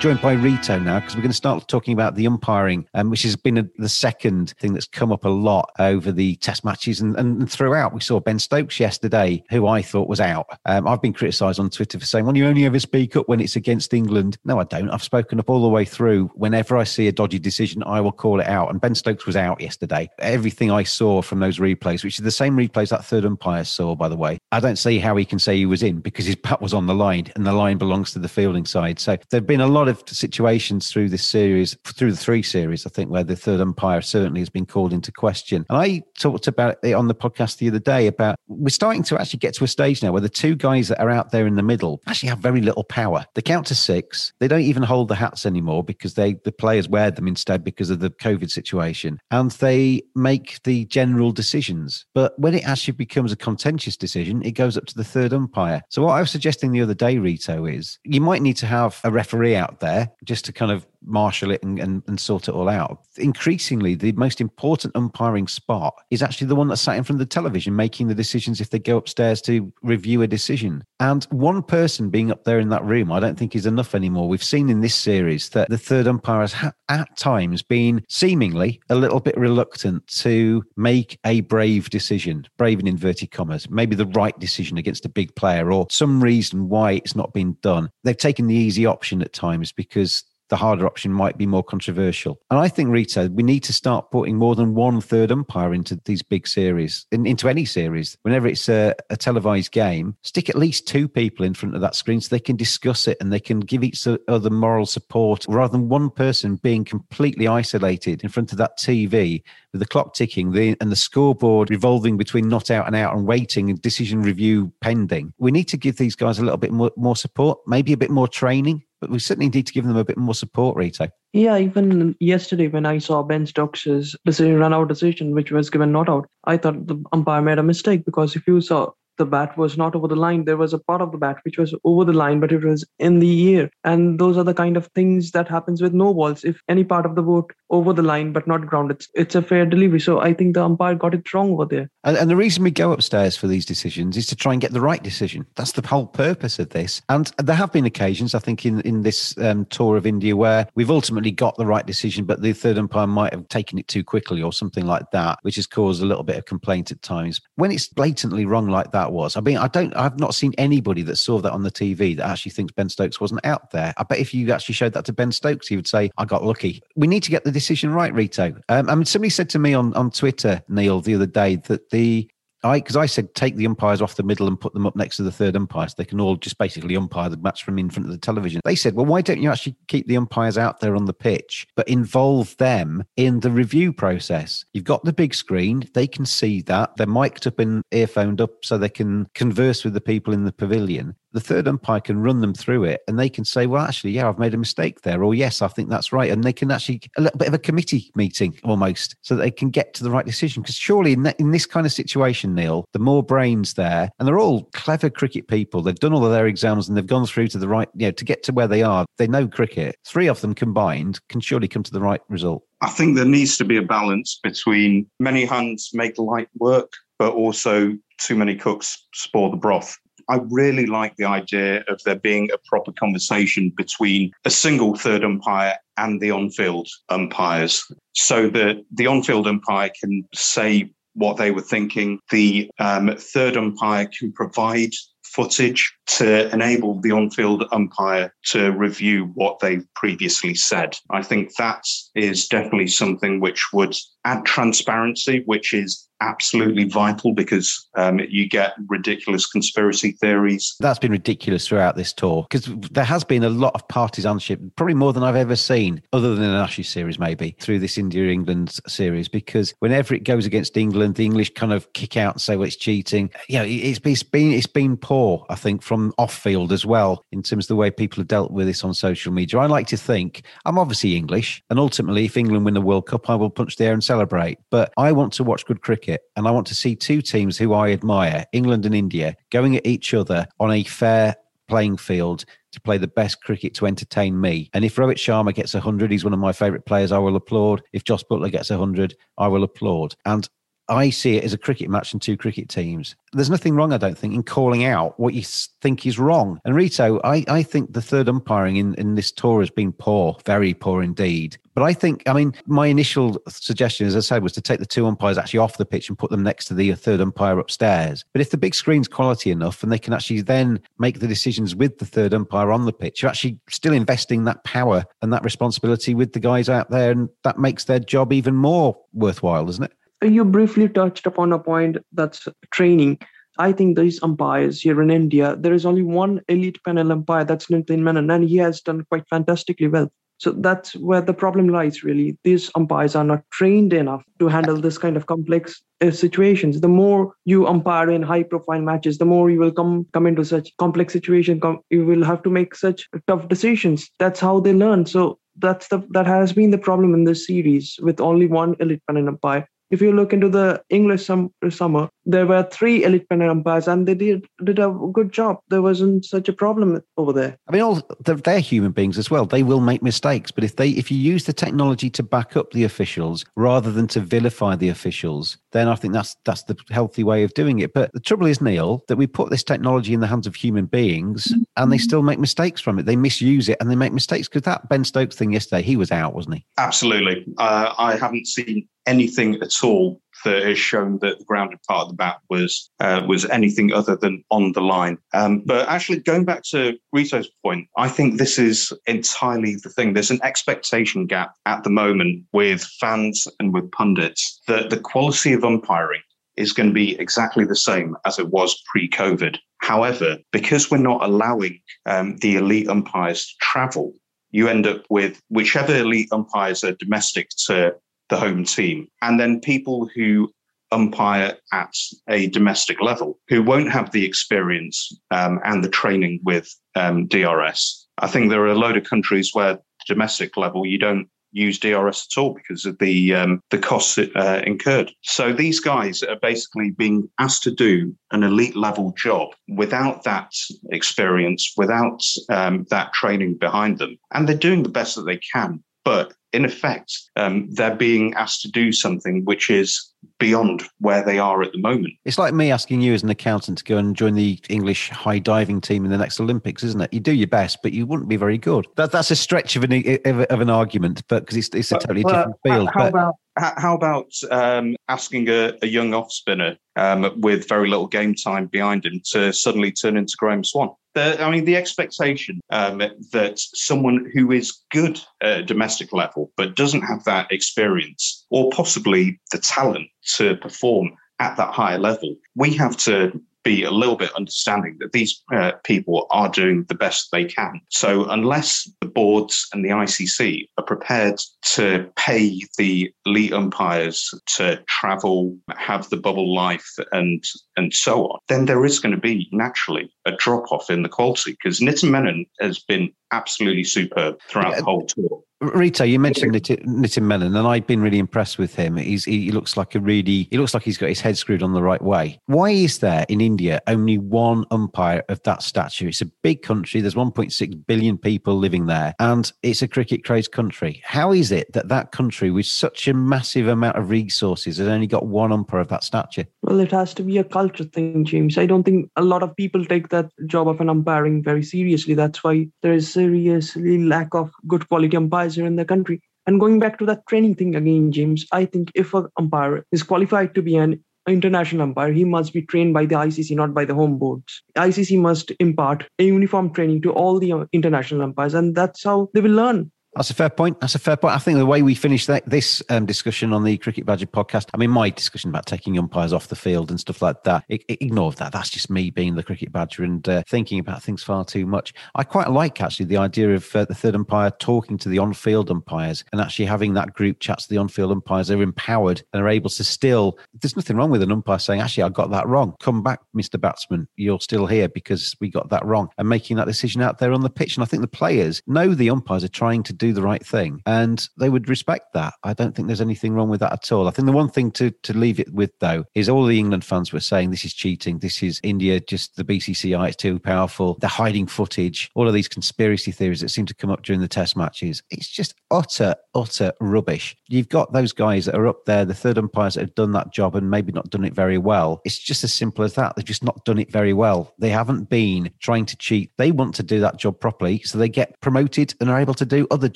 Joined 0.00 0.20
by 0.20 0.34
Rito 0.34 0.78
now 0.78 1.00
because 1.00 1.16
we're 1.16 1.22
going 1.22 1.30
to 1.30 1.36
start 1.36 1.66
talking 1.68 1.94
about 1.94 2.16
the 2.16 2.26
umpiring, 2.26 2.86
um, 2.92 3.08
which 3.08 3.22
has 3.22 3.34
been 3.34 3.56
a, 3.56 3.64
the 3.78 3.88
second 3.88 4.50
thing 4.58 4.74
that's 4.74 4.86
come 4.86 5.10
up 5.10 5.24
a 5.24 5.28
lot 5.28 5.70
over 5.78 6.12
the 6.12 6.36
test 6.36 6.64
matches 6.66 7.00
and, 7.00 7.16
and 7.16 7.50
throughout. 7.50 7.94
We 7.94 8.00
saw 8.00 8.20
Ben 8.20 8.38
Stokes 8.38 8.78
yesterday, 8.78 9.42
who 9.48 9.66
I 9.66 9.80
thought 9.80 10.06
was 10.06 10.20
out. 10.20 10.46
Um, 10.66 10.86
I've 10.86 11.00
been 11.00 11.14
criticised 11.14 11.58
on 11.58 11.70
Twitter 11.70 11.98
for 11.98 12.04
saying, 12.04 12.26
well, 12.26 12.36
you 12.36 12.46
only 12.46 12.66
ever 12.66 12.78
speak 12.78 13.16
up 13.16 13.26
when 13.28 13.40
it's 13.40 13.56
against 13.56 13.94
England. 13.94 14.36
No, 14.44 14.60
I 14.60 14.64
don't. 14.64 14.90
I've 14.90 15.02
spoken 15.02 15.40
up 15.40 15.48
all 15.48 15.62
the 15.62 15.68
way 15.68 15.86
through. 15.86 16.26
Whenever 16.34 16.76
I 16.76 16.84
see 16.84 17.08
a 17.08 17.12
dodgy 17.12 17.38
decision, 17.38 17.82
I 17.84 18.02
will 18.02 18.12
call 18.12 18.38
it 18.38 18.46
out. 18.46 18.70
And 18.70 18.80
Ben 18.80 18.94
Stokes 18.94 19.24
was 19.24 19.36
out 19.36 19.62
yesterday. 19.62 20.10
Everything 20.18 20.70
I 20.70 20.82
saw 20.82 21.22
from 21.22 21.40
those 21.40 21.58
replays, 21.58 22.04
which 22.04 22.18
is 22.18 22.24
the 22.24 22.30
same 22.30 22.56
replays 22.56 22.90
that 22.90 23.04
third 23.04 23.24
umpire 23.24 23.64
saw, 23.64 23.94
by 23.94 24.08
the 24.08 24.16
way, 24.16 24.38
I 24.52 24.60
don't 24.60 24.76
see 24.76 24.98
how 24.98 25.16
he 25.16 25.24
can 25.24 25.38
say 25.38 25.56
he 25.56 25.66
was 25.66 25.82
in 25.82 26.00
because 26.00 26.26
his 26.26 26.36
bat 26.36 26.60
was 26.60 26.74
on 26.74 26.86
the 26.86 26.94
line 26.94 27.32
and 27.34 27.46
the 27.46 27.54
line 27.54 27.78
belongs 27.78 28.12
to 28.12 28.18
the 28.18 28.28
fielding 28.28 28.66
side. 28.66 28.98
So 28.98 29.16
there 29.30 29.40
have 29.40 29.46
been 29.46 29.62
a 29.62 29.66
lot 29.66 29.85
of 29.88 30.02
situations 30.06 30.90
through 30.90 31.08
this 31.08 31.24
series, 31.24 31.76
through 31.84 32.12
the 32.12 32.16
three 32.16 32.42
series, 32.42 32.86
I 32.86 32.90
think, 32.90 33.10
where 33.10 33.24
the 33.24 33.36
third 33.36 33.60
umpire 33.60 34.00
certainly 34.02 34.40
has 34.40 34.50
been 34.50 34.66
called 34.66 34.92
into 34.92 35.12
question. 35.12 35.64
And 35.68 35.78
I 35.78 36.02
talked 36.18 36.46
about 36.46 36.76
it 36.82 36.92
on 36.92 37.08
the 37.08 37.14
podcast 37.14 37.58
the 37.58 37.68
other 37.68 37.78
day 37.78 38.06
about 38.06 38.36
we're 38.48 38.68
starting 38.68 39.02
to 39.04 39.20
actually 39.20 39.38
get 39.38 39.54
to 39.54 39.64
a 39.64 39.68
stage 39.68 40.02
now 40.02 40.12
where 40.12 40.20
the 40.20 40.28
two 40.28 40.54
guys 40.54 40.88
that 40.88 41.00
are 41.00 41.10
out 41.10 41.30
there 41.30 41.46
in 41.46 41.56
the 41.56 41.62
middle 41.62 42.00
actually 42.06 42.28
have 42.28 42.38
very 42.38 42.60
little 42.60 42.84
power. 42.84 43.24
They 43.34 43.42
count 43.42 43.66
to 43.68 43.74
six. 43.74 44.32
They 44.38 44.48
don't 44.48 44.60
even 44.60 44.82
hold 44.82 45.08
the 45.08 45.14
hats 45.14 45.46
anymore 45.46 45.84
because 45.84 46.14
they 46.14 46.34
the 46.44 46.52
players 46.52 46.88
wear 46.88 47.10
them 47.10 47.28
instead 47.28 47.64
because 47.64 47.90
of 47.90 48.00
the 48.00 48.10
COVID 48.10 48.50
situation. 48.50 49.18
And 49.30 49.50
they 49.52 50.02
make 50.14 50.62
the 50.64 50.84
general 50.86 51.32
decisions. 51.32 52.06
But 52.14 52.38
when 52.38 52.54
it 52.54 52.66
actually 52.66 52.94
becomes 52.94 53.32
a 53.32 53.36
contentious 53.36 53.96
decision, 53.96 54.42
it 54.42 54.52
goes 54.52 54.76
up 54.76 54.86
to 54.86 54.94
the 54.94 55.04
third 55.04 55.32
umpire. 55.32 55.82
So 55.88 56.02
what 56.02 56.12
I 56.12 56.20
was 56.20 56.30
suggesting 56.30 56.72
the 56.72 56.80
other 56.80 56.94
day, 56.94 57.18
Rito, 57.18 57.66
is 57.66 57.98
you 58.04 58.20
might 58.20 58.42
need 58.42 58.56
to 58.58 58.66
have 58.66 59.00
a 59.04 59.10
referee 59.10 59.56
out 59.56 59.75
there 59.80 60.12
just 60.24 60.44
to 60.46 60.52
kind 60.52 60.70
of 60.72 60.86
marshal 61.06 61.50
it 61.50 61.62
and, 61.62 61.78
and, 61.78 62.02
and, 62.06 62.20
sort 62.20 62.48
it 62.48 62.54
all 62.54 62.68
out. 62.68 63.00
Increasingly, 63.16 63.94
the 63.94 64.12
most 64.12 64.40
important 64.40 64.96
umpiring 64.96 65.46
spot 65.46 65.94
is 66.10 66.22
actually 66.22 66.48
the 66.48 66.56
one 66.56 66.68
that's 66.68 66.80
sat 66.80 66.96
in 66.96 67.04
front 67.04 67.20
of 67.20 67.28
the 67.28 67.32
television 67.32 67.76
making 67.76 68.08
the 68.08 68.14
decisions 68.14 68.60
if 68.60 68.70
they 68.70 68.78
go 68.78 68.96
upstairs 68.96 69.40
to 69.42 69.72
review 69.82 70.22
a 70.22 70.26
decision. 70.26 70.82
And 70.98 71.24
one 71.24 71.62
person 71.62 72.10
being 72.10 72.30
up 72.30 72.44
there 72.44 72.58
in 72.58 72.70
that 72.70 72.84
room, 72.84 73.12
I 73.12 73.20
don't 73.20 73.38
think 73.38 73.54
is 73.54 73.66
enough 73.66 73.94
anymore. 73.94 74.28
We've 74.28 74.42
seen 74.42 74.70
in 74.70 74.80
this 74.80 74.94
series 74.94 75.50
that 75.50 75.68
the 75.68 75.78
third 75.78 76.06
umpire 76.06 76.40
has 76.40 76.52
ha- 76.52 76.72
at 76.88 77.16
times 77.16 77.62
been 77.62 78.04
seemingly 78.08 78.80
a 78.88 78.94
little 78.94 79.20
bit 79.20 79.36
reluctant 79.36 80.06
to 80.08 80.64
make 80.76 81.18
a 81.24 81.42
brave 81.42 81.90
decision, 81.90 82.46
brave 82.56 82.80
in 82.80 82.86
inverted 82.86 83.30
commas, 83.30 83.68
maybe 83.68 83.94
the 83.94 84.06
right 84.06 84.38
decision 84.38 84.78
against 84.78 85.04
a 85.04 85.10
big 85.10 85.34
player 85.36 85.70
or 85.70 85.86
some 85.90 86.22
reason 86.22 86.68
why 86.68 86.92
it's 86.92 87.16
not 87.16 87.32
been 87.34 87.56
done. 87.62 87.90
They've 88.04 88.16
taken 88.16 88.46
the 88.46 88.54
easy 88.54 88.86
option 88.86 89.22
at 89.22 89.32
times 89.32 89.72
because 89.72 90.24
the 90.48 90.56
harder 90.56 90.86
option 90.86 91.12
might 91.12 91.36
be 91.38 91.46
more 91.46 91.62
controversial. 91.62 92.40
And 92.50 92.58
I 92.58 92.68
think, 92.68 92.90
Rito, 92.90 93.28
we 93.28 93.42
need 93.42 93.64
to 93.64 93.72
start 93.72 94.10
putting 94.10 94.36
more 94.36 94.54
than 94.54 94.74
one 94.74 95.00
third 95.00 95.32
umpire 95.32 95.74
into 95.74 96.00
these 96.04 96.22
big 96.22 96.46
series, 96.46 97.06
in, 97.12 97.26
into 97.26 97.48
any 97.48 97.64
series. 97.64 98.16
Whenever 98.22 98.46
it's 98.46 98.68
a, 98.68 98.94
a, 99.10 99.16
televised 99.16 99.72
game, 99.72 100.16
stick 100.22 100.48
at 100.48 100.56
least 100.56 100.86
two 100.86 101.08
people 101.08 101.44
in 101.44 101.54
front 101.54 101.74
of 101.74 101.80
that 101.80 101.94
screen 101.94 102.20
so 102.20 102.28
they 102.28 102.40
can 102.40 102.56
discuss 102.56 103.08
it 103.08 103.16
and 103.20 103.32
they 103.32 103.40
can 103.40 103.60
give 103.60 103.82
each 103.82 104.06
other 104.28 104.50
moral 104.50 104.86
support 104.86 105.44
rather 105.48 105.72
than 105.72 105.88
one 105.88 106.10
person 106.10 106.56
being 106.56 106.84
completely 106.84 107.48
isolated 107.48 108.22
in 108.22 108.28
front 108.28 108.52
of 108.52 108.58
that 108.58 108.78
TV 108.78 109.42
with 109.72 109.80
the 109.80 109.86
clock 109.86 110.14
ticking 110.14 110.52
the, 110.52 110.76
and 110.80 110.92
the 110.92 110.96
scoreboard 110.96 111.70
revolving 111.70 112.16
between 112.16 112.48
not 112.48 112.70
out 112.70 112.86
and 112.86 112.94
out 112.94 113.16
and 113.16 113.26
waiting 113.26 113.68
and 113.70 113.82
decision 113.82 114.22
review 114.22 114.72
pending. 114.80 115.32
We 115.38 115.50
need 115.50 115.64
to 115.68 115.76
give 115.76 115.96
these 115.96 116.14
guys 116.14 116.38
a 116.38 116.42
little 116.42 116.58
bit 116.58 116.72
more, 116.72 116.92
more 116.96 117.16
support, 117.16 117.58
maybe 117.66 117.92
a 117.92 117.96
bit 117.96 118.10
more 118.10 118.28
training 118.28 118.82
but 119.06 119.12
we 119.12 119.20
certainly 119.20 119.48
need 119.48 119.66
to 119.68 119.72
give 119.72 119.86
them 119.86 119.96
a 119.96 120.04
bit 120.04 120.16
more 120.16 120.34
support, 120.34 120.76
Rito. 120.76 121.08
Yeah, 121.32 121.56
even 121.58 122.16
yesterday 122.18 122.66
when 122.66 122.86
I 122.86 122.98
saw 122.98 123.22
Ben 123.22 123.46
Stokes' 123.46 124.16
decision, 124.24 124.58
run 124.58 124.74
out 124.74 124.88
decision, 124.88 125.30
which 125.30 125.52
was 125.52 125.70
given 125.70 125.92
not 125.92 126.08
out, 126.08 126.28
I 126.44 126.56
thought 126.56 126.88
the 126.88 127.00
umpire 127.12 127.40
made 127.40 127.58
a 127.58 127.62
mistake 127.62 128.04
because 128.04 128.34
if 128.34 128.48
you 128.48 128.60
saw 128.60 128.90
the 129.18 129.24
bat 129.24 129.56
was 129.56 129.78
not 129.78 129.94
over 129.94 130.08
the 130.08 130.16
line. 130.16 130.44
There 130.44 130.58
was 130.58 130.74
a 130.74 130.78
part 130.78 131.00
of 131.00 131.10
the 131.10 131.16
bat 131.16 131.36
which 131.44 131.56
was 131.56 131.74
over 131.84 132.04
the 132.04 132.12
line, 132.12 132.38
but 132.38 132.52
it 132.52 132.62
was 132.62 132.84
in 132.98 133.18
the 133.20 133.56
air. 133.56 133.70
And 133.82 134.18
those 134.18 134.36
are 134.36 134.44
the 134.44 134.52
kind 134.52 134.76
of 134.76 134.88
things 134.88 135.30
that 135.30 135.48
happens 135.48 135.80
with 135.80 135.94
no 135.94 136.12
balls. 136.12 136.44
If 136.44 136.60
any 136.68 136.84
part 136.84 137.06
of 137.06 137.14
the 137.14 137.22
boat 137.22 137.50
over 137.70 137.92
the 137.92 138.02
line 138.02 138.32
but 138.32 138.46
not 138.46 138.66
grounded, 138.66 139.04
it's, 139.14 139.34
a 139.34 139.42
fair 139.42 139.66
delivery. 139.66 140.00
So 140.00 140.20
I 140.20 140.32
think 140.32 140.54
the 140.54 140.64
umpire 140.64 140.94
got 140.94 141.14
it 141.14 141.32
wrong 141.34 141.52
over 141.52 141.66
there. 141.66 141.90
And, 142.04 142.16
and 142.16 142.30
the 142.30 142.36
reason 142.36 142.64
we 142.64 142.70
go 142.70 142.92
upstairs 142.92 143.36
for 143.36 143.46
these 143.48 143.66
decisions 143.66 144.16
is 144.16 144.26
to 144.28 144.36
try 144.36 144.52
and 144.52 144.62
get 144.62 144.72
the 144.72 144.80
right 144.80 145.02
decision. 145.02 145.46
That's 145.56 145.72
the 145.72 145.86
whole 145.86 146.06
purpose 146.06 146.58
of 146.58 146.70
this. 146.70 147.02
And 147.08 147.30
there 147.38 147.56
have 147.56 147.72
been 147.72 147.84
occasions, 147.84 148.34
I 148.34 148.38
think, 148.38 148.64
in 148.64 148.80
in 148.82 149.02
this 149.02 149.36
um, 149.38 149.64
tour 149.66 149.96
of 149.96 150.06
India 150.06 150.36
where 150.36 150.68
we've 150.74 150.90
ultimately 150.90 151.30
got 151.30 151.56
the 151.56 151.66
right 151.66 151.84
decision, 151.84 152.24
but 152.24 152.40
the 152.40 152.52
third 152.52 152.78
umpire 152.78 153.06
might 153.06 153.32
have 153.32 153.48
taken 153.48 153.78
it 153.78 153.88
too 153.88 154.04
quickly 154.04 154.42
or 154.42 154.52
something 154.52 154.86
like 154.86 155.10
that, 155.10 155.38
which 155.42 155.56
has 155.56 155.66
caused 155.66 156.02
a 156.02 156.06
little 156.06 156.22
bit 156.22 156.36
of 156.36 156.44
complaint 156.46 156.90
at 156.90 157.02
times. 157.02 157.40
When 157.56 157.70
it's 157.70 157.88
blatantly 157.88 158.46
wrong 158.46 158.68
like 158.68 158.92
that 158.92 159.12
was, 159.12 159.36
I 159.36 159.40
mean, 159.40 159.58
I 159.58 159.68
don't, 159.68 159.94
I've 159.96 160.18
not 160.18 160.34
seen 160.34 160.54
anybody 160.58 161.02
that 161.02 161.16
saw 161.16 161.40
that 161.40 161.52
on 161.52 161.62
the 161.62 161.70
TV 161.70 162.16
that 162.16 162.28
actually 162.28 162.52
thinks 162.52 162.72
Ben 162.72 162.88
Stokes 162.88 163.20
wasn't 163.20 163.44
out 163.44 163.70
there. 163.70 163.92
I 163.96 164.02
bet 164.04 164.18
if 164.18 164.32
you 164.32 164.50
actually 164.52 164.74
showed 164.74 164.92
that 164.94 165.04
to 165.06 165.12
Ben 165.12 165.32
Stokes, 165.32 165.68
he 165.68 165.76
would 165.76 165.88
say, 165.88 166.10
I 166.16 166.24
got 166.24 166.44
lucky. 166.44 166.82
We 166.94 167.06
need 167.06 167.22
to 167.24 167.30
get 167.30 167.44
the 167.44 167.52
decision 167.56 167.90
right, 167.90 168.12
Rito. 168.12 168.54
Um, 168.68 168.90
I 168.90 168.94
mean, 168.94 169.06
somebody 169.06 169.30
said 169.30 169.48
to 169.50 169.58
me 169.58 169.72
on, 169.72 169.94
on 169.94 170.10
Twitter, 170.10 170.62
Neil, 170.68 171.00
the 171.00 171.14
other 171.14 171.24
day 171.24 171.56
that 171.56 171.88
the 171.88 172.28
I 172.62 172.80
because 172.80 172.96
I 172.96 173.06
said 173.06 173.34
take 173.34 173.56
the 173.56 173.64
umpires 173.64 174.02
off 174.02 174.16
the 174.16 174.22
middle 174.22 174.46
and 174.46 174.60
put 174.60 174.74
them 174.74 174.86
up 174.86 174.94
next 174.94 175.16
to 175.16 175.22
the 175.22 175.32
third 175.32 175.56
umpire 175.56 175.88
so 175.88 175.94
they 175.96 176.04
can 176.04 176.20
all 176.20 176.36
just 176.36 176.58
basically 176.58 176.96
umpire 176.96 177.30
the 177.30 177.36
match 177.38 177.64
from 177.64 177.78
in 177.78 177.88
front 177.88 178.06
of 178.06 178.12
the 178.12 178.18
television. 178.18 178.60
They 178.64 178.74
said, 178.74 178.94
well, 178.94 179.06
why 179.06 179.22
don't 179.22 179.40
you 179.40 179.50
actually 179.50 179.76
keep 179.88 180.06
the 180.06 180.16
umpires 180.16 180.58
out 180.58 180.80
there 180.80 180.96
on 180.96 181.06
the 181.06 181.14
pitch, 181.14 181.66
but 181.76 181.88
involve 181.88 182.56
them 182.58 183.04
in 183.16 183.40
the 183.40 183.50
review 183.50 183.92
process? 183.92 184.64
You've 184.74 184.84
got 184.84 185.04
the 185.04 185.12
big 185.12 185.34
screen; 185.34 185.88
they 185.94 186.06
can 186.06 186.26
see 186.26 186.60
that. 186.62 186.96
They're 186.96 187.06
mic'd 187.06 187.46
up 187.46 187.58
and 187.58 187.82
earphoned 187.92 188.40
up 188.40 188.64
so 188.64 188.76
they 188.76 188.88
can 188.88 189.28
converse 189.34 189.82
with 189.82 189.94
the 189.94 190.00
people 190.00 190.34
in 190.34 190.44
the 190.44 190.52
pavilion 190.52 191.14
the 191.36 191.40
third 191.40 191.68
umpire 191.68 192.00
can 192.00 192.18
run 192.18 192.40
them 192.40 192.54
through 192.54 192.84
it 192.84 193.02
and 193.06 193.18
they 193.18 193.28
can 193.28 193.44
say, 193.44 193.66
well, 193.66 193.84
actually, 193.84 194.10
yeah, 194.10 194.26
I've 194.26 194.38
made 194.38 194.54
a 194.54 194.56
mistake 194.56 195.02
there. 195.02 195.22
Or 195.22 195.34
yes, 195.34 195.60
I 195.60 195.68
think 195.68 195.90
that's 195.90 196.10
right. 196.10 196.32
And 196.32 196.42
they 196.42 196.52
can 196.54 196.70
actually, 196.70 197.02
a 197.18 197.20
little 197.20 197.36
bit 197.36 197.48
of 197.48 197.52
a 197.52 197.58
committee 197.58 198.10
meeting 198.16 198.58
almost, 198.64 199.16
so 199.20 199.36
they 199.36 199.50
can 199.50 199.68
get 199.68 199.92
to 199.94 200.02
the 200.02 200.10
right 200.10 200.24
decision. 200.24 200.62
Because 200.62 200.76
surely 200.76 201.12
in, 201.12 201.24
that, 201.24 201.38
in 201.38 201.50
this 201.50 201.66
kind 201.66 201.84
of 201.84 201.92
situation, 201.92 202.54
Neil, 202.54 202.86
the 202.94 202.98
more 202.98 203.22
brains 203.22 203.74
there, 203.74 204.08
and 204.18 204.26
they're 204.26 204.38
all 204.38 204.64
clever 204.72 205.10
cricket 205.10 205.46
people. 205.46 205.82
They've 205.82 205.94
done 205.94 206.14
all 206.14 206.24
of 206.24 206.32
their 206.32 206.46
exams 206.46 206.88
and 206.88 206.96
they've 206.96 207.06
gone 207.06 207.26
through 207.26 207.48
to 207.48 207.58
the 207.58 207.68
right, 207.68 207.88
you 207.94 208.06
know, 208.06 208.12
to 208.12 208.24
get 208.24 208.42
to 208.44 208.52
where 208.52 208.66
they 208.66 208.82
are. 208.82 209.04
They 209.18 209.28
know 209.28 209.46
cricket. 209.46 209.96
Three 210.06 210.28
of 210.28 210.40
them 210.40 210.54
combined 210.54 211.20
can 211.28 211.42
surely 211.42 211.68
come 211.68 211.82
to 211.82 211.92
the 211.92 212.00
right 212.00 212.22
result. 212.30 212.62
I 212.80 212.88
think 212.88 213.14
there 213.14 213.26
needs 213.26 213.58
to 213.58 213.64
be 213.66 213.76
a 213.76 213.82
balance 213.82 214.40
between 214.42 215.06
many 215.20 215.44
hands 215.44 215.90
make 215.92 216.16
light 216.16 216.48
work, 216.58 216.94
but 217.18 217.34
also 217.34 217.92
too 218.18 218.36
many 218.36 218.56
cooks 218.56 219.06
spoil 219.12 219.50
the 219.50 219.58
broth. 219.58 219.98
I 220.28 220.40
really 220.50 220.86
like 220.86 221.16
the 221.16 221.24
idea 221.24 221.84
of 221.88 222.00
there 222.04 222.18
being 222.18 222.50
a 222.52 222.58
proper 222.68 222.92
conversation 222.92 223.72
between 223.76 224.32
a 224.44 224.50
single 224.50 224.96
third 224.96 225.24
umpire 225.24 225.76
and 225.96 226.20
the 226.20 226.30
on 226.30 226.50
field 226.50 226.88
umpires 227.08 227.84
so 228.12 228.48
that 228.50 228.84
the 228.92 229.06
on 229.06 229.22
field 229.22 229.46
umpire 229.46 229.90
can 230.00 230.24
say 230.34 230.90
what 231.14 231.36
they 231.36 231.50
were 231.50 231.62
thinking. 231.62 232.18
The 232.30 232.70
um, 232.78 233.14
third 233.16 233.56
umpire 233.56 234.08
can 234.18 234.32
provide 234.32 234.92
footage 235.22 235.95
to 236.06 236.52
enable 236.52 237.00
the 237.00 237.10
on 237.12 237.30
field 237.30 237.64
umpire 237.72 238.32
to 238.46 238.70
review 238.70 239.30
what 239.34 239.58
they've 239.60 239.86
previously 239.94 240.54
said. 240.54 240.96
I 241.10 241.22
think 241.22 241.54
that 241.56 241.84
is 242.14 242.46
definitely 242.46 242.88
something 242.88 243.40
which 243.40 243.72
would 243.72 243.96
add 244.24 244.44
transparency, 244.44 245.42
which 245.46 245.72
is 245.72 246.06
absolutely 246.20 246.84
vital 246.84 247.32
because 247.32 247.88
um, 247.96 248.20
you 248.28 248.48
get 248.48 248.74
ridiculous 248.88 249.46
conspiracy 249.46 250.12
theories. 250.12 250.74
That's 250.80 250.98
been 250.98 251.12
ridiculous 251.12 251.66
throughout 251.66 251.96
this 251.96 252.12
tour 252.12 252.46
because 252.50 252.66
there 252.90 253.04
has 253.04 253.24
been 253.24 253.44
a 253.44 253.50
lot 253.50 253.74
of 253.74 253.86
partisanship, 253.88 254.60
probably 254.76 254.94
more 254.94 255.12
than 255.12 255.22
I've 255.22 255.36
ever 255.36 255.56
seen, 255.56 256.02
other 256.12 256.34
than 256.34 256.44
an 256.44 256.54
Ashes 256.54 256.88
series, 256.88 257.18
maybe 257.18 257.56
through 257.60 257.80
this 257.80 257.98
India 257.98 258.30
England 258.30 258.78
series. 258.86 259.28
Because 259.28 259.74
whenever 259.80 260.14
it 260.14 260.24
goes 260.24 260.46
against 260.46 260.76
England, 260.76 261.16
the 261.16 261.24
English 261.24 261.54
kind 261.54 261.72
of 261.72 261.92
kick 261.92 262.16
out 262.16 262.34
and 262.34 262.40
say, 262.40 262.56
"Well, 262.56 262.66
it's 262.66 262.76
cheating." 262.76 263.30
You 263.48 263.58
know, 263.58 263.64
it's, 263.66 264.00
it's 264.04 264.22
been 264.22 264.52
it's 264.52 264.66
been 264.66 264.96
poor, 264.96 265.44
I 265.48 265.54
think, 265.54 265.82
from 265.82 265.95
off 266.18 266.34
field 266.34 266.72
as 266.72 266.86
well 266.86 267.22
in 267.32 267.42
terms 267.42 267.64
of 267.64 267.68
the 267.68 267.76
way 267.76 267.90
people 267.90 268.20
have 268.20 268.28
dealt 268.28 268.50
with 268.50 268.66
this 268.66 268.84
on 268.84 268.94
social 268.94 269.32
media. 269.32 269.58
I 269.58 269.66
like 269.66 269.86
to 269.88 269.96
think 269.96 270.42
I'm 270.64 270.78
obviously 270.78 271.16
English, 271.16 271.62
and 271.70 271.78
ultimately, 271.78 272.24
if 272.24 272.36
England 272.36 272.64
win 272.64 272.74
the 272.74 272.80
World 272.80 273.06
Cup, 273.06 273.28
I 273.30 273.34
will 273.34 273.50
punch 273.50 273.76
the 273.76 273.84
air 273.84 273.92
and 273.92 274.04
celebrate. 274.04 274.58
But 274.70 274.92
I 274.96 275.12
want 275.12 275.32
to 275.34 275.44
watch 275.44 275.66
good 275.66 275.82
cricket 275.82 276.22
and 276.36 276.46
I 276.46 276.50
want 276.50 276.66
to 276.68 276.74
see 276.74 276.94
two 276.94 277.22
teams 277.22 277.58
who 277.58 277.72
I 277.72 277.90
admire, 277.90 278.44
England 278.52 278.86
and 278.86 278.94
India, 278.94 279.36
going 279.50 279.76
at 279.76 279.86
each 279.86 280.14
other 280.14 280.46
on 280.60 280.72
a 280.72 280.84
fair 280.84 281.36
playing 281.68 281.96
field 281.96 282.44
to 282.72 282.80
play 282.80 282.98
the 282.98 283.08
best 283.08 283.42
cricket 283.42 283.74
to 283.74 283.86
entertain 283.86 284.40
me. 284.40 284.70
And 284.74 284.84
if 284.84 284.96
Rohit 284.96 285.16
Sharma 285.16 285.54
gets 285.54 285.74
100, 285.74 286.10
he's 286.10 286.24
one 286.24 286.32
of 286.32 286.38
my 286.38 286.52
favourite 286.52 286.84
players, 286.84 287.12
I 287.12 287.18
will 287.18 287.36
applaud. 287.36 287.82
If 287.92 288.04
Jos 288.04 288.22
Buttler 288.22 288.52
gets 288.52 288.70
100, 288.70 289.16
I 289.38 289.48
will 289.48 289.64
applaud. 289.64 290.14
And 290.24 290.48
I 290.88 291.10
see 291.10 291.36
it 291.36 291.44
as 291.44 291.52
a 291.52 291.58
cricket 291.58 291.90
match 291.90 292.12
and 292.12 292.22
two 292.22 292.36
cricket 292.36 292.68
teams. 292.68 293.16
There's 293.32 293.50
nothing 293.50 293.74
wrong, 293.74 293.92
I 293.92 293.98
don't 293.98 294.16
think, 294.16 294.34
in 294.34 294.42
calling 294.42 294.84
out 294.84 295.18
what 295.18 295.34
you 295.34 295.42
think 295.42 296.06
is 296.06 296.18
wrong. 296.18 296.60
And 296.64 296.74
Rito, 296.74 297.20
I, 297.24 297.44
I 297.48 297.62
think 297.62 297.92
the 297.92 298.02
third 298.02 298.28
umpiring 298.28 298.76
in, 298.76 298.94
in 298.94 299.14
this 299.14 299.32
tour 299.32 299.60
has 299.60 299.70
been 299.70 299.92
poor, 299.92 300.36
very 300.46 300.74
poor 300.74 301.02
indeed. 301.02 301.58
But 301.74 301.82
I 301.82 301.92
think, 301.92 302.22
I 302.26 302.32
mean, 302.32 302.54
my 302.66 302.86
initial 302.86 303.36
suggestion, 303.48 304.06
as 304.06 304.16
I 304.16 304.20
said, 304.20 304.42
was 304.42 304.52
to 304.52 304.62
take 304.62 304.78
the 304.78 304.86
two 304.86 305.06
umpires 305.06 305.36
actually 305.36 305.58
off 305.58 305.76
the 305.76 305.84
pitch 305.84 306.08
and 306.08 306.18
put 306.18 306.30
them 306.30 306.42
next 306.42 306.66
to 306.66 306.74
the 306.74 306.92
uh, 306.92 306.96
third 306.96 307.20
umpire 307.20 307.58
upstairs. 307.58 308.24
But 308.32 308.40
if 308.40 308.50
the 308.50 308.56
big 308.56 308.74
screen's 308.74 309.08
quality 309.08 309.50
enough 309.50 309.82
and 309.82 309.92
they 309.92 309.98
can 309.98 310.14
actually 310.14 310.40
then 310.40 310.80
make 310.98 311.18
the 311.18 311.28
decisions 311.28 311.74
with 311.74 311.98
the 311.98 312.06
third 312.06 312.32
umpire 312.32 312.72
on 312.72 312.86
the 312.86 312.92
pitch, 312.92 313.20
you're 313.20 313.28
actually 313.28 313.58
still 313.68 313.92
investing 313.92 314.44
that 314.44 314.64
power 314.64 315.04
and 315.20 315.32
that 315.32 315.44
responsibility 315.44 316.14
with 316.14 316.32
the 316.32 316.40
guys 316.40 316.68
out 316.68 316.90
there. 316.90 317.10
And 317.10 317.28
that 317.44 317.58
makes 317.58 317.84
their 317.84 318.00
job 318.00 318.32
even 318.32 318.54
more 318.54 318.96
worthwhile, 319.12 319.66
doesn't 319.66 319.84
it? 319.84 319.92
You 320.22 320.44
briefly 320.44 320.88
touched 320.88 321.26
upon 321.26 321.52
a 321.52 321.58
point 321.58 321.98
that's 322.12 322.48
training. 322.72 323.18
I 323.58 323.72
think 323.72 323.96
these 323.96 324.22
umpires 324.22 324.80
here 324.80 325.00
in 325.00 325.10
India, 325.10 325.56
there 325.58 325.72
is 325.72 325.86
only 325.86 326.02
one 326.02 326.40
elite 326.48 326.78
panel 326.84 327.12
umpire, 327.12 327.44
that's 327.44 327.66
Nitin 327.66 328.00
Menon, 328.00 328.30
and 328.30 328.44
he 328.48 328.56
has 328.56 328.80
done 328.80 329.04
quite 329.08 329.26
fantastically 329.28 329.88
well. 329.88 330.10
So 330.38 330.52
that's 330.52 330.94
where 330.96 331.22
the 331.22 331.32
problem 331.32 331.70
lies, 331.70 332.04
really. 332.04 332.36
These 332.44 332.70
umpires 332.74 333.16
are 333.16 333.24
not 333.24 333.42
trained 333.52 333.94
enough 333.94 334.22
to 334.38 334.48
handle 334.48 334.78
this 334.78 334.98
kind 334.98 335.16
of 335.16 335.24
complex 335.26 335.82
uh, 336.02 336.10
situations. 336.10 336.82
The 336.82 336.88
more 336.88 337.32
you 337.46 337.66
umpire 337.66 338.10
in 338.10 338.22
high 338.22 338.42
profile 338.42 338.82
matches, 338.82 339.16
the 339.16 339.24
more 339.24 339.50
you 339.50 339.58
will 339.58 339.72
come, 339.72 340.06
come 340.12 340.26
into 340.26 340.44
such 340.44 340.76
complex 340.76 341.14
situations. 341.14 341.62
Com- 341.62 341.80
you 341.88 342.04
will 342.04 342.22
have 342.22 342.42
to 342.42 342.50
make 342.50 342.74
such 342.74 343.08
tough 343.26 343.48
decisions. 343.48 344.10
That's 344.18 344.38
how 344.38 344.60
they 344.60 344.74
learn. 344.74 345.06
So 345.06 345.38
that's 345.58 345.88
the 345.88 346.06
that 346.10 346.26
has 346.26 346.52
been 346.52 346.70
the 346.70 346.76
problem 346.76 347.14
in 347.14 347.24
this 347.24 347.46
series 347.46 347.98
with 348.02 348.20
only 348.20 348.46
one 348.46 348.76
elite 348.78 349.02
panel 349.08 349.28
umpire 349.28 349.66
if 349.90 350.00
you 350.02 350.12
look 350.12 350.32
into 350.32 350.48
the 350.48 350.82
English 350.90 351.26
sum- 351.26 351.52
summer, 351.70 352.08
there 352.26 352.46
were 352.46 352.64
three 352.64 353.04
elite 353.04 353.28
panel 353.28 353.50
umpires, 353.50 353.88
and 353.88 354.06
they 354.06 354.14
did 354.14 354.46
did 354.64 354.78
a 354.78 354.90
good 355.12 355.32
job. 355.32 355.58
There 355.68 355.80
wasn't 355.80 356.24
such 356.24 356.48
a 356.48 356.52
problem 356.52 357.00
over 357.16 357.32
there. 357.32 357.56
I 357.68 357.72
mean, 357.72 357.82
all 357.82 358.02
they're, 358.20 358.34
they're, 358.34 358.60
human 358.60 358.90
beings 358.90 359.16
as 359.16 359.30
well. 359.30 359.46
They 359.46 359.62
will 359.62 359.80
make 359.80 360.02
mistakes, 360.02 360.50
but 360.50 360.64
if 360.64 360.76
they 360.76 360.90
if 360.90 361.10
you 361.10 361.18
use 361.18 361.44
the 361.44 361.52
technology 361.52 362.10
to 362.10 362.22
back 362.22 362.56
up 362.56 362.72
the 362.72 362.84
officials 362.84 363.44
rather 363.54 363.92
than 363.92 364.08
to 364.08 364.20
vilify 364.20 364.74
the 364.74 364.88
officials, 364.88 365.56
then 365.72 365.88
I 365.88 365.94
think 365.94 366.12
that's 366.12 366.36
that's 366.44 366.64
the 366.64 366.76
healthy 366.90 367.22
way 367.22 367.44
of 367.44 367.54
doing 367.54 367.78
it. 367.78 367.94
But 367.94 368.12
the 368.12 368.20
trouble 368.20 368.46
is, 368.46 368.60
Neil, 368.60 369.04
that 369.08 369.16
we 369.16 369.26
put 369.26 369.50
this 369.50 369.62
technology 369.62 370.12
in 370.12 370.20
the 370.20 370.26
hands 370.26 370.46
of 370.46 370.56
human 370.56 370.86
beings, 370.86 371.52
and 371.76 371.92
they 371.92 371.98
still 371.98 372.22
make 372.22 372.40
mistakes 372.40 372.80
from 372.80 372.98
it. 372.98 373.06
They 373.06 373.16
misuse 373.16 373.68
it, 373.68 373.78
and 373.80 373.90
they 373.90 373.96
make 373.96 374.12
mistakes. 374.12 374.48
Because 374.48 374.62
that 374.62 374.88
Ben 374.88 375.04
Stokes 375.04 375.36
thing 375.36 375.52
yesterday, 375.52 375.82
he 375.82 375.96
was 375.96 376.10
out, 376.10 376.34
wasn't 376.34 376.56
he? 376.56 376.66
Absolutely. 376.76 377.46
Uh, 377.58 377.94
I 377.96 378.16
haven't 378.16 378.48
seen 378.48 378.88
anything 379.06 379.54
at 379.62 379.84
all 379.84 380.20
that 380.46 380.62
has 380.62 380.78
shown 380.78 381.18
that 381.18 381.38
the 381.38 381.44
grounded 381.44 381.80
part 381.88 382.02
of 382.02 382.08
the 382.08 382.14
bat 382.14 382.38
was 382.48 382.88
uh, 383.00 383.22
was 383.26 383.44
anything 383.46 383.92
other 383.92 384.16
than 384.16 384.44
on 384.50 384.72
the 384.72 384.80
line. 384.80 385.18
Um, 385.34 385.62
but 385.66 385.88
actually, 385.88 386.20
going 386.20 386.44
back 386.44 386.62
to 386.70 386.96
Rito's 387.12 387.50
point, 387.64 387.88
I 387.98 388.08
think 388.08 388.38
this 388.38 388.58
is 388.58 388.92
entirely 389.06 389.74
the 389.74 389.90
thing. 389.90 390.14
There's 390.14 390.30
an 390.30 390.40
expectation 390.42 391.26
gap 391.26 391.52
at 391.66 391.82
the 391.82 391.90
moment 391.90 392.44
with 392.52 392.82
fans 393.00 393.48
and 393.58 393.74
with 393.74 393.90
pundits 393.90 394.60
that 394.68 394.90
the 394.90 395.00
quality 395.00 395.52
of 395.52 395.64
umpiring 395.64 396.22
is 396.56 396.72
going 396.72 396.88
to 396.88 396.94
be 396.94 397.18
exactly 397.18 397.64
the 397.64 397.76
same 397.76 398.16
as 398.24 398.38
it 398.38 398.48
was 398.48 398.80
pre-COVID. 398.90 399.58
However, 399.78 400.38
because 400.52 400.90
we're 400.90 400.98
not 400.98 401.22
allowing 401.22 401.80
um, 402.06 402.36
the 402.38 402.56
elite 402.56 402.88
umpires 402.88 403.46
to 403.46 403.54
travel, 403.60 404.14
you 404.52 404.68
end 404.68 404.86
up 404.86 405.02
with 405.10 405.42
whichever 405.50 405.94
elite 405.94 406.28
umpires 406.32 406.82
are 406.82 406.92
domestic 406.92 407.50
to 407.66 407.94
the 408.28 408.36
home 408.36 408.64
team. 408.64 409.08
And 409.22 409.38
then 409.38 409.60
people 409.60 410.08
who 410.14 410.50
umpire 410.92 411.56
at 411.72 411.94
a 412.28 412.48
domestic 412.48 413.00
level 413.00 413.38
who 413.48 413.62
won't 413.62 413.90
have 413.90 414.12
the 414.12 414.24
experience 414.24 415.12
um, 415.30 415.60
and 415.64 415.82
the 415.82 415.88
training 415.88 416.40
with 416.44 416.72
um, 416.94 417.26
DRS. 417.26 418.06
I 418.18 418.28
think 418.28 418.50
there 418.50 418.62
are 418.62 418.68
a 418.68 418.74
load 418.74 418.96
of 418.96 419.04
countries 419.04 419.50
where 419.52 419.78
domestic 420.06 420.56
level 420.56 420.86
you 420.86 420.98
don't 420.98 421.28
use 421.52 421.78
DRS 421.78 422.28
at 422.30 422.40
all 422.40 422.54
because 422.54 422.84
of 422.84 422.98
the 422.98 423.34
um, 423.34 423.60
the 423.70 423.78
costs 423.78 424.18
uh, 424.18 424.62
incurred. 424.64 425.10
So 425.22 425.52
these 425.52 425.80
guys 425.80 426.22
are 426.22 426.38
basically 426.40 426.90
being 426.90 427.28
asked 427.38 427.62
to 427.64 427.70
do 427.70 428.14
an 428.30 428.42
elite 428.42 428.76
level 428.76 429.14
job 429.16 429.48
without 429.68 430.24
that 430.24 430.52
experience, 430.90 431.72
without 431.76 432.20
um, 432.50 432.86
that 432.90 433.12
training 433.14 433.56
behind 433.58 433.98
them, 433.98 434.18
and 434.32 434.48
they're 434.48 434.56
doing 434.56 434.82
the 434.82 434.88
best 434.88 435.16
that 435.16 435.22
they 435.22 435.40
can. 435.52 435.82
But 436.04 436.34
in 436.56 436.64
effect, 436.64 437.18
um, 437.36 437.68
they're 437.70 437.94
being 437.94 438.32
asked 438.34 438.62
to 438.62 438.70
do 438.70 438.90
something 438.90 439.44
which 439.44 439.68
is 439.70 440.10
beyond 440.38 440.82
where 440.98 441.22
they 441.22 441.38
are 441.38 441.62
at 441.62 441.72
the 441.72 441.78
moment. 441.78 442.14
It's 442.24 442.38
like 442.38 442.54
me 442.54 442.70
asking 442.70 443.02
you 443.02 443.12
as 443.14 443.22
an 443.22 443.28
accountant 443.28 443.78
to 443.78 443.84
go 443.84 443.98
and 443.98 444.16
join 444.16 444.34
the 444.34 444.58
English 444.68 445.10
high 445.10 445.38
diving 445.38 445.80
team 445.80 446.04
in 446.04 446.10
the 446.10 446.18
next 446.18 446.40
Olympics, 446.40 446.82
isn't 446.82 447.00
it? 447.00 447.12
You 447.12 447.20
do 447.20 447.32
your 447.32 447.46
best, 447.46 447.78
but 447.82 447.92
you 447.92 448.06
wouldn't 448.06 448.28
be 448.28 448.36
very 448.36 448.58
good. 448.58 448.86
That, 448.96 449.12
that's 449.12 449.30
a 449.30 449.36
stretch 449.36 449.76
of 449.76 449.84
an 449.84 449.92
of 450.24 450.60
an 450.60 450.70
argument, 450.70 451.22
but 451.28 451.40
because 451.40 451.58
it's, 451.58 451.68
it's 451.74 451.92
a 451.92 451.98
totally 451.98 452.24
different 452.24 452.56
field. 452.64 452.88
How 452.94 453.00
but, 453.00 453.08
about 453.08 453.34
how 453.56 453.94
about 453.94 454.32
um, 454.50 454.96
asking 455.08 455.48
a, 455.48 455.72
a, 455.82 455.86
young 455.86 456.12
off 456.12 456.30
spinner 456.30 456.76
um, 456.96 457.32
with 457.40 457.68
very 457.68 457.88
little 457.88 458.06
game 458.06 458.34
time 458.34 458.66
behind 458.66 459.04
him 459.04 459.20
to 459.32 459.52
suddenly 459.52 459.92
turn 459.92 460.16
into 460.16 460.34
Graeme 460.38 460.64
Swann. 460.64 460.90
The, 461.14 461.42
I 461.42 461.50
mean, 461.50 461.64
the 461.64 461.76
expectation 461.76 462.60
um, 462.70 462.98
that 463.32 463.58
someone 463.58 464.30
who 464.34 464.52
is 464.52 464.82
good 464.90 465.20
at 465.40 465.66
domestic 465.66 466.12
level 466.12 466.52
but 466.56 466.76
doesn't 466.76 467.02
have 467.02 467.24
that 467.24 467.50
experience 467.50 468.44
or 468.50 468.70
possibly 468.70 469.40
the 469.52 469.58
talent 469.58 470.08
to 470.36 470.56
perform 470.56 471.16
at 471.38 471.56
that 471.56 471.72
higher 471.72 471.98
level, 471.98 472.34
we 472.54 472.74
have 472.74 472.96
to 472.98 473.40
be 473.66 473.82
a 473.82 473.90
little 473.90 474.14
bit 474.14 474.32
understanding 474.36 474.96
that 475.00 475.10
these 475.10 475.42
uh, 475.52 475.72
people 475.82 476.28
are 476.30 476.48
doing 476.48 476.84
the 476.88 476.94
best 476.94 477.28
they 477.32 477.44
can. 477.44 477.80
So 477.90 478.30
unless 478.30 478.88
the 479.00 479.08
boards 479.08 479.66
and 479.72 479.84
the 479.84 479.88
ICC 479.88 480.68
are 480.78 480.84
prepared 480.84 481.40
to 481.74 482.08
pay 482.14 482.62
the 482.78 483.12
elite 483.26 483.52
umpires 483.52 484.32
to 484.56 484.80
travel, 484.86 485.58
have 485.76 486.08
the 486.10 486.16
bubble 486.16 486.54
life, 486.54 486.88
and 487.10 487.42
and 487.76 487.92
so 487.92 488.26
on, 488.26 488.38
then 488.46 488.66
there 488.66 488.84
is 488.84 489.00
going 489.00 489.14
to 489.14 489.20
be 489.20 489.48
naturally 489.50 490.12
a 490.26 490.32
drop 490.32 490.70
off 490.70 490.88
in 490.88 491.02
the 491.02 491.08
quality 491.08 491.52
because 491.52 491.80
Nitin 491.80 492.10
Menon 492.10 492.46
has 492.60 492.78
been 492.78 493.10
absolutely 493.32 493.84
superb 493.84 494.38
throughout 494.48 494.76
the 494.76 494.84
whole 494.84 495.06
tour. 495.06 495.42
Rito, 495.62 496.04
you 496.04 496.18
mentioned 496.18 496.52
Nitin 496.52 497.22
Menon, 497.22 497.56
and 497.56 497.66
I've 497.66 497.86
been 497.86 498.02
really 498.02 498.18
impressed 498.18 498.58
with 498.58 498.74
him. 498.74 498.96
He's, 498.98 499.24
he 499.24 499.50
looks 499.50 499.74
like 499.74 499.94
a 499.94 500.00
really, 500.00 500.48
he 500.50 500.58
looks 500.58 500.74
like 500.74 500.82
he's 500.82 500.98
got 500.98 501.08
his 501.08 501.22
head 501.22 501.38
screwed 501.38 501.62
on 501.62 501.72
the 501.72 501.82
right 501.82 502.02
way. 502.02 502.38
Why 502.44 502.70
is 502.70 502.98
there 502.98 503.24
in 503.30 503.40
India 503.40 503.80
only 503.86 504.18
one 504.18 504.66
umpire 504.70 505.24
of 505.30 505.42
that 505.44 505.62
stature? 505.62 506.08
It's 506.08 506.20
a 506.20 506.26
big 506.42 506.60
country. 506.60 507.00
There's 507.00 507.14
1.6 507.14 507.86
billion 507.86 508.18
people 508.18 508.58
living 508.58 508.84
there, 508.84 509.14
and 509.18 509.50
it's 509.62 509.80
a 509.80 509.88
cricket 509.88 510.24
crazed 510.24 510.52
country. 510.52 511.00
How 511.04 511.32
is 511.32 511.50
it 511.50 511.72
that 511.72 511.88
that 511.88 512.12
country, 512.12 512.50
with 512.50 512.66
such 512.66 513.08
a 513.08 513.14
massive 513.14 513.66
amount 513.66 513.96
of 513.96 514.10
resources, 514.10 514.76
has 514.76 514.88
only 514.88 515.06
got 515.06 515.24
one 515.24 515.52
umpire 515.52 515.80
of 515.80 515.88
that 515.88 516.04
stature? 516.04 516.44
Well, 516.60 516.80
it 516.80 516.90
has 516.90 517.14
to 517.14 517.22
be 517.22 517.38
a 517.38 517.44
culture 517.44 517.84
thing, 517.84 518.26
James. 518.26 518.58
I 518.58 518.66
don't 518.66 518.82
think 518.82 519.10
a 519.16 519.22
lot 519.22 519.42
of 519.42 519.56
people 519.56 519.86
take 519.86 520.10
that 520.10 520.30
job 520.44 520.68
of 520.68 520.82
an 520.82 520.90
umpiring 520.90 521.42
very 521.42 521.62
seriously. 521.62 522.12
That's 522.12 522.44
why 522.44 522.68
there 522.82 522.92
is 522.92 523.10
seriously 523.10 524.04
lack 524.04 524.34
of 524.34 524.50
good 524.66 524.86
quality 524.88 525.16
umpires 525.16 525.45
here 525.54 525.66
in 525.66 525.76
the 525.76 525.84
country. 525.84 526.20
And 526.46 526.60
going 526.60 526.78
back 526.78 526.98
to 526.98 527.06
that 527.06 527.26
training 527.26 527.56
thing 527.56 527.74
again, 527.74 528.12
James, 528.12 528.46
I 528.52 528.66
think 528.66 528.92
if 528.94 529.14
an 529.14 529.26
umpire 529.38 529.84
is 529.92 530.02
qualified 530.02 530.54
to 530.54 530.62
be 530.62 530.76
an 530.76 531.02
international 531.28 531.82
umpire, 531.82 532.12
he 532.12 532.24
must 532.24 532.52
be 532.52 532.62
trained 532.62 532.94
by 532.94 533.06
the 533.06 533.16
ICC, 533.16 533.56
not 533.56 533.74
by 533.74 533.84
the 533.84 533.94
home 533.94 534.16
boards. 534.18 534.62
ICC 534.76 535.18
must 535.18 535.52
impart 535.58 536.06
a 536.18 536.24
uniform 536.24 536.72
training 536.72 537.02
to 537.02 537.12
all 537.12 537.40
the 537.40 537.66
international 537.72 538.22
umpires, 538.22 538.54
and 538.54 538.76
that's 538.76 539.02
how 539.02 539.28
they 539.34 539.40
will 539.40 539.50
learn. 539.50 539.90
That's 540.16 540.30
a 540.30 540.34
fair 540.34 540.48
point. 540.48 540.80
That's 540.80 540.94
a 540.94 540.98
fair 540.98 541.16
point. 541.18 541.34
I 541.34 541.38
think 541.38 541.58
the 541.58 541.66
way 541.66 541.82
we 541.82 541.94
finished 541.94 542.26
that, 542.28 542.48
this 542.48 542.82
um, 542.88 543.04
discussion 543.04 543.52
on 543.52 543.64
the 543.64 543.76
Cricket 543.76 544.06
Badger 544.06 544.26
podcast, 544.26 544.70
I 544.72 544.78
mean, 544.78 544.88
my 544.88 545.10
discussion 545.10 545.50
about 545.50 545.66
taking 545.66 545.98
umpires 545.98 546.32
off 546.32 546.48
the 546.48 546.56
field 546.56 546.88
and 546.88 546.98
stuff 546.98 547.20
like 547.20 547.44
that, 547.44 547.64
it, 547.68 547.84
it, 547.86 548.00
ignore 548.00 548.32
that. 548.32 548.50
That's 548.52 548.70
just 548.70 548.88
me 548.88 549.10
being 549.10 549.34
the 549.34 549.42
Cricket 549.42 549.72
Badger 549.72 550.04
and 550.04 550.26
uh, 550.26 550.42
thinking 550.48 550.78
about 550.78 551.02
things 551.02 551.22
far 551.22 551.44
too 551.44 551.66
much. 551.66 551.92
I 552.14 552.24
quite 552.24 552.50
like 552.50 552.80
actually 552.80 553.06
the 553.06 553.18
idea 553.18 553.54
of 553.54 553.76
uh, 553.76 553.84
the 553.84 553.94
third 553.94 554.14
umpire 554.14 554.50
talking 554.52 554.96
to 554.98 555.10
the 555.10 555.18
on 555.18 555.34
field 555.34 555.70
umpires 555.70 556.24
and 556.32 556.40
actually 556.40 556.64
having 556.64 556.94
that 556.94 557.12
group 557.12 557.38
chat 557.40 557.58
to 557.58 557.68
the 557.68 557.76
on 557.76 557.88
field 557.88 558.10
umpires. 558.10 558.48
They're 558.48 558.62
empowered 558.62 559.22
and 559.34 559.42
are 559.42 559.48
able 559.50 559.68
to 559.68 559.84
still, 559.84 560.38
there's 560.62 560.76
nothing 560.76 560.96
wrong 560.96 561.10
with 561.10 561.22
an 561.22 561.30
umpire 561.30 561.58
saying, 561.58 561.82
actually, 561.82 562.04
I 562.04 562.08
got 562.08 562.30
that 562.30 562.48
wrong. 562.48 562.74
Come 562.80 563.02
back, 563.02 563.20
Mr. 563.36 563.60
Batsman. 563.60 564.08
You're 564.16 564.40
still 564.40 564.64
here 564.64 564.88
because 564.88 565.36
we 565.40 565.50
got 565.50 565.68
that 565.68 565.84
wrong. 565.84 566.08
And 566.16 566.26
making 566.26 566.56
that 566.56 566.66
decision 566.66 567.02
out 567.02 567.18
there 567.18 567.32
on 567.32 567.42
the 567.42 567.50
pitch. 567.50 567.76
And 567.76 567.82
I 567.82 567.86
think 567.86 568.00
the 568.00 568.08
players 568.08 568.62
know 568.66 568.94
the 568.94 569.10
umpires 569.10 569.44
are 569.44 569.48
trying 569.48 569.82
to 569.82 569.92
do 569.92 570.05
the 570.12 570.22
right 570.22 570.44
thing 570.44 570.82
and 570.86 571.28
they 571.38 571.48
would 571.48 571.68
respect 571.68 572.12
that. 572.14 572.34
I 572.44 572.52
don't 572.52 572.74
think 572.74 572.88
there's 572.88 573.00
anything 573.00 573.34
wrong 573.34 573.48
with 573.48 573.60
that 573.60 573.72
at 573.72 573.92
all. 573.92 574.08
I 574.08 574.10
think 574.10 574.26
the 574.26 574.32
one 574.32 574.48
thing 574.48 574.70
to 574.72 574.90
to 574.90 575.16
leave 575.16 575.40
it 575.40 575.52
with 575.52 575.70
though 575.80 576.04
is 576.14 576.28
all 576.28 576.44
the 576.44 576.58
England 576.58 576.84
fans 576.84 577.12
were 577.12 577.20
saying 577.20 577.50
this 577.50 577.64
is 577.64 577.74
cheating, 577.74 578.18
this 578.18 578.42
is 578.42 578.60
India, 578.62 579.00
just 579.00 579.36
the 579.36 579.44
BCCI, 579.44 580.08
it's 580.08 580.16
too 580.16 580.38
powerful, 580.38 580.96
they're 581.00 581.10
hiding 581.10 581.46
footage, 581.46 582.10
all 582.14 582.28
of 582.28 582.34
these 582.34 582.48
conspiracy 582.48 583.12
theories 583.12 583.40
that 583.40 583.50
seem 583.50 583.66
to 583.66 583.74
come 583.74 583.90
up 583.90 584.02
during 584.02 584.20
the 584.20 584.28
Test 584.28 584.56
matches. 584.56 585.02
It's 585.10 585.28
just 585.28 585.54
utter, 585.70 586.14
utter 586.34 586.72
rubbish. 586.80 587.36
You've 587.48 587.68
got 587.68 587.92
those 587.92 588.12
guys 588.12 588.44
that 588.46 588.54
are 588.54 588.66
up 588.66 588.84
there, 588.84 589.04
the 589.04 589.14
third 589.14 589.38
umpires 589.38 589.74
that 589.74 589.80
have 589.82 589.94
done 589.94 590.12
that 590.12 590.32
job 590.32 590.56
and 590.56 590.70
maybe 590.70 590.92
not 590.92 591.10
done 591.10 591.24
it 591.24 591.34
very 591.34 591.58
well. 591.58 592.00
It's 592.04 592.18
just 592.18 592.44
as 592.44 592.52
simple 592.52 592.84
as 592.84 592.94
that. 592.94 593.14
They've 593.16 593.24
just 593.24 593.44
not 593.44 593.64
done 593.64 593.78
it 593.78 593.90
very 593.90 594.12
well. 594.12 594.54
They 594.58 594.70
haven't 594.70 595.08
been 595.08 595.50
trying 595.60 595.86
to 595.86 595.96
cheat. 595.96 596.32
They 596.36 596.52
want 596.52 596.74
to 596.76 596.82
do 596.82 597.00
that 597.00 597.18
job 597.18 597.40
properly, 597.40 597.80
so 597.82 597.98
they 597.98 598.08
get 598.08 598.40
promoted 598.40 598.94
and 599.00 599.10
are 599.10 599.20
able 599.20 599.34
to 599.34 599.46
do 599.46 599.66
other 599.70 599.88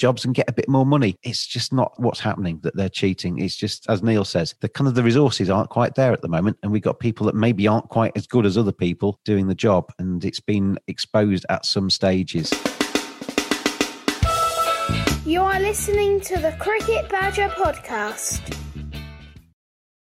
jobs 0.01 0.25
and 0.25 0.35
get 0.35 0.49
a 0.49 0.53
bit 0.53 0.69
more 0.69 0.87
money. 0.87 1.17
It's 1.23 1.47
just 1.47 1.73
not 1.73 1.93
what's 1.99 2.19
happening 2.19 2.59
that 2.63 2.75
they're 2.75 2.89
cheating. 2.89 3.39
It's 3.39 3.55
just, 3.55 3.89
as 3.89 4.03
Neil 4.03 4.25
says, 4.25 4.55
the 4.61 4.69
kind 4.69 4.89
of 4.89 4.95
the 4.95 5.03
resources 5.03 5.51
aren't 5.51 5.71
quite 5.71 5.95
there 5.95 6.13
at 6.13 6.23
the 6.23 6.29
moment. 6.29 6.57
And 6.63 6.73
we've 6.73 6.83
got 6.83 6.99
people 6.99 7.27
that 7.27 7.35
maybe 7.35 7.69
aren't 7.69 7.89
quite 7.91 8.13
as 8.17 8.27
good 8.27 8.47
as 8.47 8.59
other 8.59 8.73
people 8.73 9.21
doing 9.25 9.47
the 9.47 9.55
job. 9.55 9.93
And 9.99 10.25
it's 10.25 10.41
been 10.41 10.79
exposed 10.89 11.47
at 11.49 11.65
some 11.65 11.91
stages. 11.91 12.51
You 15.25 15.43
are 15.43 15.61
listening 15.61 16.21
to 16.23 16.41
the 16.41 16.57
Cricket 16.59 17.09
Badger 17.09 17.49
podcast. 17.51 18.57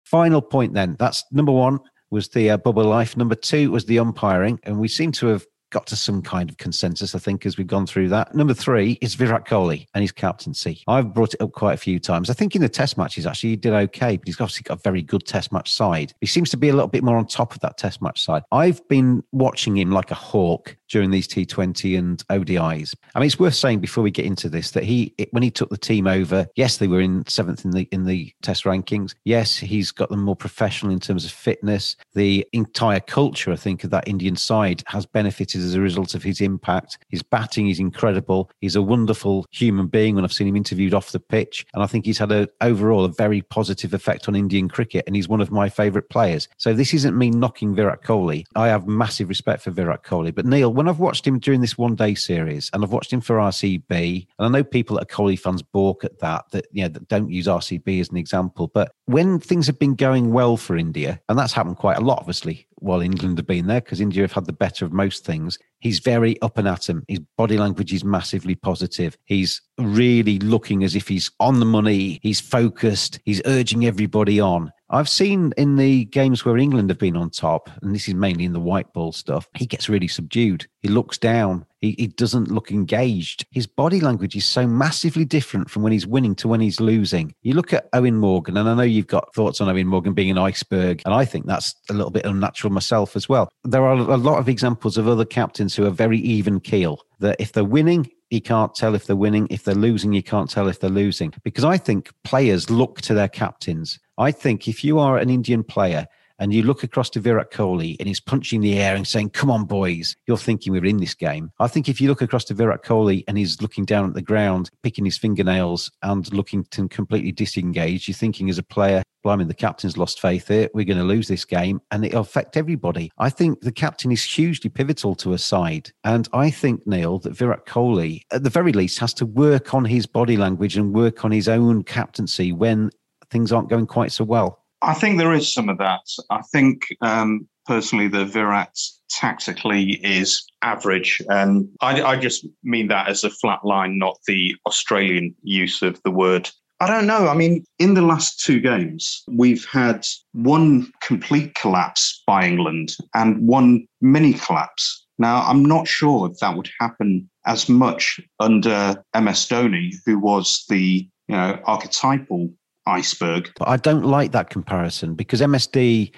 Final 0.07 0.43
point 0.43 0.73
then. 0.73 0.97
That's 0.99 1.23
number 1.31 1.53
one 1.53 1.79
was 2.11 2.29
the 2.29 2.51
uh, 2.51 2.57
bubble 2.57 2.85
life. 2.85 3.17
Number 3.17 3.35
two 3.35 3.71
was 3.71 3.85
the 3.85 3.99
umpiring. 3.99 4.59
And 4.63 4.81
we 4.81 4.89
seem 4.89 5.13
to 5.13 5.27
have 5.27 5.45
got 5.75 5.87
to 5.89 5.97
some 5.97 6.23
kind 6.23 6.49
of 6.49 6.57
consensus, 6.57 7.17
I 7.17 7.19
think, 7.19 7.45
as 7.45 7.59
we've 7.59 7.67
gone 7.67 7.87
through 7.87 8.09
that. 8.11 8.33
Number 8.33 8.55
three 8.55 8.97
is 9.03 9.17
Virat 9.17 9.45
Kohli 9.45 9.87
and 9.93 10.03
his 10.03 10.13
captaincy. 10.13 10.83
I've 10.87 11.13
brought 11.13 11.35
it 11.35 11.43
up 11.43 11.53
quite 11.53 11.75
a 11.75 11.79
few 11.79 11.99
times. 11.99 12.31
I 12.31 12.33
think 12.33 12.55
in 12.55 12.63
the 12.63 12.69
test 12.69 12.97
matches, 12.97 13.27
actually, 13.27 13.51
he 13.51 13.57
did 13.57 13.73
okay, 13.73 14.17
but 14.17 14.29
he's 14.29 14.41
obviously 14.41 14.63
got 14.63 14.79
a 14.79 14.83
very 14.83 15.03
good 15.03 15.27
test 15.27 15.53
match 15.53 15.73
side. 15.73 16.15
He 16.21 16.29
seems 16.29 16.49
to 16.51 16.57
be 16.57 16.69
a 16.69 16.73
little 16.73 16.89
bit 16.89 17.03
more 17.03 17.17
on 17.17 17.27
top 17.27 17.55
of 17.55 17.61
that 17.61 17.77
test 17.77 18.01
match 18.01 18.23
side. 18.23 18.45
I've 18.53 18.87
been 18.89 19.25
watching 19.33 19.77
him 19.77 19.91
like 19.91 20.13
a 20.13 20.15
hawk 20.15 20.77
during 20.89 21.11
these 21.11 21.27
T20 21.27 21.99
and 21.99 22.25
ODIs. 22.29 22.95
I 23.17 23.19
mean, 23.19 23.27
it's 23.27 23.39
worth 23.39 23.57
saying 23.57 23.81
before 23.81 24.05
we 24.05 24.13
get 24.13 24.27
into 24.27 24.49
this 24.49 24.71
that 24.71 24.85
he, 24.85 25.13
when 25.33 25.43
he 25.43 25.51
took 25.51 25.71
the 25.71 25.77
team 25.77 26.07
over, 26.07 26.47
yes, 26.55 26.77
they 26.77 26.87
were 26.87 27.01
in 27.01 27.27
seventh 27.27 27.65
in 27.65 27.73
the 27.73 27.89
in 27.91 28.05
the 28.05 28.33
Test 28.43 28.65
rankings. 28.65 29.15
Yes, 29.25 29.57
he's 29.57 29.91
got 29.91 30.11
them 30.11 30.23
more 30.23 30.37
professional 30.37 30.93
in 30.93 31.01
terms 31.01 31.25
of 31.25 31.33
fitness. 31.33 31.97
The 32.15 32.47
entire 32.53 33.01
culture, 33.01 33.51
I 33.51 33.57
think, 33.57 33.83
of 33.83 33.91
that 33.91 34.07
Indian 34.07 34.37
side 34.37 34.83
has 34.87 35.05
benefited 35.07 35.63
as 35.65 35.75
a 35.75 35.81
result 35.81 36.15
of 36.15 36.23
his 36.23 36.41
impact. 36.41 36.99
His 37.09 37.23
batting 37.23 37.69
is 37.69 37.81
incredible. 37.81 38.51
He's 38.61 38.77
a 38.77 38.83
wonderful 38.83 39.47
human 39.51 39.87
being 39.87 40.15
when 40.15 40.25
I've 40.25 40.33
seen 40.33 40.49
him 40.49 40.57
interviewed 40.57 40.95
off 40.95 41.13
the 41.13 41.21
pitch. 41.21 41.67
And 41.75 41.83
I 41.83 41.87
think 41.87 42.07
he's 42.07 42.19
had 42.19 42.33
a 42.33 42.49
overall 42.61 43.05
a 43.05 43.09
very 43.09 43.43
positive 43.43 43.95
effect 43.95 44.29
on 44.29 44.37
Indian 44.37 44.69
cricket. 44.69 45.05
And 45.07 45.17
he's 45.17 45.29
one 45.29 45.41
of 45.41 45.51
my 45.51 45.69
favourite 45.69 46.09
players. 46.09 46.49
So 46.57 46.73
this 46.73 46.95
isn't 46.95 47.17
me 47.17 47.31
knocking 47.31 47.75
Virat 47.75 48.03
Kohli. 48.03 48.45
I 48.55 48.69
have 48.69 48.87
massive 48.87 49.29
respect 49.29 49.63
for 49.63 49.71
Virat 49.71 50.05
Kohli. 50.05 50.35
But 50.35 50.47
Neil, 50.47 50.73
when 50.73 50.89
I've 50.89 50.99
watched 50.99 51.27
him 51.27 51.39
during 51.39 51.61
this 51.61 51.79
one 51.79 51.95
day 51.95 52.15
series 52.15 52.71
and 52.73 52.85
I've 52.85 52.93
watched 52.93 53.13
him 53.13 53.21
for 53.21 53.37
RCB, 53.37 54.27
and 54.39 54.47
I 54.47 54.49
know 54.49 54.65
people 54.65 54.97
that 54.97 55.03
are 55.03 55.15
Kohli 55.15 55.39
fans 55.39 55.63
balk 55.63 56.05
at 56.05 56.19
that, 56.21 56.45
that 56.53 56.67
you 56.73 56.83
know 56.83 56.89
that 56.89 57.09
don't 57.09 57.31
use 57.31 57.47
RCB 57.47 58.01
as 58.01 58.09
an 58.11 58.17
example. 58.17 58.69
But 58.69 58.93
when 59.07 59.41
things 59.41 59.67
have 59.67 59.79
been 59.79 59.95
going 59.95 60.33
well 60.33 60.57
for 60.57 60.77
India, 60.77 61.21
and 61.29 61.39
that's 61.39 61.53
happened 61.53 61.77
quite 61.77 61.99
a 61.99 62.01
lot, 62.01 62.19
obviously, 62.21 62.67
while 62.85 63.01
England 63.01 63.39
have 63.39 63.47
been 63.47 63.67
there, 63.67 63.81
because 63.81 64.01
India 64.01 64.23
have 64.23 64.33
had 64.33 64.45
the 64.45 64.53
better 64.53 64.85
of 64.85 64.93
most 64.93 65.25
things, 65.25 65.59
he's 65.85 66.01
very 66.01 66.41
up 66.43 66.59
and 66.59 66.67
at 66.67 66.89
him. 66.89 67.05
His 67.07 67.21
body 67.39 67.59
language 67.59 67.93
is 67.93 68.03
massively 68.03 68.57
positive. 68.57 69.17
He's 69.27 69.63
really 69.79 70.41
looking 70.41 70.83
as 70.83 70.97
if 70.97 71.07
he's 71.07 71.31
on 71.39 71.61
the 71.61 71.67
money. 71.67 72.19
He's 72.23 72.41
focused. 72.41 73.21
He's 73.25 73.43
urging 73.45 73.87
everybody 73.87 74.41
on. 74.41 74.73
I've 74.91 75.09
seen 75.09 75.53
in 75.57 75.77
the 75.77 76.05
games 76.05 76.45
where 76.45 76.57
England 76.57 76.91
have 76.91 76.99
been 76.99 77.17
on 77.17 77.31
top, 77.31 77.71
and 77.83 77.95
this 77.95 78.07
is 78.07 78.15
mainly 78.15 78.45
in 78.45 78.53
the 78.53 78.61
white 78.61 78.93
ball 78.93 79.13
stuff, 79.13 79.49
he 79.55 79.67
gets 79.67 79.89
really 79.89 80.09
subdued. 80.09 80.67
He 80.83 80.89
looks 80.89 81.19
down. 81.19 81.65
He, 81.81 81.97
he 81.99 82.07
doesn't 82.07 82.51
look 82.51 82.71
engaged. 82.71 83.45
His 83.51 83.67
body 83.67 84.01
language 84.01 84.37
is 84.37 84.47
so 84.47 84.67
massively 84.67 85.25
different 85.25 85.71
from 85.71 85.83
when 85.83 85.93
he's 85.93 86.07
winning 86.07 86.35
to 86.37 86.49
when 86.49 86.61
he's 86.61 86.81
losing. 86.81 87.35
You 87.43 87.55
look 87.55 87.73
at 87.73 87.91
Eoin 87.93 88.15
Morgan, 88.15 88.57
and 88.57 88.69
I 88.69 88.75
know 88.75 88.83
you've 88.83 89.07
got 89.07 89.35
thoughts 89.35 89.61
on 89.61 89.69
Eoin 89.69 89.87
Morgan 89.87 90.13
being 90.13 90.31
an 90.31 90.39
iceberg, 90.39 91.03
and 91.05 91.15
I 91.15 91.25
think 91.25 91.47
that's 91.47 91.75
a 91.91 91.95
little 91.95 92.11
bit 92.11 92.25
unnatural 92.25 92.73
myself 92.73 93.17
as 93.17 93.29
well. 93.29 93.49
There 93.65 93.85
are 93.85 93.95
a 93.95 94.17
lot 94.17 94.39
of 94.39 94.49
examples 94.49 94.97
of 94.97 95.09
other 95.09 95.25
captains 95.25 95.74
who 95.75 95.87
are 95.87 95.91
very 95.91 96.19
even 96.19 96.61
keel, 96.61 97.01
that 97.21 97.37
if 97.39 97.53
they're 97.53 97.65
winning, 97.65 98.11
you 98.31 98.41
can't 98.41 98.75
tell 98.75 98.95
if 98.95 99.07
they're 99.07 99.17
winning. 99.17 99.47
If 99.51 99.65
they're 99.65 99.75
losing, 99.75 100.13
you 100.13 100.23
can't 100.23 100.51
tell 100.51 100.69
if 100.69 100.81
they're 100.81 100.91
losing. 100.91 101.33
Because 101.43 101.65
I 101.65 101.77
think 101.77 102.13
players 102.25 102.71
look 102.71 103.01
to 103.03 103.15
their 103.15 103.29
captains. 103.29 103.99
I 104.19 104.33
think 104.33 104.69
if 104.69 104.85
you 104.85 104.99
are 104.99 105.19
an 105.19 105.31
Indian 105.31 105.63
player 105.63 106.07
and 106.39 106.53
you 106.53 106.63
look 106.63 106.83
across 106.83 107.11
to 107.11 107.21
Virat 107.21 107.51
Kohli 107.51 107.97
and 107.99 108.09
he's 108.09 108.21
punching 108.21 108.61
the 108.61 108.79
air 108.79 108.95
and 108.95 109.07
saying, 109.07 109.31
Come 109.31 109.51
on, 109.51 109.65
boys, 109.65 110.17
you're 110.27 110.37
thinking 110.37 110.73
we're 110.73 110.85
in 110.85 110.99
this 110.99 111.15
game. 111.15 111.51
I 111.59 111.69
think 111.69 111.89
if 111.89 112.01
you 112.01 112.09
look 112.09 112.23
across 112.23 112.45
to 112.47 112.55
Virat 112.55 112.83
Kohli 112.83 113.25
and 113.29 113.39
he's 113.39 113.61
looking 113.63 113.85
down 113.85 114.07
at 114.09 114.15
the 114.15 114.23
ground, 114.23 114.71
picking 114.83 115.05
his 115.05 115.19
fingernails 115.19 115.91
and 116.03 116.31
looking 116.33 116.65
to 116.71 116.89
completely 116.89 117.33
disengage, 117.33 118.09
you're 118.09 118.15
thinking 118.15 118.51
as 118.51 118.59
a 118.59 118.63
player, 118.63 119.03
blimey, 119.23 119.45
the 119.45 119.55
captain's 119.55 119.97
lost 119.97 120.21
faith 120.21 120.49
here. 120.49 120.69
We're 120.75 120.85
going 120.85 120.99
to 120.99 121.05
lose 121.05 121.29
this 121.29 121.45
game 121.45 121.81
and 121.91 122.05
it'll 122.05 122.21
affect 122.21 122.57
everybody. 122.57 123.11
I 123.19 123.31
think 123.31 123.61
the 123.61 123.73
captain 123.73 124.13
is 124.13 124.23
hugely 124.23 124.71
pivotal 124.71 125.15
to 125.17 125.33
a 125.33 125.39
side. 125.39 125.91
And 126.05 126.29
I 126.33 126.51
think, 126.51 126.87
Neil, 126.87 127.19
that 127.21 127.37
Virat 127.37 127.67
Kohli, 127.67 128.23
at 128.31 128.43
the 128.43 128.51
very 128.51 128.73
least, 128.73 128.99
has 128.99 129.15
to 129.15 129.27
work 129.27 129.75
on 129.75 129.85
his 129.85 130.07
body 130.07 130.37
language 130.37 130.77
and 130.77 130.95
work 130.95 131.25
on 131.25 131.31
his 131.31 131.49
own 131.49 131.85
captaincy 131.85 132.53
when 132.53 132.91
things 133.31 133.53
aren't 133.53 133.71
going 133.71 133.87
quite 133.87 134.13
so 134.13 134.25
well. 134.25 134.64
I 134.85 134.95
think 134.95 135.19
there 135.19 135.33
is 135.33 135.53
some 135.53 135.69
of 135.69 135.79
that. 135.79 136.03
I 136.31 136.43
think 136.53 136.83
um, 137.01 137.49
personally, 137.67 138.09
the 138.09 138.25
Virat 138.25 138.77
tactically 139.11 139.93
is 140.05 140.45
average. 140.63 141.23
And 141.29 141.69
I, 141.81 142.03
I, 142.03 142.17
just 142.17 142.47
mean 142.63 142.89
that 142.89 143.09
as 143.09 143.25
a 143.25 143.31
flat 143.31 143.65
line, 143.65 143.99
not 143.99 144.19
the 144.27 144.57
Australian 144.67 145.35
use 145.43 145.83
of 145.83 146.01
the 146.03 146.11
word. 146.11 146.51
I 146.81 146.89
don't 146.89 147.07
know. 147.07 147.29
I 147.29 147.35
mean, 147.35 147.65
in 147.79 147.95
the 147.95 148.03
last 148.03 148.41
two 148.41 148.61
games, 148.61 149.23
we've 149.29 149.65
had 149.67 150.05
one 150.33 150.93
complete 151.03 151.55
collapse 151.55 152.23
by 152.27 152.47
England 152.47 152.97
and 153.15 153.47
one 153.47 153.87
mini 154.01 154.35
collapse. 154.35 155.07
Now, 155.19 155.45
I'm 155.47 155.65
not 155.65 155.87
sure 155.87 156.29
if 156.29 156.39
that 156.39 156.57
would 156.57 156.69
happen 156.81 157.31
as 157.47 157.69
much 157.69 158.21
under 158.41 159.03
MS 159.15 159.49
Dhoni, 159.49 159.93
who 160.05 160.19
was 160.19 160.65
the 160.69 161.09
you 161.29 161.37
know 161.37 161.59
archetypal 161.65 162.51
iceberg. 162.87 163.51
But 163.59 163.69
I 163.69 163.77
don't 163.77 164.05
like 164.05 164.33
that 164.33 164.51
comparison 164.51 165.15
because 165.15 165.41
MSD 165.41 166.13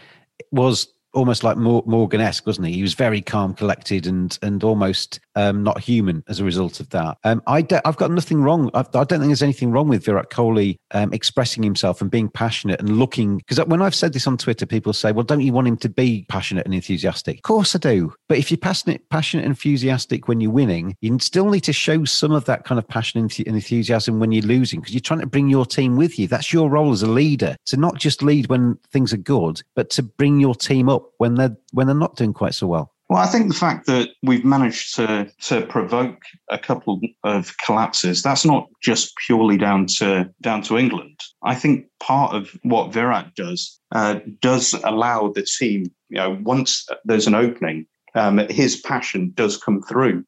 was 0.50 0.88
almost 1.16 1.42
like 1.42 1.56
Morgan-esque, 1.56 2.46
wasn't 2.46 2.68
he? 2.68 2.74
He 2.74 2.82
was 2.82 2.94
very 2.94 3.20
calm, 3.20 3.54
collected, 3.54 4.06
and 4.06 4.38
and 4.42 4.62
almost 4.62 5.18
um, 5.34 5.62
not 5.62 5.80
human 5.80 6.22
as 6.28 6.38
a 6.38 6.44
result 6.44 6.78
of 6.78 6.90
that. 6.90 7.18
Um, 7.24 7.42
I 7.46 7.66
have 7.84 7.96
got 7.96 8.10
nothing 8.10 8.42
wrong. 8.42 8.70
I, 8.74 8.80
I, 8.80 8.82
don't 8.82 9.08
think 9.08 9.26
there's 9.26 9.42
anything 9.42 9.70
wrong 9.70 9.88
with 9.88 10.04
Virat 10.04 10.30
Kohli 10.30 10.76
um, 10.92 11.12
expressing 11.12 11.62
himself 11.62 12.00
and 12.00 12.10
being 12.10 12.28
passionate 12.28 12.80
and 12.80 12.98
looking. 12.98 13.38
Because 13.38 13.64
when 13.66 13.82
I've 13.82 13.94
said 13.94 14.12
this 14.12 14.26
on 14.26 14.36
Twitter, 14.36 14.66
people 14.66 14.92
say, 14.92 15.10
"Well, 15.10 15.24
don't 15.24 15.40
you 15.40 15.52
want 15.52 15.66
him 15.66 15.78
to 15.78 15.88
be 15.88 16.26
passionate 16.28 16.66
and 16.66 16.74
enthusiastic?" 16.74 17.38
Of 17.38 17.42
course, 17.42 17.74
I 17.74 17.78
do. 17.78 18.12
But 18.28 18.38
if 18.38 18.50
you're 18.50 18.58
passionate, 18.58 19.08
passionate, 19.08 19.44
and 19.44 19.52
enthusiastic 19.52 20.28
when 20.28 20.40
you're 20.40 20.52
winning, 20.52 20.94
you 21.00 21.18
still 21.18 21.48
need 21.48 21.64
to 21.64 21.72
show 21.72 22.04
some 22.04 22.32
of 22.32 22.44
that 22.44 22.64
kind 22.64 22.78
of 22.78 22.86
passion 22.86 23.20
and 23.20 23.38
enthusiasm 23.46 24.20
when 24.20 24.32
you're 24.32 24.42
losing, 24.42 24.80
because 24.80 24.92
you're 24.92 25.00
trying 25.00 25.20
to 25.20 25.26
bring 25.26 25.48
your 25.48 25.64
team 25.64 25.96
with 25.96 26.18
you. 26.18 26.28
That's 26.28 26.52
your 26.52 26.68
role 26.68 26.92
as 26.92 27.02
a 27.02 27.06
leader 27.06 27.56
to 27.66 27.76
not 27.76 27.96
just 27.96 28.22
lead 28.22 28.48
when 28.48 28.78
things 28.92 29.12
are 29.14 29.18
good, 29.18 29.62
but 29.74 29.88
to 29.90 30.02
bring 30.02 30.40
your 30.40 30.54
team 30.54 30.88
up 30.88 31.05
when 31.18 31.34
they're 31.34 31.56
when 31.72 31.86
they're 31.86 31.96
not 31.96 32.16
doing 32.16 32.32
quite 32.32 32.54
so 32.54 32.66
well? 32.66 32.92
Well, 33.08 33.22
I 33.22 33.26
think 33.26 33.46
the 33.48 33.54
fact 33.54 33.86
that 33.86 34.10
we've 34.22 34.44
managed 34.44 34.96
to 34.96 35.30
to 35.42 35.62
provoke 35.66 36.22
a 36.50 36.58
couple 36.58 37.00
of 37.22 37.56
collapses 37.64 38.22
that's 38.22 38.44
not 38.44 38.68
just 38.82 39.14
purely 39.26 39.56
down 39.56 39.86
to 39.98 40.28
down 40.42 40.62
to 40.62 40.76
England. 40.76 41.20
I 41.44 41.54
think 41.54 41.86
part 42.00 42.34
of 42.34 42.58
what 42.62 42.92
Virat 42.92 43.34
does 43.36 43.80
uh, 43.94 44.20
does 44.40 44.74
allow 44.84 45.28
the 45.28 45.42
team, 45.42 45.84
you 46.08 46.16
know, 46.16 46.38
once 46.42 46.86
there's 47.04 47.28
an 47.28 47.36
opening, 47.36 47.86
um, 48.16 48.38
his 48.50 48.80
passion 48.80 49.32
does 49.34 49.56
come 49.56 49.82
through. 49.82 50.24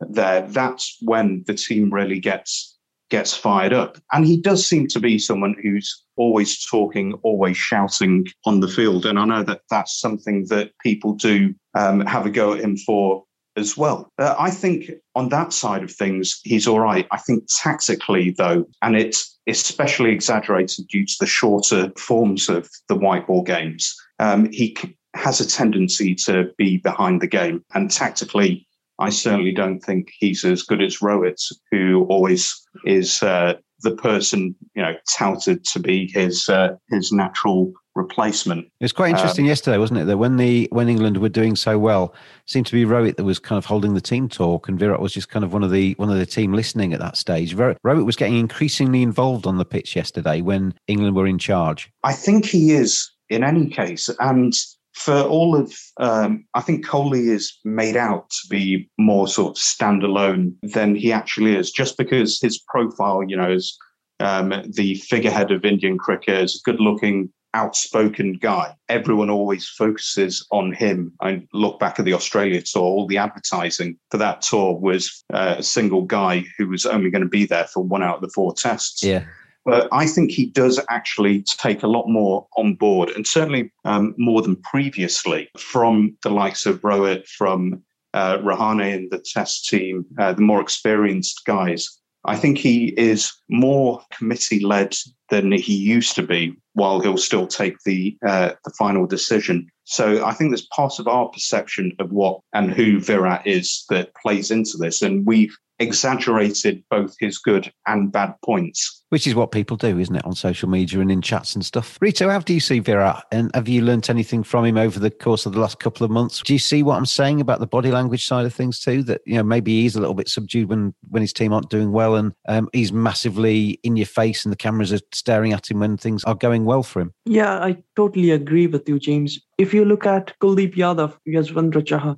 There, 0.00 0.42
that's 0.48 0.96
when 1.02 1.44
the 1.46 1.54
team 1.54 1.92
really 1.92 2.18
gets 2.18 2.71
gets 3.12 3.36
fired 3.36 3.74
up. 3.74 3.98
And 4.12 4.26
he 4.26 4.40
does 4.40 4.66
seem 4.66 4.88
to 4.88 4.98
be 4.98 5.18
someone 5.18 5.54
who's 5.62 6.02
always 6.16 6.64
talking, 6.64 7.12
always 7.22 7.58
shouting 7.58 8.26
on 8.46 8.60
the 8.60 8.68
field. 8.68 9.04
And 9.04 9.18
I 9.18 9.26
know 9.26 9.42
that 9.42 9.60
that's 9.70 10.00
something 10.00 10.46
that 10.48 10.72
people 10.82 11.12
do 11.12 11.54
um, 11.74 12.00
have 12.06 12.24
a 12.24 12.30
go 12.30 12.54
at 12.54 12.60
him 12.60 12.78
for 12.78 13.24
as 13.54 13.76
well. 13.76 14.08
Uh, 14.18 14.34
I 14.38 14.50
think 14.50 14.90
on 15.14 15.28
that 15.28 15.52
side 15.52 15.82
of 15.82 15.92
things, 15.92 16.40
he's 16.42 16.66
all 16.66 16.80
right. 16.80 17.06
I 17.10 17.18
think 17.18 17.44
tactically, 17.62 18.30
though, 18.30 18.64
and 18.80 18.96
it's 18.96 19.38
especially 19.46 20.10
exaggerated 20.10 20.88
due 20.88 21.04
to 21.04 21.16
the 21.20 21.26
shorter 21.26 21.92
forms 21.98 22.48
of 22.48 22.70
the 22.88 22.96
white 22.96 23.26
ball 23.26 23.42
games, 23.42 23.94
um, 24.20 24.50
he 24.50 24.74
has 25.12 25.38
a 25.38 25.46
tendency 25.46 26.14
to 26.14 26.50
be 26.56 26.78
behind 26.78 27.20
the 27.20 27.26
game. 27.26 27.62
And 27.74 27.90
tactically, 27.90 28.66
I 29.02 29.10
certainly 29.10 29.52
don't 29.52 29.80
think 29.80 30.12
he's 30.16 30.44
as 30.44 30.62
good 30.62 30.80
as 30.80 30.98
Rohit, 30.98 31.42
who 31.70 32.06
always 32.08 32.54
is 32.84 33.22
uh, 33.22 33.54
the 33.80 33.96
person 33.96 34.54
you 34.74 34.82
know 34.82 34.94
touted 35.16 35.64
to 35.64 35.80
be 35.80 36.10
his 36.14 36.48
uh, 36.48 36.76
his 36.90 37.10
natural 37.12 37.72
replacement. 37.94 38.66
It 38.80 38.84
was 38.84 38.92
quite 38.92 39.10
interesting 39.10 39.44
um, 39.44 39.48
yesterday, 39.48 39.78
wasn't 39.78 40.00
it? 40.00 40.04
That 40.04 40.18
when 40.18 40.36
the 40.36 40.68
when 40.70 40.88
England 40.88 41.18
were 41.18 41.28
doing 41.28 41.56
so 41.56 41.78
well, 41.78 42.14
seemed 42.46 42.66
to 42.66 42.72
be 42.72 42.84
Rohit 42.84 43.16
that 43.16 43.24
was 43.24 43.38
kind 43.38 43.58
of 43.58 43.66
holding 43.66 43.94
the 43.94 44.00
team 44.00 44.28
talk, 44.28 44.68
and 44.68 44.78
Virat 44.78 45.00
was 45.00 45.12
just 45.12 45.28
kind 45.28 45.44
of 45.44 45.52
one 45.52 45.64
of 45.64 45.72
the 45.72 45.94
one 45.94 46.10
of 46.10 46.18
the 46.18 46.26
team 46.26 46.52
listening 46.52 46.92
at 46.94 47.00
that 47.00 47.16
stage. 47.16 47.56
Rohit 47.56 48.06
was 48.06 48.16
getting 48.16 48.38
increasingly 48.38 49.02
involved 49.02 49.46
on 49.46 49.58
the 49.58 49.64
pitch 49.64 49.96
yesterday 49.96 50.40
when 50.40 50.74
England 50.86 51.16
were 51.16 51.26
in 51.26 51.38
charge. 51.38 51.90
I 52.04 52.12
think 52.12 52.46
he 52.46 52.70
is 52.70 53.10
in 53.28 53.42
any 53.42 53.68
case, 53.68 54.08
and 54.20 54.54
for 54.94 55.22
all 55.22 55.56
of, 55.56 55.74
um, 55.98 56.44
I 56.54 56.60
think 56.60 56.86
Kohli 56.86 57.28
is 57.28 57.58
made 57.64 57.96
out 57.96 58.30
to 58.30 58.48
be 58.48 58.90
more 58.98 59.26
sort 59.26 59.56
of 59.56 59.62
standalone 59.62 60.54
than 60.62 60.94
he 60.94 61.12
actually 61.12 61.56
is, 61.56 61.70
just 61.70 61.96
because 61.96 62.40
his 62.40 62.58
profile, 62.68 63.22
you 63.26 63.36
know, 63.36 63.50
is 63.50 63.76
um, 64.20 64.52
the 64.74 64.94
figurehead 64.96 65.50
of 65.50 65.64
Indian 65.64 65.98
cricket, 65.98 66.42
is 66.42 66.56
a 66.56 66.70
good 66.70 66.80
looking, 66.80 67.32
outspoken 67.54 68.34
guy. 68.34 68.74
Everyone 68.88 69.30
always 69.30 69.68
focuses 69.68 70.46
on 70.50 70.72
him. 70.72 71.12
I 71.20 71.42
look 71.52 71.78
back 71.80 71.98
at 71.98 72.04
the 72.04 72.14
Australia 72.14 72.62
tour, 72.62 72.82
all 72.82 73.06
the 73.06 73.18
advertising 73.18 73.96
for 74.10 74.18
that 74.18 74.42
tour 74.42 74.78
was 74.78 75.24
uh, 75.32 75.56
a 75.58 75.62
single 75.62 76.02
guy 76.02 76.44
who 76.56 76.68
was 76.68 76.86
only 76.86 77.10
going 77.10 77.22
to 77.22 77.28
be 77.28 77.46
there 77.46 77.66
for 77.66 77.82
one 77.82 78.02
out 78.02 78.16
of 78.16 78.22
the 78.22 78.30
four 78.34 78.54
tests. 78.54 79.02
Yeah. 79.02 79.24
But 79.64 79.88
I 79.92 80.06
think 80.06 80.30
he 80.30 80.46
does 80.46 80.80
actually 80.90 81.42
take 81.42 81.82
a 81.82 81.88
lot 81.88 82.08
more 82.08 82.46
on 82.56 82.74
board, 82.74 83.10
and 83.10 83.26
certainly 83.26 83.72
um, 83.84 84.14
more 84.18 84.42
than 84.42 84.56
previously 84.56 85.48
from 85.56 86.16
the 86.22 86.30
likes 86.30 86.66
of 86.66 86.80
Rohit, 86.80 87.28
from 87.28 87.82
uh, 88.14 88.38
Rahane 88.38 88.94
and 88.94 89.10
the 89.10 89.22
test 89.24 89.68
team, 89.68 90.04
uh, 90.18 90.32
the 90.32 90.42
more 90.42 90.60
experienced 90.60 91.42
guys. 91.46 91.88
I 92.24 92.36
think 92.36 92.58
he 92.58 92.88
is 92.98 93.32
more 93.48 94.00
committee 94.16 94.60
led 94.60 94.94
than 95.30 95.50
he 95.52 95.74
used 95.74 96.14
to 96.16 96.22
be, 96.22 96.54
while 96.74 97.00
he'll 97.00 97.16
still 97.16 97.46
take 97.46 97.76
the 97.84 98.16
uh, 98.26 98.52
the 98.64 98.72
final 98.78 99.06
decision. 99.06 99.68
So 99.84 100.24
I 100.24 100.32
think 100.32 100.50
there's 100.50 100.68
part 100.68 100.98
of 100.98 101.08
our 101.08 101.28
perception 101.28 101.92
of 101.98 102.10
what 102.10 102.40
and 102.52 102.70
who 102.70 103.00
Virat 103.00 103.46
is 103.46 103.84
that 103.90 104.14
plays 104.14 104.50
into 104.50 104.76
this, 104.78 105.02
and 105.02 105.26
we've 105.26 105.56
exaggerated 105.78 106.82
both 106.90 107.14
his 107.18 107.38
good 107.38 107.72
and 107.86 108.12
bad 108.12 108.34
points 108.44 109.02
which 109.12 109.26
is 109.26 109.34
what 109.34 109.50
people 109.50 109.76
do, 109.76 109.98
isn't 109.98 110.16
it, 110.16 110.24
on 110.24 110.34
social 110.34 110.70
media 110.70 110.98
and 110.98 111.12
in 111.12 111.20
chats 111.20 111.54
and 111.54 111.62
stuff. 111.62 111.98
Rito, 112.00 112.30
how 112.30 112.38
do 112.38 112.54
you 112.54 112.60
see 112.60 112.78
Virat? 112.78 113.22
And 113.30 113.50
have 113.54 113.68
you 113.68 113.82
learnt 113.82 114.08
anything 114.08 114.42
from 114.42 114.64
him 114.64 114.78
over 114.78 114.98
the 114.98 115.10
course 115.10 115.44
of 115.44 115.52
the 115.52 115.60
last 115.60 115.78
couple 115.80 116.02
of 116.02 116.10
months? 116.10 116.40
Do 116.40 116.54
you 116.54 116.58
see 116.58 116.82
what 116.82 116.96
I'm 116.96 117.04
saying 117.04 117.38
about 117.38 117.60
the 117.60 117.66
body 117.66 117.90
language 117.90 118.24
side 118.24 118.46
of 118.46 118.54
things 118.54 118.80
too? 118.80 119.02
That 119.02 119.20
you 119.26 119.34
know 119.34 119.42
maybe 119.42 119.82
he's 119.82 119.96
a 119.96 120.00
little 120.00 120.14
bit 120.14 120.30
subdued 120.30 120.70
when 120.70 120.94
when 121.10 121.20
his 121.20 121.34
team 121.34 121.52
aren't 121.52 121.68
doing 121.68 121.92
well, 121.92 122.14
and 122.14 122.32
um, 122.48 122.70
he's 122.72 122.90
massively 122.90 123.78
in 123.82 123.96
your 123.96 124.06
face, 124.06 124.46
and 124.46 124.52
the 124.52 124.56
cameras 124.56 124.94
are 124.94 125.00
staring 125.12 125.52
at 125.52 125.70
him 125.70 125.80
when 125.80 125.98
things 125.98 126.24
are 126.24 126.34
going 126.34 126.61
well 126.64 126.82
for 126.82 127.00
him. 127.00 127.12
Yeah, 127.24 127.58
I 127.58 127.76
totally 127.96 128.30
agree 128.30 128.66
with 128.66 128.88
you, 128.88 128.98
James. 128.98 129.40
If 129.58 129.72
you 129.72 129.84
look 129.84 130.06
at 130.06 130.32
Kuldeep 130.40 130.74
Yadav, 130.74 131.16
Yuzvendra 131.26 131.82
Chahal, 131.84 132.16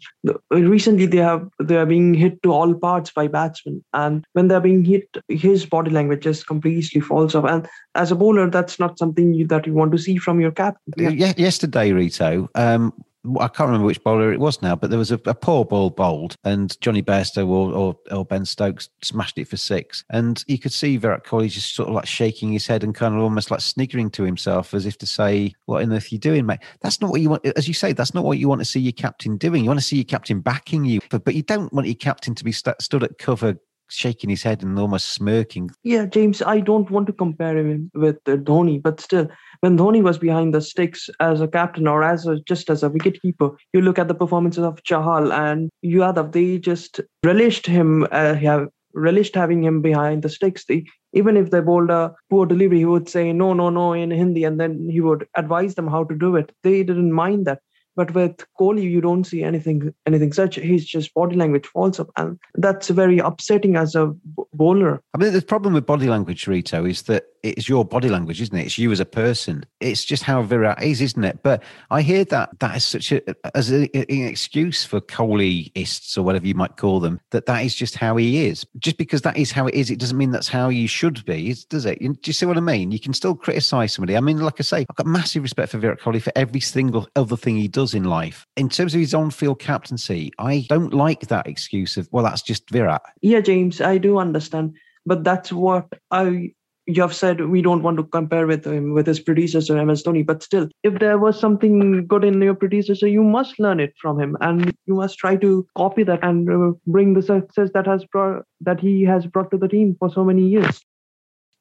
recently 0.51 1.07
they 1.07 1.18
have 1.18 1.47
they 1.61 1.76
are 1.76 1.84
being 1.86 2.14
hit 2.14 2.42
to 2.42 2.53
all 2.53 2.74
parts 2.74 3.11
by 3.11 3.28
batsmen, 3.28 3.84
and 3.92 4.24
when 4.32 4.49
they're 4.49 4.61
being 4.61 4.84
hit, 4.84 5.09
his 5.28 5.66
body 5.66 5.90
language 5.90 6.26
is 6.26 6.42
completely 6.42 7.01
falls 7.01 7.34
off. 7.34 7.45
And 7.45 7.68
as 7.95 8.11
a 8.11 8.16
bowler, 8.16 8.49
that's 8.49 8.78
not 8.78 8.99
something 8.99 9.34
you, 9.34 9.47
that 9.49 9.66
you 9.66 9.74
want 9.74 9.92
to 9.92 9.99
see 9.99 10.16
from 10.16 10.40
your 10.40 10.53
captain. 10.53 10.95
Yeah. 10.97 11.34
Yesterday, 11.36 11.92
Rito, 11.92 12.49
um, 12.55 12.95
I 13.41 13.49
can't 13.49 13.68
remember 13.68 13.87
which 13.87 14.03
bowler 14.03 14.33
it 14.33 14.41
was 14.41 14.61
now, 14.61 14.77
but 14.77 14.91
there 14.91 14.99
was 14.99 15.11
a, 15.11 15.20
a 15.25 15.35
poor 15.35 15.64
ball 15.64 15.91
bowled, 15.91 16.37
and 16.45 16.79
Jonny 16.81 17.03
Bairstow 17.03 17.49
or, 17.49 17.72
or, 17.72 17.97
or, 18.11 18.25
Ben 18.25 18.45
Stokes 18.45 18.91
smashed 19.03 19.39
it 19.39 19.49
for 19.49 19.57
six. 19.57 20.05
And 20.11 20.45
you 20.47 20.59
could 20.59 20.72
see 20.72 20.99
Virat 20.99 21.25
Kohli 21.25 21.49
just 21.49 21.75
sort 21.75 21.89
of 21.89 21.95
like 21.95 22.07
shaking 22.07 22.53
his 22.53 22.66
head 22.66 22.85
and 22.85 22.95
kind 22.95 23.14
of 23.14 23.22
almost 23.22 23.51
like 23.51 23.61
sniggering 23.61 24.11
to 24.11 24.25
himself 24.25 24.75
as 24.75 24.85
if 24.85 24.99
to 24.99 25.07
say, 25.07 25.55
What 25.64 25.83
on 25.83 25.93
earth 25.93 26.05
are 26.05 26.14
you 26.14 26.18
doing, 26.18 26.45
mate? 26.45 26.61
That's 26.83 27.01
not 27.01 27.11
what 27.11 27.22
you 27.22 27.31
want. 27.31 27.47
As 27.57 27.66
you 27.66 27.75
say, 27.75 27.93
that's 27.93 28.14
not 28.14 28.25
what 28.25 28.39
you 28.39 28.49
want 28.49 28.61
to 28.61 28.66
see 28.66 28.81
your 28.81 28.93
captain 28.93 29.39
doing. 29.39 29.64
You 29.64 29.70
want 29.70 29.81
to 29.81 29.87
see 29.87 29.97
your 29.97 30.05
captain 30.05 30.41
backing 30.41 30.85
you, 30.85 31.01
but, 31.11 31.25
but 31.25 31.35
you 31.35 31.43
don't 31.43 31.72
want 31.72 31.87
your 31.87 31.97
captain 31.97 32.35
to 32.35 32.45
be 32.45 32.53
st- 32.53 32.81
stood 32.83 33.03
at 33.03 33.18
cover 33.18 33.57
shaking 33.89 34.30
his 34.30 34.43
head 34.43 34.62
and 34.62 34.78
almost 34.78 35.11
smirking. 35.11 35.70
Yeah, 35.82 36.07
James, 36.07 36.43
I 36.43 36.61
don't 36.61 36.91
want 36.91 37.07
to 37.07 37.12
compare 37.12 37.57
him 37.57 37.91
with 37.95 38.16
uh, 38.26 38.37
Dhoni, 38.37 38.82
but 38.82 39.01
still, 39.01 39.28
when 39.61 39.78
Dhoni 39.78 40.03
was 40.03 40.18
behind 40.18 40.55
the 40.55 40.61
sticks 40.61 41.09
as 41.20 41.41
a 41.41 41.49
captain 41.49 41.87
or 41.87 42.03
as 42.03 42.26
a, 42.26 42.41
just 42.41 42.70
as 42.70 42.82
a 42.82 42.91
wicketkeeper, 42.91 43.55
you 43.72 43.80
look 43.80 43.99
at 43.99 44.09
the 44.09 44.14
performances 44.14 44.64
of 44.64 44.82
Chahal 44.82 45.32
and 45.32 45.70
Yadav, 45.85 46.32
they 46.32 46.59
just 46.59 47.01
relished 47.24 47.66
him, 47.66 48.07
uh, 48.11 48.35
have 48.35 48.68
relished 48.95 49.35
having 49.35 49.62
him 49.62 49.82
behind 49.82 50.22
the 50.22 50.28
sticks. 50.28 50.64
They, 50.64 50.87
even 51.12 51.37
if 51.37 51.51
they 51.51 51.61
bowled 51.61 51.91
a 51.91 52.14
poor 52.30 52.47
delivery, 52.47 52.78
he 52.78 52.85
would 52.85 53.09
say 53.09 53.32
no, 53.32 53.53
no, 53.53 53.70
no 53.70 53.93
in 53.93 54.11
Hindi, 54.11 54.45
and 54.45 54.59
then 54.59 54.89
he 54.91 55.01
would 55.01 55.26
advise 55.37 55.74
them 55.74 55.89
how 55.89 56.05
to 56.05 56.14
do 56.14 56.37
it. 56.37 56.53
They 56.62 56.82
didn't 56.82 57.12
mind 57.12 57.47
that. 57.47 57.61
But 57.97 58.14
with 58.14 58.45
Kohli, 58.59 58.82
you 58.82 59.01
don't 59.01 59.24
see 59.24 59.42
anything 59.42 59.95
anything 60.07 60.32
such. 60.32 60.57
He's 60.57 60.84
just 60.84 61.14
body 61.14 61.36
language 61.36 61.66
falls 61.66 62.01
up, 62.01 62.11
and 62.16 62.38
that's 62.55 62.88
very 62.88 63.18
upsetting 63.18 63.76
as 63.76 63.95
a 63.95 64.12
bowler. 64.53 65.01
I 65.14 65.18
mean, 65.18 65.32
the 65.32 65.42
problem 65.42 65.74
with 65.74 65.86
body 65.86 66.09
language, 66.09 66.47
Rito, 66.47 66.84
is 66.84 67.03
that 67.03 67.24
it's 67.45 67.68
your 67.68 67.84
body 67.84 68.09
language, 68.09 68.40
isn't 68.40 68.57
it? 68.57 68.66
It's 68.66 68.78
you 68.78 68.90
as 68.90 69.01
a 69.01 69.05
person. 69.05 69.64
It's 69.80 70.05
just 70.05 70.22
how 70.22 70.42
Virat 70.42 70.82
is, 70.82 71.01
isn't 71.01 71.24
it? 71.24 71.40
But 71.42 71.62
I 71.90 72.01
hear 72.01 72.24
that 72.24 72.59
that 72.61 72.76
is 72.76 72.84
such 72.84 73.12
a 73.12 73.20
as 73.55 73.70
a, 73.70 73.82
an 73.95 74.26
excuse 74.26 74.84
for 74.84 75.01
Kohliists 75.01 76.16
or 76.16 76.22
whatever 76.22 76.47
you 76.47 76.55
might 76.55 76.76
call 76.76 77.01
them. 77.01 77.20
That 77.30 77.47
that 77.47 77.64
is 77.64 77.74
just 77.74 77.97
how 77.97 78.16
he 78.16 78.47
is. 78.47 78.66
Just 78.78 78.97
because 78.97 79.22
that 79.22 79.36
is 79.36 79.53
how 79.53 79.66
it 79.66 79.74
is, 79.74 79.90
it 79.90 79.99
doesn't 79.99 80.16
mean 80.16 80.30
that's 80.30 80.49
how 80.49 80.70
you 80.70 80.88
should 80.88 81.24
be, 81.26 81.55
does 81.68 81.84
it? 81.84 81.99
Do 81.99 82.16
you 82.24 82.32
see 82.32 82.47
what 82.47 82.57
I 82.57 82.61
mean? 82.61 82.90
You 82.90 83.01
can 83.01 83.12
still 83.12 83.34
criticize 83.34 83.92
somebody. 83.92 84.16
I 84.16 84.20
mean, 84.20 84.38
like 84.38 84.55
I 84.59 84.62
say, 84.62 84.86
I've 84.88 84.97
got 84.97 85.07
massive 85.07 85.42
respect 85.42 85.70
for 85.70 85.78
Virat 85.78 86.01
Kohli 86.01 86.22
for 86.22 86.32
every 86.34 86.61
single 86.61 87.07
other 87.14 87.36
thing 87.36 87.57
he 87.57 87.68
does 87.68 87.95
in 87.95 88.05
life. 88.05 88.47
In 88.57 88.68
terms 88.68 88.95
of 88.95 89.01
his 89.01 89.14
on-field 89.14 89.59
captaincy, 89.59 90.32
I 90.38 90.66
don't 90.68 90.95
like 90.95 91.28
that 91.28 91.47
excuse 91.47 91.97
of 91.97 92.09
well, 92.11 92.24
that's 92.24 92.42
just 92.42 92.70
Virat. 92.70 93.03
Yeah, 93.20 93.40
James, 93.40 93.80
I 93.80 93.99
do 93.99 94.18
understand, 94.18 94.76
but 95.05 95.24
that's 95.24 95.53
what 95.53 95.88
I 96.11 96.53
you 96.87 97.01
have 97.03 97.14
said 97.14 97.41
we 97.41 97.62
don't 97.62 97.82
want 97.82 97.97
to 97.97 98.05
compare 98.05 98.47
with 98.47 98.66
him 98.66 98.93
with 98.93 99.07
his 99.07 99.20
predecessor 99.20 99.82
MS 99.85 100.03
Dhoni, 100.03 100.24
but 100.26 100.43
still, 100.43 100.68
if 100.82 100.99
there 100.99 101.18
was 101.18 101.39
something 101.39 102.07
good 102.07 102.24
in 102.24 102.41
your 102.41 102.55
predecessor, 102.55 103.09
you 103.09 103.22
must 103.22 103.59
learn 103.59 103.80
it 103.80 103.95
from 104.01 104.20
him, 104.20 104.37
and 104.41 104.72
you 104.87 104.95
must 104.95 105.18
try 105.18 105.37
to 105.37 105.66
copy 105.76 106.03
that 106.03 106.22
and 106.22 106.49
uh, 106.51 106.72
bring 106.87 107.14
the 107.14 107.22
success 107.22 107.70
that 107.74 107.87
has 107.87 108.05
brought 108.07 108.45
that 108.61 108.80
he 108.80 109.03
has 109.03 109.26
brought 109.26 109.51
to 109.51 109.59
the 109.59 109.68
team 109.68 109.97
for 109.99 110.11
so 110.11 110.24
many 110.24 110.47
years. 110.47 110.80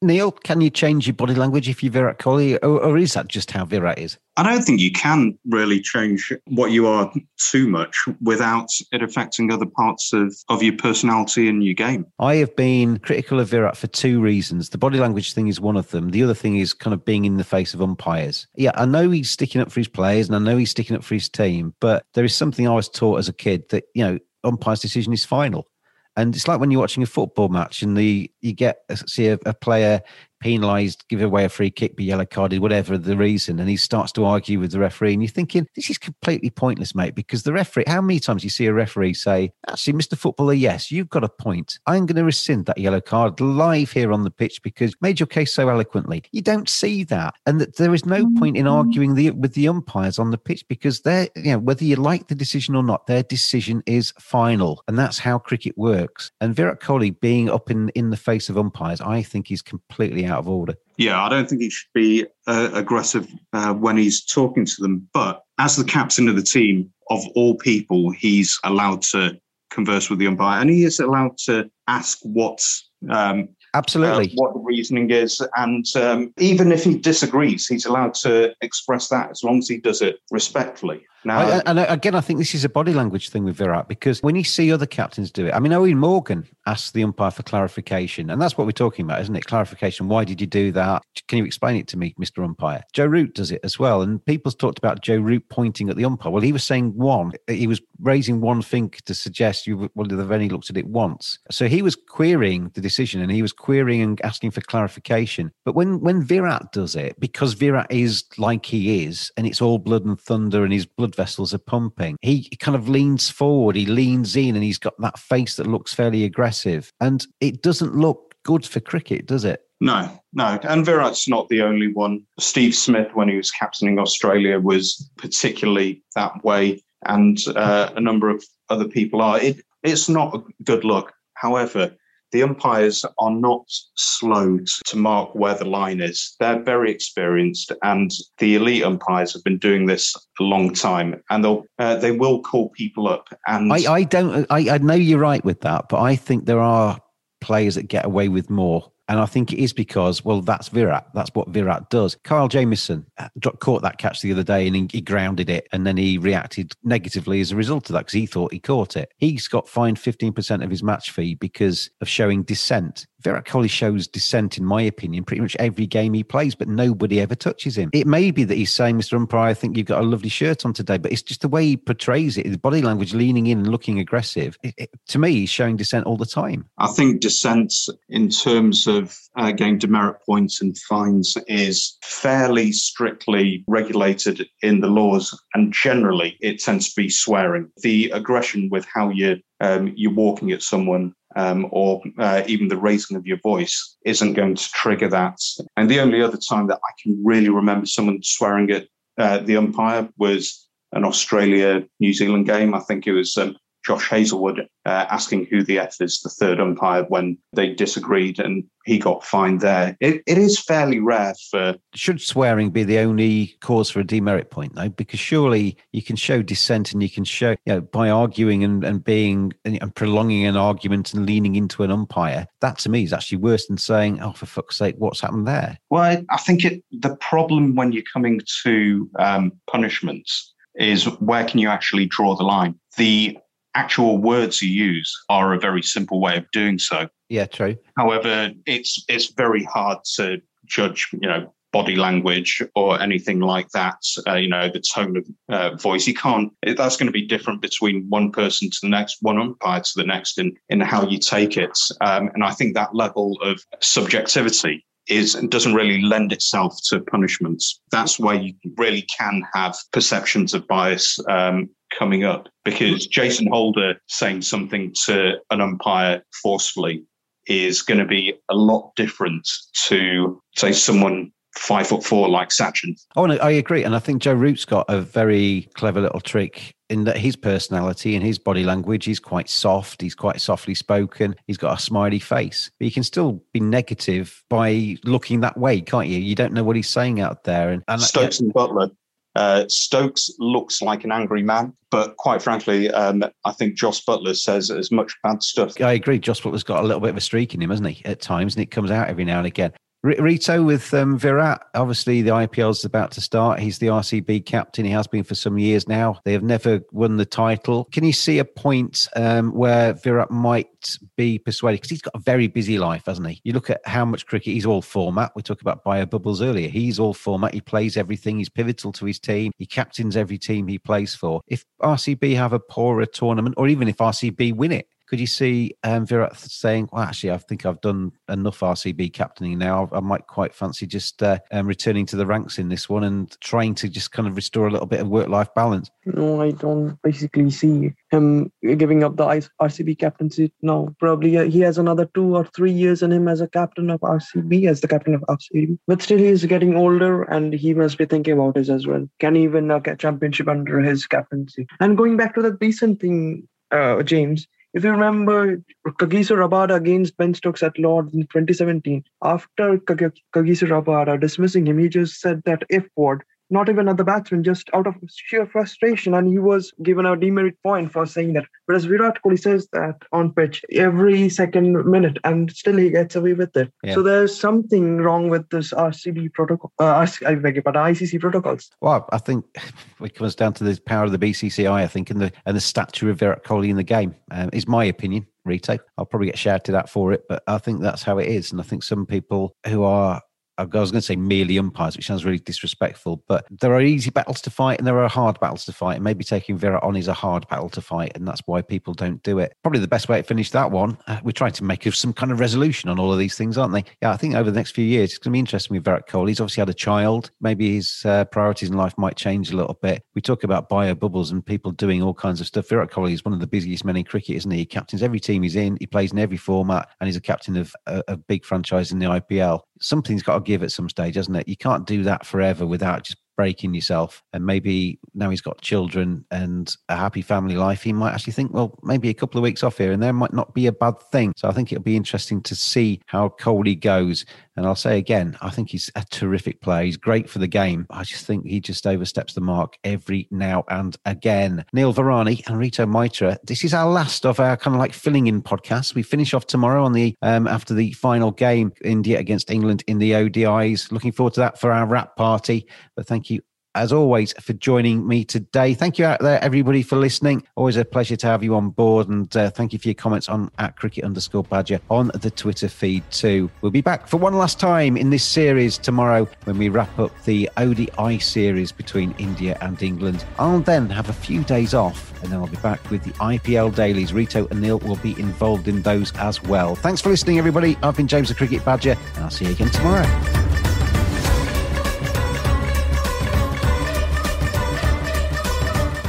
Neil, 0.03 0.31
can 0.31 0.61
you 0.61 0.69
change 0.69 1.07
your 1.07 1.15
body 1.15 1.33
language 1.33 1.69
if 1.69 1.81
you're 1.81 1.91
Virat 1.91 2.19
Kohli, 2.19 2.59
or, 2.61 2.83
or, 2.83 2.97
is 2.97 3.13
that 3.13 3.27
just 3.27 3.51
how 3.51 3.65
Virat 3.65 3.97
is? 3.97 4.17
I 4.35 4.43
don't 4.43 4.63
think 4.63 4.79
you 4.79 4.91
can 4.91 5.37
really 5.49 5.79
change 5.79 6.33
what 6.47 6.71
you 6.71 6.87
are 6.87 7.11
too 7.37 7.67
much 7.67 7.97
without 8.21 8.69
it 8.91 9.01
affecting 9.01 9.51
other 9.51 9.65
parts 9.65 10.11
of, 10.11 10.35
of 10.49 10.61
your 10.61 10.75
personality 10.75 11.47
and 11.47 11.63
your 11.63 11.73
game. 11.73 12.05
I 12.19 12.35
have 12.35 12.55
been 12.55 12.99
critical 12.99 13.39
of 13.39 13.49
Virat 13.49 13.77
for 13.77 13.87
two 13.87 14.21
reasons. 14.21 14.69
The 14.69 14.77
body 14.77 14.99
language 14.99 15.33
thing 15.33 15.47
is 15.47 15.61
one 15.61 15.77
of 15.77 15.89
them. 15.91 16.11
The 16.11 16.23
other 16.23 16.33
thing 16.33 16.57
is 16.57 16.73
kind 16.73 16.93
of 16.93 17.05
being 17.05 17.25
in 17.25 17.37
the 17.37 17.43
face 17.43 17.73
of 17.73 17.81
umpires. 17.81 18.47
Yeah, 18.55 18.71
I 18.75 18.85
know 18.85 19.09
he's 19.09 19.31
sticking 19.31 19.61
up 19.61 19.71
for 19.71 19.79
his 19.79 19.87
players 19.87 20.27
and 20.27 20.35
I 20.35 20.39
know 20.39 20.57
he's 20.57 20.71
sticking 20.71 20.95
up 20.95 21.03
for 21.03 21.13
his 21.13 21.29
team, 21.29 21.73
but 21.79 22.05
there 22.13 22.25
is 22.25 22.35
something 22.35 22.67
I 22.67 22.73
was 22.73 22.89
taught 22.89 23.19
as 23.19 23.29
a 23.29 23.33
kid 23.33 23.69
that, 23.69 23.85
you 23.93 24.03
know, 24.03 24.19
umpire's 24.43 24.81
decision 24.81 25.13
is 25.13 25.23
final. 25.23 25.67
And 26.15 26.35
it's 26.35 26.47
like 26.47 26.59
when 26.59 26.69
you're 26.69 26.81
watching 26.81 27.03
a 27.03 27.07
football 27.07 27.49
match 27.49 27.81
and 27.81 27.97
the 27.97 28.31
you 28.41 28.53
get 28.53 28.79
see 29.07 29.27
a, 29.27 29.39
a 29.45 29.53
player 29.53 30.01
penalised, 30.43 31.05
give 31.07 31.21
away 31.21 31.45
a 31.45 31.49
free 31.49 31.71
kick, 31.71 31.95
be 31.95 32.03
yellow 32.03 32.25
carded, 32.25 32.59
whatever 32.59 32.97
the 32.97 33.15
reason, 33.15 33.59
and 33.59 33.69
he 33.69 33.77
starts 33.77 34.11
to 34.11 34.25
argue 34.25 34.59
with 34.59 34.73
the 34.73 34.79
referee, 34.79 35.13
and 35.13 35.23
you're 35.23 35.29
thinking 35.29 35.65
this 35.73 35.89
is 35.89 35.97
completely 35.97 36.49
pointless, 36.49 36.93
mate, 36.93 37.15
because 37.15 37.43
the 37.43 37.53
referee. 37.53 37.85
How 37.87 38.01
many 38.01 38.19
times 38.19 38.43
you 38.43 38.49
see 38.49 38.65
a 38.65 38.73
referee 38.73 39.13
say, 39.13 39.53
"Actually, 39.69 39.93
Mr. 39.93 40.17
Footballer, 40.17 40.53
yes, 40.53 40.91
you've 40.91 41.09
got 41.09 41.23
a 41.23 41.29
point. 41.29 41.79
I'm 41.87 42.05
going 42.05 42.17
to 42.17 42.25
rescind 42.25 42.65
that 42.65 42.77
yellow 42.77 42.99
card 42.99 43.39
live 43.39 43.93
here 43.93 44.11
on 44.11 44.25
the 44.25 44.31
pitch 44.31 44.61
because 44.63 44.93
made 44.99 45.19
your 45.19 45.27
case 45.27 45.53
so 45.53 45.69
eloquently." 45.69 46.23
You 46.33 46.41
don't 46.41 46.67
see 46.67 47.05
that, 47.05 47.35
and 47.45 47.61
that 47.61 47.77
there 47.77 47.93
is 47.93 48.05
no 48.05 48.25
mm-hmm. 48.25 48.37
point 48.37 48.57
in 48.57 48.67
arguing 48.67 49.15
the, 49.15 49.31
with 49.31 49.53
the 49.53 49.69
umpires 49.69 50.19
on 50.19 50.31
the 50.31 50.37
pitch 50.37 50.67
because 50.67 51.01
they're, 51.01 51.29
you 51.37 51.53
know, 51.53 51.59
whether 51.59 51.85
you 51.85 51.95
like 51.95 52.27
the 52.27 52.35
decision 52.35 52.75
or 52.75 52.83
not, 52.83 53.07
their 53.07 53.23
decision 53.23 53.81
is 53.85 54.13
final, 54.19 54.83
and 54.89 54.99
that's 54.99 55.19
how 55.19 55.39
cricket 55.39 55.77
works. 55.77 56.31
And 56.41 56.53
Virat 56.53 56.81
Kohli 56.81 57.17
being 57.21 57.49
up 57.49 57.71
in 57.71 57.87
in 57.95 58.09
the 58.09 58.17
face 58.17 58.49
of 58.49 58.57
umpires, 58.57 58.99
I 58.99 59.21
think 59.21 59.49
is 59.49 59.61
completely 59.61 60.25
out 60.25 60.32
out 60.33 60.39
of 60.39 60.49
order. 60.49 60.75
Yeah, 60.97 61.23
I 61.23 61.29
don't 61.29 61.47
think 61.47 61.61
he 61.61 61.69
should 61.69 61.93
be 61.93 62.25
uh, 62.47 62.69
aggressive 62.73 63.27
uh, 63.53 63.73
when 63.73 63.97
he's 63.97 64.23
talking 64.25 64.65
to 64.65 64.75
them. 64.81 65.07
But 65.13 65.41
as 65.59 65.75
the 65.75 65.83
captain 65.83 66.27
of 66.27 66.35
the 66.35 66.43
team, 66.43 66.91
of 67.09 67.21
all 67.35 67.55
people, 67.55 68.11
he's 68.11 68.59
allowed 68.63 69.01
to 69.03 69.39
converse 69.73 70.09
with 70.09 70.19
the 70.19 70.27
umpire 70.27 70.61
and 70.61 70.69
he 70.69 70.83
is 70.83 70.99
allowed 70.99 71.35
to 71.35 71.69
ask 71.87 72.19
what 72.21 72.61
um, 73.09 73.49
absolutely 73.73 74.27
uh, 74.27 74.35
what 74.35 74.53
the 74.53 74.59
reasoning 74.59 75.09
is 75.09 75.41
and 75.57 75.85
um, 75.95 76.31
even 76.37 76.71
if 76.71 76.83
he 76.83 76.95
disagrees 76.95 77.65
he's 77.65 77.87
allowed 77.87 78.13
to 78.13 78.53
express 78.61 79.09
that 79.09 79.31
as 79.31 79.43
long 79.43 79.57
as 79.57 79.67
he 79.67 79.77
does 79.79 80.01
it 80.01 80.17
respectfully 80.29 81.03
now, 81.25 81.39
I, 81.39 81.51
uh, 81.51 81.61
and 81.65 81.79
again, 81.79 82.15
I 82.15 82.21
think 82.21 82.39
this 82.39 82.53
is 82.53 82.65
a 82.65 82.69
body 82.69 82.93
language 82.93 83.29
thing 83.29 83.43
with 83.43 83.55
Virat 83.55 83.87
because 83.87 84.21
when 84.21 84.35
you 84.35 84.43
see 84.43 84.71
other 84.71 84.85
captains 84.85 85.31
do 85.31 85.45
it, 85.45 85.53
I 85.53 85.59
mean, 85.59 85.71
Eoin 85.71 85.97
Morgan 85.97 86.47
asked 86.65 86.93
the 86.93 87.03
umpire 87.03 87.31
for 87.31 87.43
clarification, 87.43 88.29
and 88.29 88.41
that's 88.41 88.57
what 88.57 88.65
we're 88.65 88.71
talking 88.71 89.05
about, 89.05 89.21
isn't 89.21 89.35
it? 89.35 89.45
Clarification. 89.45 90.07
Why 90.07 90.23
did 90.23 90.41
you 90.41 90.47
do 90.47 90.71
that? 90.73 91.03
Can 91.27 91.37
you 91.37 91.45
explain 91.45 91.75
it 91.77 91.87
to 91.89 91.97
me, 91.97 92.15
Mr. 92.19 92.43
Umpire? 92.43 92.83
Joe 92.93 93.05
Root 93.05 93.35
does 93.35 93.51
it 93.51 93.61
as 93.63 93.79
well, 93.79 94.01
and 94.01 94.23
people's 94.25 94.55
talked 94.55 94.77
about 94.77 95.01
Joe 95.01 95.17
Root 95.17 95.47
pointing 95.49 95.89
at 95.89 95.95
the 95.95 96.05
umpire. 96.05 96.31
Well, 96.31 96.41
he 96.41 96.51
was 96.51 96.63
saying 96.63 96.95
one. 96.95 97.31
He 97.47 97.67
was 97.67 97.81
raising 97.99 98.41
one 98.41 98.61
finger 98.61 98.97
to 99.05 99.13
suggest 99.13 99.65
you 99.67 99.89
well, 99.95 100.07
they've 100.07 100.31
only 100.31 100.49
looked 100.49 100.69
at 100.69 100.77
it 100.77 100.87
once. 100.87 101.39
So 101.51 101.67
he 101.67 101.81
was 101.81 101.95
querying 101.95 102.71
the 102.73 102.81
decision, 102.81 103.21
and 103.21 103.31
he 103.31 103.41
was 103.41 103.53
querying 103.53 104.01
and 104.01 104.21
asking 104.23 104.51
for 104.51 104.61
clarification. 104.61 105.51
But 105.63 105.75
when 105.75 105.99
when 106.01 106.23
Virat 106.23 106.71
does 106.71 106.95
it, 106.95 107.19
because 107.19 107.53
Virat 107.53 107.91
is 107.91 108.23
like 108.37 108.65
he 108.65 109.03
is, 109.05 109.31
and 109.37 109.47
it's 109.47 109.61
all 109.61 109.77
blood 109.77 110.05
and 110.05 110.19
thunder, 110.19 110.63
and 110.63 110.73
his 110.73 110.85
blood 110.85 111.12
blood 111.13 111.25
vessels 111.25 111.53
are 111.53 111.59
pumping. 111.59 112.17
He 112.21 112.49
kind 112.59 112.75
of 112.75 112.89
leans 112.89 113.29
forward, 113.29 113.75
he 113.75 113.85
leans 113.85 114.35
in, 114.35 114.55
and 114.55 114.63
he's 114.63 114.77
got 114.77 114.99
that 114.99 115.19
face 115.19 115.55
that 115.55 115.67
looks 115.67 115.93
fairly 115.93 116.23
aggressive. 116.23 116.91
And 116.99 117.25
it 117.39 117.61
doesn't 117.61 117.95
look 117.95 118.35
good 118.43 118.65
for 118.65 118.79
cricket, 118.79 119.25
does 119.25 119.45
it? 119.45 119.61
No, 119.79 120.09
no. 120.33 120.59
And 120.63 120.85
Virat's 120.85 121.27
not 121.27 121.49
the 121.49 121.61
only 121.61 121.91
one. 121.91 122.25
Steve 122.39 122.73
Smith, 122.75 123.13
when 123.13 123.29
he 123.29 123.35
was 123.35 123.51
captaining 123.51 123.99
Australia, 123.99 124.59
was 124.59 125.09
particularly 125.17 126.03
that 126.15 126.43
way. 126.43 126.83
And 127.05 127.37
uh, 127.55 127.89
a 127.95 127.99
number 127.99 128.29
of 128.29 128.43
other 128.69 128.87
people 128.87 129.21
are. 129.21 129.39
It, 129.39 129.61
it's 129.83 130.07
not 130.07 130.35
a 130.35 130.41
good 130.63 130.85
look. 130.85 131.11
However, 131.33 131.93
the 132.33 132.43
umpires 132.43 133.05
are 133.19 133.31
not 133.31 133.65
slow 133.95 134.59
to 134.87 134.97
mark 134.97 135.33
where 135.35 135.53
the 135.53 135.65
line 135.65 136.01
is. 136.01 136.35
They're 136.39 136.61
very 136.61 136.91
experienced, 136.91 137.71
and 137.83 138.11
the 138.39 138.55
elite 138.55 138.83
umpires 138.83 139.33
have 139.33 139.43
been 139.43 139.59
doing 139.59 139.85
this 139.85 140.13
a 140.39 140.43
long 140.43 140.73
time, 140.73 141.21
and 141.29 141.45
they'll 141.45 141.63
uh, 141.79 141.95
they 141.95 142.11
will 142.11 142.41
call 142.41 142.69
people 142.69 143.07
up. 143.07 143.29
And 143.47 143.71
I, 143.71 143.93
I 143.93 144.03
don't, 144.03 144.45
I, 144.49 144.69
I 144.71 144.77
know 144.79 144.95
you're 144.95 145.19
right 145.19 145.45
with 145.45 145.61
that, 145.61 145.85
but 145.89 146.01
I 146.01 146.15
think 146.15 146.45
there 146.45 146.59
are 146.59 146.99
players 147.39 147.75
that 147.75 147.87
get 147.87 148.05
away 148.05 148.29
with 148.29 148.49
more 148.49 148.91
and 149.09 149.19
I 149.19 149.25
think 149.25 149.51
it 149.51 149.61
is 149.61 149.73
because, 149.73 150.23
well, 150.23 150.41
that's 150.41 150.69
Virat. 150.69 151.07
That's 151.13 151.31
what 151.33 151.49
Virat 151.49 151.89
does. 151.89 152.15
Kyle 152.23 152.47
Jamieson 152.47 153.05
uh, 153.17 153.27
caught 153.59 153.81
that 153.81 153.97
catch 153.97 154.21
the 154.21 154.31
other 154.31 154.43
day 154.43 154.65
and 154.65 154.75
he, 154.75 154.87
he 154.91 155.01
grounded 155.01 155.49
it. 155.49 155.67
And 155.73 155.85
then 155.85 155.97
he 155.97 156.17
reacted 156.17 156.71
negatively 156.83 157.41
as 157.41 157.51
a 157.51 157.55
result 157.55 157.89
of 157.89 157.93
that 157.93 157.99
because 158.01 158.13
he 158.13 158.25
thought 158.25 158.53
he 158.53 158.59
caught 158.59 158.95
it. 158.95 159.11
He's 159.17 159.47
got 159.47 159.67
fined 159.67 159.97
15% 159.97 160.63
of 160.63 160.69
his 160.69 160.83
match 160.83 161.11
fee 161.11 161.35
because 161.35 161.89
of 161.99 162.07
showing 162.07 162.43
dissent. 162.43 163.05
Virat 163.23 163.45
Kohli 163.45 163.69
shows 163.69 164.07
dissent, 164.07 164.57
in 164.57 164.65
my 164.65 164.81
opinion, 164.81 165.23
pretty 165.23 165.41
much 165.41 165.55
every 165.59 165.87
game 165.87 166.13
he 166.13 166.23
plays, 166.23 166.55
but 166.55 166.67
nobody 166.67 167.21
ever 167.21 167.35
touches 167.35 167.77
him. 167.77 167.89
It 167.93 168.07
may 168.07 168.31
be 168.31 168.43
that 168.43 168.55
he's 168.55 168.71
saying, 168.71 168.97
Mr. 168.97 169.15
Umpire, 169.15 169.49
I 169.49 169.53
think 169.53 169.77
you've 169.77 169.87
got 169.87 170.01
a 170.01 170.05
lovely 170.05 170.29
shirt 170.29 170.65
on 170.65 170.73
today, 170.73 170.97
but 170.97 171.11
it's 171.11 171.21
just 171.21 171.41
the 171.41 171.47
way 171.47 171.65
he 171.65 171.77
portrays 171.77 172.37
it, 172.37 172.45
his 172.45 172.57
body 172.57 172.81
language, 172.81 173.13
leaning 173.13 173.47
in 173.47 173.59
and 173.59 173.67
looking 173.67 173.99
aggressive. 173.99 174.57
It, 174.63 174.73
it, 174.77 174.89
to 175.07 175.19
me, 175.19 175.31
he's 175.33 175.49
showing 175.49 175.77
dissent 175.77 176.05
all 176.05 176.17
the 176.17 176.25
time. 176.25 176.69
I 176.77 176.87
think 176.87 177.21
dissent 177.21 177.73
in 178.09 178.29
terms 178.29 178.87
of 178.87 179.17
uh, 179.35 179.51
getting 179.51 179.77
demerit 179.77 180.17
points 180.25 180.61
and 180.61 180.77
fines 180.77 181.37
is 181.47 181.97
fairly 182.03 182.71
strictly 182.71 183.63
regulated 183.67 184.47
in 184.61 184.81
the 184.81 184.87
laws, 184.87 185.39
and 185.53 185.73
generally 185.73 186.37
it 186.41 186.59
tends 186.59 186.89
to 186.89 187.01
be 187.01 187.09
swearing. 187.09 187.71
The 187.77 188.11
aggression 188.11 188.69
with 188.69 188.85
how 188.93 189.09
you 189.09 189.39
um, 189.59 189.93
you're 189.95 190.13
walking 190.13 190.51
at 190.51 190.61
someone 190.61 191.13
um, 191.35 191.67
or 191.71 192.01
uh, 192.19 192.43
even 192.47 192.67
the 192.67 192.77
raising 192.77 193.17
of 193.17 193.25
your 193.25 193.39
voice 193.41 193.97
isn't 194.05 194.33
going 194.33 194.55
to 194.55 194.69
trigger 194.71 195.09
that. 195.09 195.39
And 195.77 195.89
the 195.89 195.99
only 195.99 196.21
other 196.21 196.37
time 196.37 196.67
that 196.67 196.79
I 196.83 196.91
can 197.01 197.19
really 197.23 197.49
remember 197.49 197.85
someone 197.85 198.21
swearing 198.23 198.71
at 198.71 198.87
uh, 199.17 199.39
the 199.39 199.57
umpire 199.57 200.09
was 200.17 200.67
an 200.91 201.03
Australia 201.03 201.83
New 201.99 202.13
Zealand 202.13 202.45
game. 202.45 202.73
I 202.73 202.79
think 202.79 203.07
it 203.07 203.13
was 203.13 203.35
um, 203.37 203.55
Josh 203.85 204.09
Hazlewood 204.09 204.67
uh, 204.85 205.05
asking 205.09 205.45
who 205.45 205.63
the 205.63 205.79
F 205.79 205.99
is 205.99 206.21
the 206.21 206.29
third 206.29 206.59
umpire 206.59 207.03
when 207.03 207.37
they 207.53 207.73
disagreed 207.73 208.39
and 208.39 208.63
he 208.85 208.97
got 208.97 209.23
fined 209.23 209.61
there. 209.61 209.95
It, 209.99 210.23
it 210.25 210.37
is 210.37 210.59
fairly 210.59 210.99
rare 210.99 211.33
for. 211.49 211.75
Should 211.93 212.21
swearing 212.21 212.69
be 212.69 212.83
the 212.83 212.99
only 212.99 213.55
cause 213.61 213.89
for 213.89 213.99
a 213.99 214.03
demerit 214.03 214.51
point, 214.51 214.75
though? 214.75 214.89
Because 214.89 215.19
surely 215.19 215.77
you 215.91 216.01
can 216.01 216.15
show 216.15 216.41
dissent 216.41 216.91
and 216.93 217.01
you 217.01 217.09
can 217.09 217.23
show, 217.23 217.51
you 217.65 217.73
know, 217.73 217.81
by 217.81 218.09
arguing 218.09 218.63
and, 218.63 218.83
and 218.83 219.03
being 219.03 219.53
and 219.65 219.95
prolonging 219.95 220.45
an 220.45 220.57
argument 220.57 221.13
and 221.13 221.25
leaning 221.25 221.55
into 221.55 221.83
an 221.83 221.91
umpire, 221.91 222.47
that 222.61 222.77
to 222.79 222.89
me 222.89 223.03
is 223.03 223.13
actually 223.13 223.37
worse 223.37 223.67
than 223.67 223.77
saying, 223.77 224.21
oh, 224.21 224.33
for 224.33 224.45
fuck's 224.45 224.77
sake, 224.77 224.95
what's 224.97 225.21
happened 225.21 225.47
there? 225.47 225.77
Well, 225.89 226.23
I 226.29 226.37
think 226.37 226.65
it, 226.65 226.83
the 226.91 227.15
problem 227.17 227.75
when 227.75 227.91
you're 227.91 228.03
coming 228.11 228.41
to 228.63 229.09
um, 229.19 229.51
punishments 229.67 230.53
is 230.75 231.05
where 231.19 231.45
can 231.45 231.59
you 231.59 231.69
actually 231.69 232.05
draw 232.05 232.35
the 232.35 232.43
line? 232.43 232.79
The 232.97 233.37
actual 233.75 234.17
words 234.17 234.61
you 234.61 234.69
use 234.69 235.13
are 235.29 235.53
a 235.53 235.59
very 235.59 235.81
simple 235.81 236.19
way 236.19 236.37
of 236.37 236.49
doing 236.51 236.79
so. 236.79 237.07
Yeah, 237.29 237.45
true. 237.45 237.75
However, 237.97 238.51
it's 238.65 239.03
it's 239.07 239.33
very 239.33 239.63
hard 239.63 239.99
to 240.15 240.41
judge, 240.65 241.09
you 241.13 241.27
know, 241.27 241.53
body 241.71 241.95
language 241.95 242.61
or 242.75 243.01
anything 243.01 243.39
like 243.39 243.67
that. 243.71 243.97
Uh, 244.27 244.35
you 244.35 244.47
know, 244.47 244.69
the 244.69 244.79
tone 244.79 245.17
of 245.17 245.27
uh, 245.49 245.75
voice. 245.75 246.07
You 246.07 246.13
can't. 246.13 246.53
That's 246.63 246.95
going 246.95 247.07
to 247.07 247.11
be 247.11 247.25
different 247.25 247.61
between 247.61 248.05
one 248.09 248.31
person 248.31 248.69
to 248.69 248.77
the 248.81 248.89
next, 248.89 249.17
one 249.21 249.39
umpire 249.39 249.81
to 249.81 249.93
the 249.95 250.05
next, 250.05 250.37
in 250.37 250.53
in 250.69 250.79
how 250.79 251.07
you 251.07 251.17
take 251.17 251.57
it. 251.57 251.77
Um, 252.01 252.29
and 252.33 252.43
I 252.43 252.51
think 252.51 252.75
that 252.75 252.95
level 252.95 253.37
of 253.41 253.61
subjectivity 253.81 254.85
is 255.09 255.33
doesn't 255.49 255.73
really 255.73 256.01
lend 256.01 256.31
itself 256.31 256.77
to 256.89 257.01
punishments. 257.01 257.81
That's 257.91 258.19
where 258.19 258.35
you 258.35 258.53
really 258.77 259.05
can 259.17 259.43
have 259.53 259.75
perceptions 259.91 260.53
of 260.53 260.67
bias 260.67 261.19
um, 261.29 261.69
coming 261.97 262.23
up 262.23 262.47
because 262.65 263.07
mm-hmm. 263.07 263.11
Jason 263.11 263.47
Holder 263.47 263.95
saying 264.07 264.41
something 264.41 264.93
to 265.05 265.33
an 265.51 265.61
umpire 265.61 266.23
forcefully 266.41 267.03
is 267.47 267.81
going 267.81 267.99
to 267.99 268.05
be 268.05 268.33
a 268.49 268.55
lot 268.55 268.91
different 268.95 269.47
to 269.87 270.41
say 270.55 270.71
someone 270.71 271.31
five 271.57 271.87
foot 271.87 272.03
four 272.03 272.29
like 272.29 272.49
Sachin. 272.49 272.99
Oh, 273.15 273.25
no, 273.25 273.35
I 273.37 273.51
agree. 273.51 273.83
And 273.83 273.95
I 273.95 273.99
think 273.99 274.21
Joe 274.21 274.33
Root's 274.33 274.65
got 274.65 274.85
a 274.89 275.01
very 275.01 275.69
clever 275.75 276.01
little 276.01 276.19
trick 276.19 276.73
in 276.89 277.03
that 277.05 277.17
his 277.17 277.35
personality 277.35 278.15
and 278.15 278.25
his 278.25 278.39
body 278.39 278.63
language, 278.63 279.05
he's 279.05 279.19
quite 279.19 279.49
soft, 279.49 280.01
he's 280.01 280.15
quite 280.15 280.41
softly 280.41 280.75
spoken, 280.75 281.35
he's 281.47 281.57
got 281.57 281.77
a 281.77 281.81
smiley 281.81 282.19
face. 282.19 282.71
But 282.79 282.85
you 282.85 282.91
can 282.91 283.03
still 283.03 283.43
be 283.53 283.59
negative 283.59 284.43
by 284.49 284.97
looking 285.03 285.41
that 285.41 285.57
way, 285.57 285.81
can't 285.81 286.07
you? 286.07 286.19
You 286.19 286.35
don't 286.35 286.53
know 286.53 286.63
what 286.63 286.75
he's 286.75 286.89
saying 286.89 287.19
out 287.19 287.43
there. 287.43 287.69
And, 287.69 287.83
and 287.87 288.01
Stokes 288.01 288.39
and 288.39 288.53
Buttler. 288.53 288.91
Uh, 289.35 289.65
Stokes 289.67 290.29
looks 290.37 290.81
like 290.81 291.03
an 291.03 291.11
angry 291.11 291.41
man, 291.41 291.73
but 291.89 292.15
quite 292.17 292.41
frankly, 292.41 292.91
um, 292.91 293.23
I 293.45 293.51
think 293.51 293.75
Jos 293.75 294.03
Buttler 294.03 294.35
says 294.35 294.69
as 294.69 294.91
much 294.91 295.15
bad 295.23 295.41
stuff. 295.41 295.79
I 295.81 295.93
agree. 295.93 296.19
Jos 296.19 296.41
Buttler's 296.41 296.63
got 296.63 296.83
a 296.83 296.87
little 296.87 296.99
bit 296.99 297.09
of 297.09 297.17
a 297.17 297.21
streak 297.21 297.53
in 297.53 297.61
him, 297.61 297.71
hasn't 297.71 297.89
he, 297.89 298.05
at 298.05 298.21
times, 298.21 298.55
and 298.55 298.63
it 298.63 298.71
comes 298.71 298.91
out 298.91 299.09
every 299.09 299.25
now 299.25 299.39
and 299.39 299.47
again. 299.47 299.73
Rito 300.03 300.61
with 300.63 300.93
um, 300.93 301.17
Virat, 301.17 301.65
obviously 301.75 302.21
the 302.21 302.31
IPL 302.31 302.71
is 302.71 302.83
about 302.83 303.11
to 303.11 303.21
start. 303.21 303.61
He's 303.61 303.79
the 303.79 303.87
RCB 303.87 304.45
captain. 304.45 304.83
He 304.83 304.91
has 304.91 305.07
been 305.07 305.23
for 305.23 305.33
some 305.33 305.57
years 305.57 305.87
now. 305.87 306.19
They 306.25 306.33
have 306.33 306.43
never 306.43 306.81
won 306.91 307.15
the 307.15 307.25
title. 307.25 307.85
Can 307.85 308.03
you 308.03 308.11
see 308.11 308.37
a 308.37 308.43
point 308.43 309.07
um, 309.15 309.53
where 309.53 309.93
Virat 309.93 310.29
might 310.29 310.97
be 311.15 311.39
persuaded? 311.39 311.77
Because 311.77 311.89
he's 311.89 312.01
got 312.01 312.15
a 312.15 312.19
very 312.19 312.47
busy 312.47 312.77
life, 312.77 313.03
hasn't 313.05 313.29
he? 313.29 313.39
You 313.45 313.53
look 313.53 313.69
at 313.69 313.79
how 313.85 314.03
much 314.03 314.25
cricket, 314.25 314.53
he's 314.53 314.65
all 314.65 314.81
format. 314.81 315.31
We 315.37 315.41
talked 315.41 315.61
about 315.61 315.85
bio 315.85 316.05
bubbles 316.05 316.41
earlier. 316.41 316.67
He's 316.67 316.99
all 316.99 317.13
format. 317.13 317.53
He 317.53 317.61
plays 317.61 317.95
everything. 317.95 318.39
He's 318.39 318.49
pivotal 318.49 318.91
to 318.91 319.05
his 319.05 319.19
team. 319.19 319.53
He 319.57 319.65
captains 319.65 320.17
every 320.17 320.37
team 320.37 320.67
he 320.67 320.79
plays 320.79 321.15
for. 321.15 321.39
If 321.47 321.63
RCB 321.81 322.35
have 322.35 322.51
a 322.51 322.59
poorer 322.59 323.05
tournament, 323.05 323.55
or 323.57 323.69
even 323.69 323.87
if 323.87 323.97
RCB 323.97 324.53
win 324.53 324.73
it, 324.73 324.89
could 325.13 325.19
you 325.19 325.27
see 325.27 325.71
um, 325.83 326.07
Virat 326.07 326.35
saying, 326.35 326.89
"Well, 326.91 327.03
actually, 327.03 327.29
I 327.29 327.37
think 327.37 327.67
I've 327.67 327.79
done 327.81 328.13
enough 328.29 328.61
RCB 328.61 329.13
captaining 329.13 329.59
now. 329.59 329.87
I, 329.91 329.99
might 329.99 330.25
quite 330.25 330.55
fancy 330.55 330.87
just 330.87 331.21
uh, 331.21 331.37
um, 331.51 331.67
returning 331.67 332.07
to 332.07 332.15
the 332.15 332.25
ranks 332.25 332.57
in 332.57 332.67
this 332.67 332.89
one 332.89 333.03
and 333.03 333.39
trying 333.39 333.75
to 333.75 333.89
just 333.89 334.11
kind 334.11 334.27
of 334.27 334.35
restore 334.35 334.65
a 334.65 334.71
little 334.71 334.87
bit 334.87 335.01
of 335.01 335.09
work-life 335.09 335.53
balance." 335.53 335.91
No, 336.07 336.41
I 336.41 336.49
don't 336.49 336.99
basically 337.03 337.51
see 337.51 337.93
him 338.09 338.51
giving 338.63 339.03
up 339.03 339.15
the 339.15 339.25
RCB 339.61 339.99
captaincy. 339.99 340.51
No, 340.63 340.95
probably 340.99 341.37
uh, 341.37 341.43
he 341.43 341.59
has 341.59 341.77
another 341.77 342.09
two 342.15 342.35
or 342.35 342.45
three 342.45 342.71
years 342.71 343.03
in 343.03 343.11
him 343.11 343.27
as 343.27 343.39
a 343.39 343.47
captain 343.47 343.91
of 343.91 344.01
RCB, 344.01 344.67
as 344.67 344.81
the 344.81 344.87
captain 344.87 345.13
of 345.13 345.21
RCB. 345.29 345.77
But 345.85 346.01
still, 346.01 346.17
he 346.17 346.25
is 346.25 346.43
getting 346.45 346.75
older, 346.75 347.21
and 347.21 347.53
he 347.53 347.75
must 347.75 347.99
be 347.99 348.05
thinking 348.05 348.33
about 348.33 348.57
it 348.57 348.67
as 348.67 348.87
well. 348.87 349.07
Can 349.19 349.35
he 349.35 349.47
win 349.47 349.69
a 349.69 349.95
championship 349.95 350.47
under 350.47 350.79
his 350.79 351.05
captaincy? 351.05 351.67
And 351.79 351.95
going 351.97 352.17
back 352.17 352.33
to 352.33 352.41
the 352.41 352.57
recent 352.59 352.99
thing, 352.99 353.47
uh, 353.69 354.01
James 354.01 354.47
if 354.73 354.83
you 354.83 354.91
remember 354.91 355.57
Kagiso 355.87 356.35
Rabada 356.35 356.75
against 356.75 357.15
Ben 357.17 357.33
Stokes 357.33 357.61
at 357.61 357.77
Lords 357.77 358.13
in 358.13 358.21
2017, 358.21 359.03
after 359.21 359.77
Kagiso 359.77 360.67
Rabada 360.67 361.19
dismissing 361.19 361.67
him, 361.67 361.77
he 361.77 361.89
just 361.89 362.19
said 362.19 362.41
that 362.45 362.63
if 362.69 362.87
word 362.95 363.23
not 363.53 363.69
even 363.69 363.87
at 363.87 363.97
the 363.97 364.03
batsman, 364.03 364.43
just 364.43 364.69
out 364.73 364.87
of 364.87 364.95
sheer 365.07 365.45
frustration. 365.45 366.13
And 366.13 366.27
he 366.27 366.39
was 366.39 366.73
given 366.81 367.05
a 367.05 367.15
demerit 367.15 367.55
point 367.61 367.91
for 367.91 368.05
saying 368.05 368.33
that. 368.33 368.45
Whereas 368.65 368.85
Virat 368.85 369.19
Kohli 369.23 369.39
says 369.39 369.67
that 369.73 369.95
on 370.11 370.33
pitch 370.33 370.65
every 370.71 371.29
second 371.29 371.85
minute, 371.85 372.17
and 372.23 372.51
still 372.51 372.77
he 372.77 372.89
gets 372.89 373.15
away 373.15 373.33
with 373.33 373.55
it. 373.55 373.71
Yeah. 373.83 373.93
So 373.93 374.01
there's 374.01 374.37
something 374.37 374.97
wrong 374.97 375.29
with 375.29 375.47
this 375.49 375.71
RCB 375.71 376.33
protocol. 376.33 376.71
Uh, 376.79 377.05
I 377.25 377.35
beg 377.35 377.55
your 377.55 377.63
pardon, 377.63 377.83
ICC 377.83 378.19
protocols. 378.19 378.71
Well, 378.81 379.07
I 379.11 379.19
think 379.19 379.45
it 380.01 380.15
comes 380.15 380.35
down 380.35 380.53
to 380.53 380.63
the 380.63 380.79
power 380.81 381.05
of 381.05 381.11
the 381.11 381.19
BCCI. 381.19 381.71
I 381.71 381.87
think, 381.87 382.09
and 382.09 382.19
the 382.19 382.31
and 382.45 382.57
the 382.57 382.61
stature 382.61 383.09
of 383.09 383.19
Virat 383.19 383.43
Kohli 383.43 383.69
in 383.69 383.77
the 383.77 383.83
game 383.83 384.15
um, 384.31 384.49
is 384.51 384.67
my 384.67 384.83
opinion. 384.83 385.27
Rito. 385.45 385.77
I'll 385.97 386.05
probably 386.05 386.27
get 386.27 386.37
shouted 386.37 386.73
at 386.73 386.89
for 386.89 387.11
it, 387.11 387.25
but 387.27 387.43
I 387.47 387.57
think 387.57 387.81
that's 387.81 388.03
how 388.03 388.17
it 388.17 388.27
is. 388.27 388.51
And 388.51 388.61
I 388.61 388.63
think 388.63 388.81
some 388.81 389.05
people 389.05 389.55
who 389.67 389.83
are 389.83 390.21
I 390.57 390.63
was 390.63 390.91
going 390.91 391.01
to 391.01 391.01
say 391.01 391.15
merely 391.15 391.57
umpires, 391.57 391.95
which 391.95 392.07
sounds 392.07 392.25
really 392.25 392.39
disrespectful, 392.39 393.23
but 393.27 393.45
there 393.49 393.73
are 393.73 393.81
easy 393.81 394.09
battles 394.09 394.41
to 394.41 394.49
fight 394.49 394.79
and 394.79 394.87
there 394.87 394.99
are 394.99 395.09
hard 395.09 395.39
battles 395.39 395.65
to 395.65 395.73
fight. 395.73 395.95
And 395.95 396.03
maybe 396.03 396.23
taking 396.23 396.57
Virat 396.57 396.83
on 396.83 396.95
is 396.95 397.07
a 397.07 397.13
hard 397.13 397.47
battle 397.47 397.69
to 397.69 397.81
fight, 397.81 398.11
and 398.15 398.27
that's 398.27 398.41
why 398.45 398.61
people 398.61 398.93
don't 398.93 399.21
do 399.23 399.39
it. 399.39 399.55
Probably 399.63 399.79
the 399.79 399.87
best 399.87 400.09
way 400.09 400.17
to 400.17 400.23
finish 400.23 400.51
that 400.51 400.71
one, 400.71 400.97
uh, 401.07 401.19
we're 401.23 401.31
trying 401.31 401.53
to 401.53 401.63
make 401.63 401.83
some 401.93 402.13
kind 402.13 402.31
of 402.31 402.39
resolution 402.39 402.89
on 402.89 402.99
all 402.99 403.11
of 403.11 403.19
these 403.19 403.37
things, 403.37 403.57
aren't 403.57 403.73
they? 403.73 403.83
Yeah, 404.01 404.11
I 404.11 404.17
think 404.17 404.35
over 404.35 404.49
the 404.49 404.55
next 404.55 404.71
few 404.71 404.85
years, 404.85 405.11
it's 405.11 405.17
going 405.17 405.31
to 405.31 405.35
be 405.35 405.39
interesting 405.39 405.75
with 405.75 405.83
Virat 405.83 406.07
Kohli. 406.07 406.29
He's 406.29 406.39
obviously 406.39 406.61
had 406.61 406.69
a 406.69 406.73
child. 406.73 407.31
Maybe 407.41 407.75
his 407.75 408.03
uh, 408.05 408.25
priorities 408.25 408.69
in 408.69 408.77
life 408.77 408.97
might 408.97 409.15
change 409.15 409.51
a 409.51 409.57
little 409.57 409.77
bit. 409.81 410.03
We 410.15 410.21
talk 410.21 410.43
about 410.43 410.69
bio 410.69 410.95
bubbles 410.95 411.31
and 411.31 411.45
people 411.45 411.71
doing 411.71 412.01
all 412.01 412.13
kinds 412.13 412.39
of 412.39 412.47
stuff. 412.47 412.69
Virat 412.69 412.91
Kohli 412.91 413.13
is 413.13 413.25
one 413.25 413.33
of 413.33 413.39
the 413.39 413.47
busiest 413.47 413.85
men 413.85 413.97
in 413.97 414.03
cricket, 414.03 414.37
isn't 414.37 414.51
he? 414.51 414.59
He 414.59 414.65
captains 414.65 415.03
every 415.03 415.19
team 415.19 415.43
he's 415.43 415.55
in, 415.55 415.77
he 415.79 415.87
plays 415.87 416.11
in 416.11 416.19
every 416.19 416.37
format, 416.37 416.89
and 416.99 417.07
he's 417.07 417.17
a 417.17 417.21
captain 417.21 417.57
of 417.57 417.75
a, 417.87 418.03
a 418.09 418.17
big 418.17 418.45
franchise 418.45 418.91
in 418.91 418.99
the 418.99 419.05
IPL. 419.05 419.61
Something's 419.83 420.23
got 420.23 420.35
to 420.35 420.39
give 420.39 420.63
at 420.63 420.71
some 420.71 420.87
stage, 420.87 421.15
doesn't 421.15 421.35
it? 421.35 421.47
You 421.47 421.57
can't 421.57 421.85
do 421.85 422.03
that 422.03 422.25
forever 422.25 422.65
without 422.65 423.03
just 423.03 423.17
breaking 423.35 423.73
yourself. 423.73 424.23
And 424.33 424.45
maybe 424.45 424.99
now 425.13 425.29
he's 425.29 425.41
got 425.41 425.61
children 425.61 426.25
and 426.31 426.75
a 426.89 426.95
happy 426.95 427.21
family 427.21 427.55
life, 427.55 427.83
he 427.83 427.93
might 427.93 428.13
actually 428.13 428.33
think, 428.33 428.53
well, 428.53 428.77
maybe 428.83 429.09
a 429.09 429.13
couple 429.13 429.37
of 429.37 429.43
weeks 429.43 429.63
off 429.63 429.77
here 429.77 429.91
and 429.91 430.01
there 430.01 430.13
might 430.13 430.33
not 430.33 430.53
be 430.53 430.67
a 430.67 430.71
bad 430.71 430.99
thing. 431.11 431.33
So 431.35 431.47
I 431.47 431.51
think 431.51 431.71
it'll 431.71 431.83
be 431.83 431.95
interesting 431.95 432.41
to 432.43 432.55
see 432.55 433.01
how 433.07 433.29
Kohli 433.39 433.79
goes. 433.79 434.25
And 434.55 434.65
I'll 434.67 434.75
say 434.75 434.97
again, 434.97 435.35
I 435.41 435.49
think 435.49 435.69
he's 435.69 435.89
a 435.95 436.05
terrific 436.11 436.61
player. 436.61 436.85
He's 436.85 436.97
great 436.97 437.29
for 437.29 437.39
the 437.39 437.47
game. 437.47 437.87
I 437.89 438.03
just 438.03 438.25
think 438.25 438.45
he 438.45 438.59
just 438.59 438.85
oversteps 438.85 439.33
the 439.33 439.41
mark 439.41 439.77
every 439.83 440.27
now 440.29 440.63
and 440.69 440.95
again. 441.05 441.65
Neil 441.73 441.93
Varani 441.93 442.45
and 442.47 442.59
Rito 442.59 442.85
Mitra. 442.85 443.39
This 443.43 443.63
is 443.63 443.73
our 443.73 443.89
last 443.89 444.25
of 444.25 444.39
our 444.39 444.55
kind 444.55 444.75
of 444.75 444.79
like 444.79 444.93
filling 444.93 445.27
in 445.27 445.41
podcast. 445.41 445.95
We 445.95 446.03
finish 446.03 446.33
off 446.33 446.45
tomorrow 446.45 446.85
on 446.85 446.93
the 446.93 447.15
um, 447.23 447.47
after 447.47 447.73
the 447.73 447.93
final 447.93 448.31
game, 448.31 448.73
India 448.83 449.17
against 449.17 449.49
England 449.49 449.83
in 449.87 449.97
the 449.97 450.11
ODIs. 450.11 450.91
Looking 450.91 451.11
forward 451.11 451.33
to 451.35 451.39
that 451.39 451.59
for 451.59 451.71
our 451.71 451.87
wrap 451.87 452.15
party. 452.15 452.67
But 452.95 453.07
thank 453.07 453.29
you 453.29 453.32
as 453.75 453.91
always, 453.91 454.33
for 454.33 454.53
joining 454.53 455.07
me 455.07 455.23
today. 455.23 455.73
Thank 455.73 455.97
you 455.97 456.05
out 456.05 456.19
there, 456.19 456.43
everybody, 456.43 456.83
for 456.83 456.95
listening. 456.95 457.43
Always 457.55 457.77
a 457.77 457.85
pleasure 457.85 458.15
to 458.15 458.27
have 458.27 458.43
you 458.43 458.55
on 458.55 458.69
board. 458.69 459.09
And 459.09 459.35
uh, 459.35 459.49
thank 459.49 459.73
you 459.73 459.79
for 459.79 459.87
your 459.87 459.95
comments 459.95 460.29
on 460.29 460.51
at 460.59 460.75
cricket 460.75 461.03
underscore 461.03 461.43
badger 461.43 461.79
on 461.89 462.11
the 462.13 462.31
Twitter 462.31 462.67
feed, 462.67 463.03
too. 463.11 463.49
We'll 463.61 463.71
be 463.71 463.81
back 463.81 464.07
for 464.07 464.17
one 464.17 464.33
last 464.35 464.59
time 464.59 464.97
in 464.97 465.09
this 465.09 465.23
series 465.23 465.77
tomorrow 465.77 466.27
when 466.43 466.57
we 466.57 466.69
wrap 466.69 466.97
up 466.99 467.11
the 467.23 467.49
ODI 467.57 468.19
series 468.19 468.71
between 468.71 469.15
India 469.17 469.57
and 469.61 469.81
England. 469.81 470.25
I'll 470.37 470.59
then 470.59 470.89
have 470.89 471.09
a 471.09 471.13
few 471.13 471.43
days 471.43 471.73
off 471.73 472.13
and 472.23 472.31
then 472.31 472.39
I'll 472.39 472.47
be 472.47 472.57
back 472.57 472.89
with 472.89 473.03
the 473.03 473.11
IPL 473.11 473.75
dailies. 473.75 474.13
Rito 474.13 474.47
and 474.47 474.61
Neil 474.61 474.79
will 474.79 474.95
be 474.97 475.19
involved 475.19 475.67
in 475.67 475.81
those 475.81 476.13
as 476.15 476.41
well. 476.43 476.75
Thanks 476.75 477.01
for 477.01 477.09
listening, 477.09 477.37
everybody. 477.37 477.77
I've 477.83 477.97
been 477.97 478.07
James 478.07 478.29
the 478.29 478.35
Cricket 478.35 478.63
Badger, 478.63 478.95
and 479.15 479.23
I'll 479.23 479.29
see 479.29 479.45
you 479.45 479.51
again 479.51 479.69
tomorrow. 479.69 480.72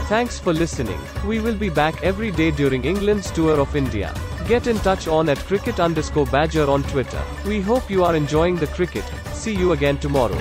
Thanks 0.06 0.38
for 0.38 0.52
listening. 0.52 1.00
We 1.26 1.40
will 1.40 1.54
be 1.56 1.70
back 1.70 2.02
every 2.02 2.30
day 2.30 2.50
during 2.50 2.84
England's 2.84 3.30
tour 3.30 3.58
of 3.58 3.74
India. 3.74 4.14
Get 4.46 4.66
in 4.66 4.76
touch 4.80 5.08
on 5.08 5.30
at 5.30 5.38
cricket 5.38 5.80
underscore 5.80 6.26
badger 6.26 6.68
on 6.68 6.82
Twitter. 6.82 7.22
We 7.46 7.62
hope 7.62 7.88
you 7.88 8.04
are 8.04 8.14
enjoying 8.14 8.56
the 8.56 8.66
cricket. 8.66 9.04
See 9.32 9.54
you 9.54 9.72
again 9.72 9.96
tomorrow. 9.96 10.38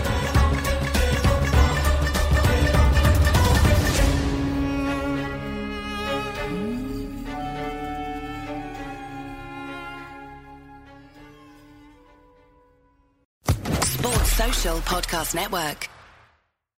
Sports 13.86 14.34
Social 14.34 14.78
Podcast 14.80 15.36
Network. 15.36 15.90